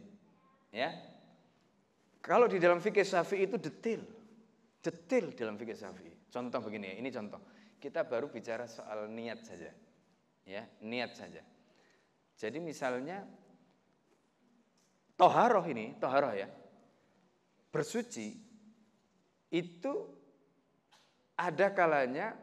Ya, 0.71 0.95
kalau 2.21 2.45
di 2.45 2.61
dalam 2.61 2.77
fikih 2.77 3.03
syafi'i 3.03 3.49
itu 3.49 3.57
detail, 3.57 4.05
detail 4.79 5.25
dalam 5.33 5.57
fikih 5.57 5.75
syafi'i. 5.75 6.13
Contoh 6.29 6.61
begini 6.61 6.93
ya, 6.93 6.95
ini 7.01 7.09
contoh. 7.09 7.41
Kita 7.81 8.05
baru 8.05 8.29
bicara 8.29 8.69
soal 8.69 9.09
niat 9.09 9.41
saja. 9.41 9.73
Ya, 10.45 10.69
niat 10.85 11.17
saja. 11.17 11.41
Jadi 12.37 12.61
misalnya 12.61 13.25
toharoh 15.17 15.65
ini, 15.65 15.97
toharoh 15.97 16.33
ya, 16.33 16.49
bersuci 17.73 18.37
itu 19.51 19.93
ada 21.35 21.73
kalanya 21.73 22.37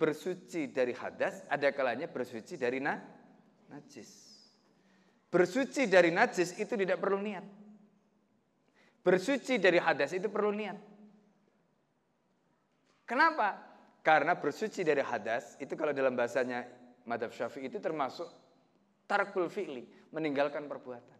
bersuci 0.00 0.72
dari 0.72 0.96
hadas, 0.96 1.44
ada 1.46 1.70
kalanya 1.70 2.08
bersuci 2.08 2.58
dari 2.58 2.82
na, 2.82 2.98
najis. 3.70 4.10
Bersuci 5.32 5.88
dari 5.88 6.12
najis 6.12 6.60
itu 6.60 6.76
tidak 6.76 7.00
perlu 7.00 7.16
niat. 7.16 7.40
Bersuci 9.00 9.56
dari 9.56 9.80
hadas 9.80 10.12
itu 10.12 10.28
perlu 10.28 10.52
niat. 10.52 10.76
Kenapa? 13.08 13.56
Karena 14.04 14.36
bersuci 14.36 14.84
dari 14.84 15.00
hadas 15.00 15.56
itu 15.56 15.72
kalau 15.72 15.96
dalam 15.96 16.12
bahasanya 16.12 16.68
madhab 17.08 17.32
syafi'i 17.32 17.72
itu 17.72 17.80
termasuk 17.80 18.28
tarkul 19.08 19.48
fi'li, 19.48 20.12
meninggalkan 20.12 20.68
perbuatan. 20.68 21.18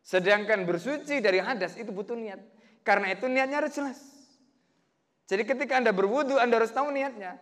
Sedangkan 0.00 0.64
bersuci 0.64 1.20
dari 1.20 1.44
hadas 1.44 1.76
itu 1.76 1.92
butuh 1.92 2.16
niat. 2.16 2.40
Karena 2.80 3.12
itu 3.12 3.28
niatnya 3.28 3.60
harus 3.60 3.76
jelas. 3.76 4.00
Jadi 5.28 5.44
ketika 5.44 5.76
Anda 5.76 5.92
berwudu, 5.92 6.40
Anda 6.40 6.56
harus 6.56 6.72
tahu 6.72 6.88
niatnya. 6.88 7.36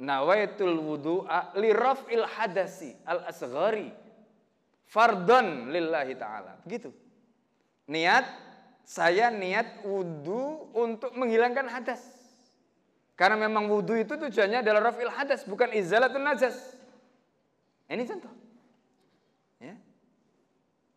Nawaitul 0.00 0.80
wudu'a 0.80 1.52
li 1.60 1.68
raf'il 1.76 2.24
hadasi 2.24 2.96
al-asghari 3.04 4.05
fardon 4.86 5.68
lillahi 5.74 6.14
ta'ala. 6.14 6.62
Begitu. 6.62 6.90
Niat, 7.90 8.26
saya 8.86 9.30
niat 9.34 9.82
wudu 9.82 10.70
untuk 10.74 11.14
menghilangkan 11.18 11.66
hadas. 11.66 12.02
Karena 13.18 13.48
memang 13.48 13.66
wudu 13.66 13.96
itu 13.96 14.14
tujuannya 14.14 14.62
adalah 14.62 14.92
raf'il 14.92 15.10
hadas, 15.10 15.42
bukan 15.48 15.72
izalatun 15.74 16.22
najas. 16.22 16.76
Ini 17.90 18.02
contoh. 18.06 18.30
Ya. 19.58 19.74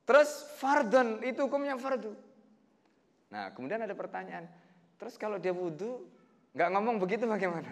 Terus 0.03 0.29
fardon 0.57 1.21
itu 1.25 1.39
hukumnya 1.45 1.77
fardu. 1.79 2.11
Nah, 3.29 3.53
kemudian 3.53 3.81
ada 3.85 3.93
pertanyaan. 3.93 4.49
Terus 4.97 5.15
kalau 5.15 5.39
dia 5.39 5.53
wudhu, 5.53 6.05
nggak 6.57 6.69
ngomong 6.75 6.97
begitu 6.99 7.29
bagaimana? 7.29 7.71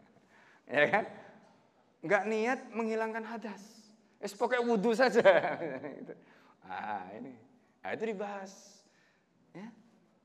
ya 0.72 0.88
kan? 0.88 1.04
Nggak 2.00 2.22
niat 2.26 2.60
menghilangkan 2.72 3.24
hadas. 3.28 3.79
Es 4.20 4.36
pokoknya 4.36 4.62
wudhu 4.62 4.92
saja. 4.92 5.24
ah, 6.68 7.08
ini. 7.16 7.32
Nah, 7.80 7.90
itu 7.96 8.04
dibahas. 8.04 8.52
Ya. 9.56 9.66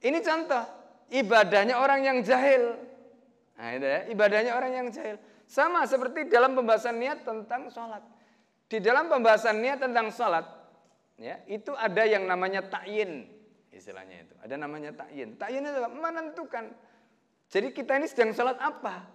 Ini 0.03 0.19
contoh 0.19 0.63
ibadahnya 1.09 1.79
orang 1.79 2.03
yang 2.03 2.17
jahil. 2.19 2.75
Nah, 3.55 3.69
itu 3.71 3.87
ya, 3.87 3.99
ibadahnya 4.11 4.51
orang 4.51 4.71
yang 4.75 4.87
jahil. 4.91 5.15
Sama 5.47 5.87
seperti 5.87 6.27
dalam 6.27 6.53
pembahasan 6.59 6.99
niat 6.99 7.23
tentang 7.23 7.71
sholat. 7.71 8.03
Di 8.67 8.83
dalam 8.83 9.07
pembahasan 9.07 9.63
niat 9.63 9.79
tentang 9.79 10.11
sholat, 10.11 10.43
ya, 11.15 11.39
itu 11.47 11.71
ada 11.71 12.03
yang 12.03 12.27
namanya 12.27 12.65
ta'yin 12.67 13.35
istilahnya 13.75 14.23
itu. 14.25 14.33
Ada 14.39 14.55
namanya 14.55 14.95
takyin. 14.95 15.35
Takyin 15.35 15.67
itu 15.67 15.79
menentukan. 15.91 16.65
Jadi 17.51 17.67
kita 17.75 17.99
ini 17.99 18.07
sedang 18.07 18.31
sholat 18.31 18.57
apa? 18.57 19.05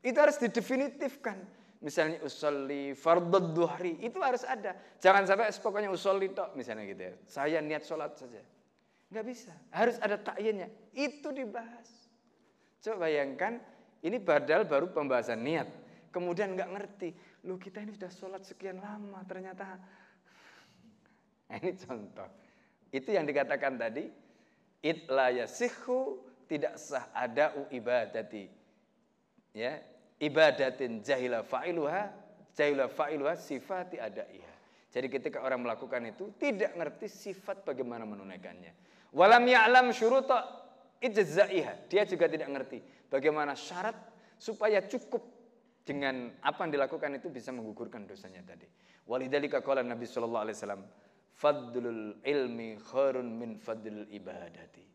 Itu 0.00 0.16
harus 0.16 0.38
didefinitifkan. 0.38 1.36
Misalnya 1.84 2.24
usolli 2.24 2.96
fardhu 2.96 3.52
duhri 3.52 4.00
itu 4.00 4.16
harus 4.24 4.40
ada. 4.48 4.72
Jangan 5.04 5.28
sampai 5.28 5.52
pokoknya 5.52 5.92
usolli 5.92 6.32
tok 6.32 6.56
misalnya 6.56 6.88
gitu 6.88 7.02
ya. 7.04 7.14
Saya 7.28 7.58
niat 7.60 7.84
sholat 7.84 8.16
saja. 8.16 8.40
Enggak 9.12 9.24
bisa. 9.28 9.52
Harus 9.68 10.00
ada 10.00 10.16
takyinnya. 10.16 10.72
Itu 10.96 11.28
dibahas. 11.28 12.08
Coba 12.80 13.04
bayangkan 13.04 13.60
ini 14.00 14.16
badal 14.16 14.64
baru 14.64 14.88
pembahasan 14.96 15.44
niat. 15.44 15.68
Kemudian 16.08 16.56
nggak 16.56 16.72
ngerti. 16.72 17.08
Lu 17.44 17.60
kita 17.60 17.84
ini 17.84 17.92
sudah 17.92 18.08
sholat 18.08 18.42
sekian 18.48 18.80
lama 18.80 19.20
ternyata. 19.28 19.64
Nah, 21.44 21.60
ini 21.60 21.76
contoh. 21.76 22.24
Itu 22.88 23.12
yang 23.12 23.28
dikatakan 23.28 23.76
tadi, 23.76 24.08
it 24.80 25.04
la 25.12 25.28
yasihu 25.28 26.24
tidak 26.48 26.80
sah 26.80 27.12
ada 27.12 27.52
ibadati. 27.68 28.48
Ya, 29.52 29.84
ibadatin 30.20 31.02
jahila 31.02 31.42
fa'iluha, 31.42 32.10
jahila 32.54 32.86
fa'iluha 32.90 33.34
sifati 33.34 33.98
adaiha. 33.98 34.52
Jadi 34.94 35.10
ketika 35.10 35.42
orang 35.42 35.66
melakukan 35.66 36.06
itu 36.06 36.30
tidak 36.38 36.70
ngerti 36.78 37.10
sifat 37.10 37.66
bagaimana 37.66 38.06
menunaikannya. 38.06 38.70
Walam 39.10 39.42
ya'lam 39.42 39.90
syuruta 39.90 40.62
ijzaiha. 41.02 41.90
Dia 41.90 42.06
juga 42.06 42.30
tidak 42.30 42.46
ngerti 42.46 42.78
bagaimana 43.10 43.58
syarat 43.58 43.98
supaya 44.38 44.86
cukup 44.86 45.22
dengan 45.82 46.30
apa 46.40 46.64
yang 46.64 46.78
dilakukan 46.78 47.18
itu 47.18 47.28
bisa 47.28 47.50
menggugurkan 47.50 48.06
dosanya 48.06 48.46
tadi. 48.46 48.70
Walidhalika 49.04 49.60
qala 49.60 49.84
Nabi 49.84 50.06
sallallahu 50.08 50.44
alaihi 50.48 50.56
wasallam 50.56 50.82
fadlul 51.34 52.22
ilmi 52.24 52.78
khairun 52.78 53.26
min 53.34 53.58
fadlul 53.58 54.08
ibadati. 54.08 54.93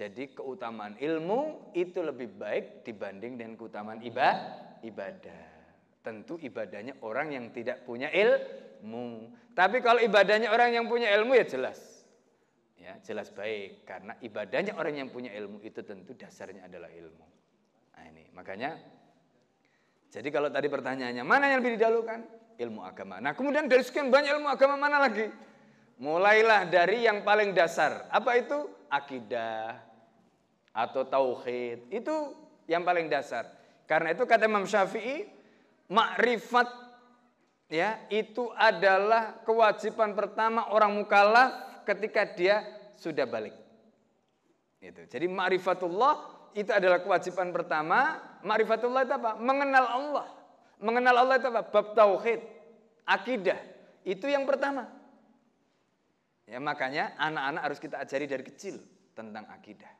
Jadi 0.00 0.32
keutamaan 0.32 0.96
ilmu 0.96 1.76
itu 1.76 2.00
lebih 2.00 2.32
baik 2.40 2.88
dibanding 2.88 3.36
dengan 3.36 3.52
keutamaan 3.60 4.00
ibadah. 4.00 5.44
Tentu 6.00 6.40
ibadahnya 6.40 6.96
orang 7.04 7.36
yang 7.36 7.52
tidak 7.52 7.84
punya 7.84 8.08
ilmu. 8.08 9.28
Tapi 9.52 9.84
kalau 9.84 10.00
ibadahnya 10.00 10.48
orang 10.48 10.72
yang 10.72 10.88
punya 10.88 11.12
ilmu 11.20 11.36
ya 11.36 11.44
jelas. 11.44 11.76
Ya, 12.80 12.96
jelas 13.04 13.28
baik 13.28 13.84
karena 13.84 14.16
ibadahnya 14.24 14.72
orang 14.72 15.04
yang 15.04 15.12
punya 15.12 15.36
ilmu 15.36 15.60
itu 15.60 15.84
tentu 15.84 16.16
dasarnya 16.16 16.64
adalah 16.64 16.88
ilmu. 16.88 17.26
Nah 17.92 18.04
ini, 18.08 18.24
makanya 18.32 18.80
jadi 20.08 20.32
kalau 20.32 20.48
tadi 20.48 20.72
pertanyaannya 20.72 21.20
mana 21.28 21.52
yang 21.52 21.60
lebih 21.60 21.76
didahulukan? 21.76 22.24
Ilmu 22.56 22.80
agama. 22.88 23.20
Nah, 23.20 23.36
kemudian 23.36 23.68
dari 23.68 23.84
sekian 23.84 24.08
banyak 24.08 24.32
ilmu 24.32 24.48
agama 24.48 24.80
mana 24.80 24.96
lagi? 24.96 25.28
Mulailah 26.00 26.72
dari 26.72 27.04
yang 27.04 27.20
paling 27.20 27.52
dasar. 27.52 28.08
Apa 28.08 28.40
itu? 28.40 28.64
Akidah 28.88 29.89
atau 30.74 31.02
tauhid. 31.06 31.90
Itu 31.90 32.34
yang 32.70 32.86
paling 32.86 33.10
dasar. 33.10 33.50
Karena 33.90 34.14
itu 34.14 34.22
kata 34.22 34.46
Imam 34.46 34.66
Syafi'i, 34.66 35.26
makrifat 35.90 36.70
ya 37.70 38.02
itu 38.10 38.50
adalah 38.54 39.42
kewajiban 39.42 40.14
pertama 40.14 40.70
orang 40.70 40.94
mukallaf 40.94 41.82
ketika 41.86 42.22
dia 42.30 42.62
sudah 42.94 43.26
balik. 43.26 43.54
Itu. 44.80 45.04
Jadi 45.10 45.26
ma'rifatullah 45.28 46.14
itu 46.56 46.70
adalah 46.70 47.02
kewajiban 47.02 47.52
pertama. 47.52 48.18
Ma'rifatullah 48.46 49.02
itu 49.04 49.14
apa? 49.14 49.30
Mengenal 49.36 49.86
Allah. 49.86 50.26
Mengenal 50.80 51.14
Allah 51.26 51.36
itu 51.36 51.46
apa? 51.52 51.62
Bab 51.68 51.92
tauhid, 51.92 52.40
akidah. 53.04 53.60
Itu 54.06 54.30
yang 54.30 54.48
pertama. 54.48 54.88
Ya, 56.48 56.58
makanya 56.58 57.14
anak-anak 57.20 57.62
harus 57.62 57.78
kita 57.78 58.00
ajari 58.02 58.26
dari 58.26 58.42
kecil 58.42 58.80
tentang 59.14 59.46
akidah. 59.52 59.92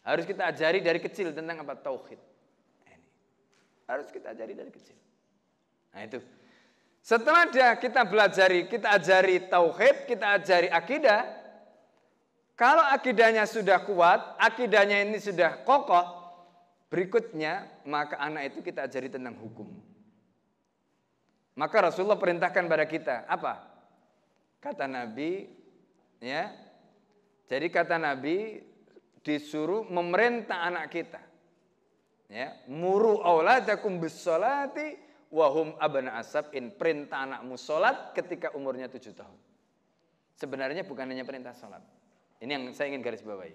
Harus 0.00 0.24
kita 0.24 0.48
ajari 0.48 0.80
dari 0.80 1.00
kecil 1.00 1.32
tentang 1.36 1.60
apa 1.60 1.76
tauhid. 1.76 2.20
Ini. 2.88 3.06
Harus 3.84 4.08
kita 4.08 4.32
ajari 4.32 4.52
dari 4.56 4.70
kecil. 4.72 4.96
Nah 5.92 6.02
itu. 6.04 6.18
Setelah 7.00 7.48
dia 7.48 7.72
kita 7.80 8.04
belajari, 8.04 8.68
kita 8.68 8.96
ajari 8.96 9.48
tauhid, 9.48 10.04
kita 10.08 10.40
ajari 10.40 10.68
akidah. 10.68 11.24
Kalau 12.56 12.84
akidahnya 12.92 13.48
sudah 13.48 13.80
kuat, 13.88 14.36
akidahnya 14.36 15.00
ini 15.08 15.16
sudah 15.16 15.64
kokoh, 15.64 16.04
berikutnya 16.92 17.64
maka 17.88 18.20
anak 18.20 18.52
itu 18.52 18.60
kita 18.60 18.84
ajari 18.84 19.08
tentang 19.08 19.32
hukum. 19.40 19.68
Maka 21.56 21.88
Rasulullah 21.88 22.20
perintahkan 22.20 22.68
pada 22.68 22.84
kita 22.84 23.24
apa? 23.24 23.64
Kata 24.60 24.84
Nabi, 24.84 25.48
Ya. 26.20 26.52
Jadi 27.48 27.72
kata 27.72 27.96
Nabi 27.96 28.62
disuruh 29.20 29.86
memerintah 29.88 30.66
anak 30.66 30.92
kita. 30.92 31.20
Ya, 32.30 32.54
muru 32.70 33.18
auladakum 33.18 33.98
bisolati 33.98 34.94
wahum 35.34 35.74
abana 35.82 36.22
in 36.54 36.70
perintah 36.74 37.26
anakmu 37.26 37.58
solat 37.58 38.14
ketika 38.14 38.54
umurnya 38.54 38.86
tujuh 38.86 39.14
tahun. 39.14 39.38
Sebenarnya 40.38 40.86
bukan 40.86 41.10
hanya 41.10 41.26
perintah 41.26 41.52
solat. 41.52 41.82
Ini 42.40 42.50
yang 42.56 42.64
saya 42.72 42.94
ingin 42.94 43.02
garis 43.04 43.20
bawahi. 43.20 43.52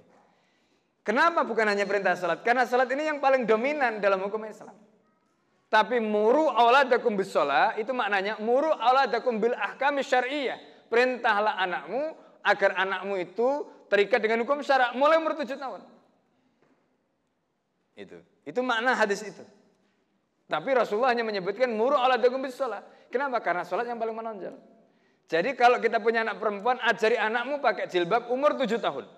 Kenapa 1.06 1.46
bukan 1.46 1.70
hanya 1.70 1.86
perintah 1.86 2.18
salat? 2.18 2.42
Karena 2.42 2.66
salat 2.66 2.90
ini 2.90 3.06
yang 3.06 3.22
paling 3.22 3.46
dominan 3.46 4.02
dalam 4.02 4.26
hukum 4.26 4.42
Islam. 4.46 4.74
Tapi 5.70 6.02
muru 6.02 6.50
auladakum 6.50 7.18
bisolat 7.18 7.78
itu 7.82 7.94
maknanya 7.94 8.38
muru 8.42 8.70
auladakum 8.70 9.38
bil 9.38 9.54
ahkam 9.54 10.02
syariah. 10.02 10.58
Perintahlah 10.90 11.58
anakmu 11.62 12.14
agar 12.46 12.78
anakmu 12.78 13.18
itu 13.18 13.66
terikat 13.88 14.20
dengan 14.22 14.42
hukum 14.44 14.62
syara 14.62 14.94
mulai 14.94 15.18
umur 15.20 15.38
tujuh 15.38 15.58
tahun. 15.58 15.82
Itu. 17.96 18.20
Itu 18.44 18.60
makna 18.62 18.94
hadis 18.94 19.24
itu. 19.24 19.44
Tapi 20.46 20.70
Rasulullah 20.78 21.16
hanya 21.16 21.26
menyebutkan 21.26 21.74
muru 21.74 21.98
ala 21.98 22.22
dagum 22.22 22.44
bisalah. 22.44 22.86
Kenapa? 23.10 23.42
Karena 23.42 23.66
sholat 23.66 23.90
yang 23.90 23.98
paling 23.98 24.14
menonjol. 24.14 24.54
Jadi 25.26 25.58
kalau 25.58 25.82
kita 25.82 25.98
punya 25.98 26.22
anak 26.22 26.38
perempuan, 26.38 26.78
ajari 26.86 27.18
anakmu 27.18 27.58
pakai 27.58 27.90
jilbab 27.90 28.30
umur 28.30 28.54
tujuh 28.62 28.78
tahun. 28.78 29.10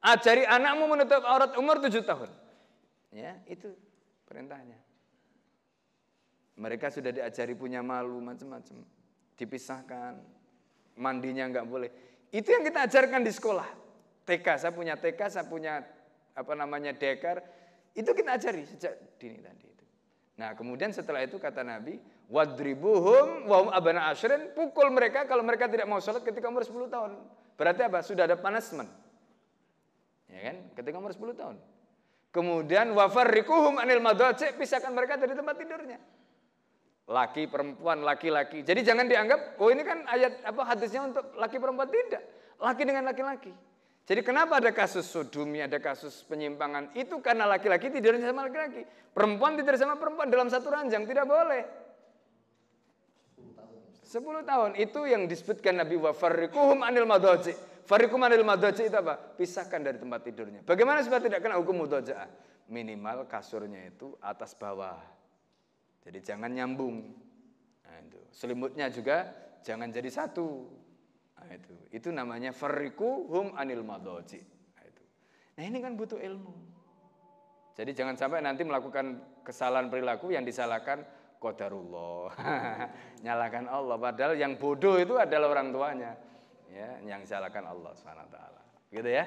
Ajari 0.00 0.48
anakmu 0.48 0.88
menutup 0.88 1.20
aurat 1.20 1.52
umur 1.60 1.84
tujuh 1.84 2.00
tahun. 2.00 2.32
Ya, 3.12 3.36
itu 3.44 3.76
perintahnya. 4.24 4.80
Mereka 6.56 6.88
sudah 6.88 7.12
diajari 7.12 7.52
punya 7.52 7.84
malu 7.84 8.24
macam-macam. 8.24 8.80
Dipisahkan. 9.36 10.16
Mandinya 10.96 11.44
nggak 11.50 11.66
boleh. 11.66 11.90
Itu 12.32 12.48
yang 12.48 12.64
kita 12.64 12.88
ajarkan 12.88 13.20
di 13.20 13.32
sekolah. 13.34 13.83
TK, 14.24 14.46
saya 14.56 14.72
punya 14.72 14.96
TK, 14.96 15.20
saya 15.28 15.44
punya 15.44 15.84
apa 16.34 16.52
namanya 16.56 16.90
dekar, 16.96 17.44
itu 17.94 18.10
kita 18.10 18.34
ajari 18.34 18.66
sejak 18.66 19.20
dini 19.20 19.38
tadi 19.38 19.70
itu. 19.70 19.84
Nah, 20.34 20.58
kemudian 20.58 20.90
setelah 20.90 21.22
itu 21.22 21.38
kata 21.38 21.62
Nabi, 21.62 22.00
wadribuhum 22.26 23.46
wa 23.46 23.70
abana 23.70 24.10
asyrin, 24.10 24.50
pukul 24.56 24.90
mereka 24.90 25.30
kalau 25.30 25.46
mereka 25.46 25.70
tidak 25.70 25.86
mau 25.86 26.02
sholat 26.02 26.26
ketika 26.26 26.50
umur 26.50 26.66
10 26.66 26.90
tahun. 26.90 27.12
Berarti 27.54 27.86
apa? 27.86 28.02
Sudah 28.02 28.26
ada 28.26 28.34
punishment. 28.34 28.90
Ya 30.26 30.50
kan? 30.50 30.56
Ketika 30.74 30.96
umur 30.98 31.14
10 31.14 31.38
tahun. 31.38 31.56
Kemudian 32.34 32.90
wafarrikuhum 32.98 33.78
anil 33.78 34.02
madaji, 34.02 34.58
pisahkan 34.58 34.90
mereka 34.90 35.14
dari 35.14 35.38
tempat 35.38 35.54
tidurnya. 35.54 36.02
Laki 37.06 37.46
perempuan, 37.46 38.02
laki-laki. 38.02 38.66
Jadi 38.66 38.80
jangan 38.82 39.06
dianggap 39.06 39.60
oh 39.62 39.70
ini 39.70 39.86
kan 39.86 40.02
ayat 40.08 40.42
apa 40.42 40.66
hadisnya 40.66 41.04
untuk 41.04 41.36
laki 41.38 41.62
perempuan 41.62 41.86
tidak. 41.86 42.26
Laki 42.58 42.82
dengan 42.82 43.06
laki-laki. 43.06 43.54
Jadi 44.04 44.20
kenapa 44.20 44.60
ada 44.60 44.68
kasus 44.68 45.08
sodomi, 45.08 45.64
ada 45.64 45.80
kasus 45.80 46.28
penyimpangan? 46.28 46.92
Itu 46.92 47.24
karena 47.24 47.48
laki-laki 47.48 47.88
tidurnya 47.88 48.28
sama 48.28 48.44
laki-laki. 48.44 48.84
Perempuan 49.16 49.56
tidur 49.56 49.80
sama 49.80 49.96
perempuan 49.96 50.28
dalam 50.28 50.52
satu 50.52 50.68
ranjang, 50.68 51.08
tidak 51.08 51.24
boleh. 51.24 51.64
10 54.04 54.44
tahun. 54.46 54.70
Itu 54.78 55.08
yang 55.08 55.24
disebutkan 55.24 55.80
Nabi 55.80 55.96
wa 55.96 56.12
farrikuhum 56.12 56.84
anil 56.84 57.08
madaji. 57.08 57.56
Farikum 57.84 58.20
anil 58.22 58.46
madaji 58.46 58.86
itu 58.86 58.96
apa? 58.96 59.16
Pisahkan 59.16 59.80
dari 59.80 59.98
tempat 59.98 60.22
tidurnya. 60.24 60.60
Bagaimana 60.62 61.02
supaya 61.02 61.20
tidak 61.24 61.40
kena 61.42 61.58
hukum 61.60 61.84
mudaja'ah? 61.84 62.28
Minimal 62.70 63.28
kasurnya 63.28 63.88
itu 63.88 64.16
atas 64.24 64.56
bawah. 64.56 64.96
Jadi 66.04 66.20
jangan 66.24 66.48
nyambung. 66.52 67.12
Nah, 67.84 67.96
itu. 68.00 68.20
Selimutnya 68.32 68.88
juga 68.88 69.32
jangan 69.64 69.92
jadi 69.92 70.08
satu. 70.08 70.68
Nah, 71.38 71.50
itu. 71.52 71.74
Itu 71.90 72.08
namanya 72.14 72.50
fariku 72.54 73.28
hum 73.30 73.46
anil 73.58 73.82
madaji. 73.82 74.40
Nah, 74.74 74.84
itu. 74.86 75.02
Nah, 75.58 75.62
ini 75.66 75.78
kan 75.82 75.92
butuh 75.98 76.18
ilmu. 76.18 76.54
Jadi 77.74 77.90
jangan 77.90 78.14
sampai 78.14 78.38
nanti 78.38 78.62
melakukan 78.62 79.18
kesalahan 79.42 79.90
perilaku 79.90 80.30
yang 80.30 80.46
disalahkan 80.46 81.02
qadarullah. 81.42 82.30
Nyalakan 83.26 83.66
Allah 83.66 83.96
padahal 83.98 84.38
yang 84.38 84.54
bodoh 84.54 84.94
itu 84.96 85.18
adalah 85.18 85.50
orang 85.58 85.74
tuanya 85.74 86.14
ya 86.70 87.02
yang 87.02 87.26
salahkan 87.26 87.66
Allah 87.66 87.92
taala. 88.30 88.62
Gitu 88.94 89.10
ya. 89.10 89.26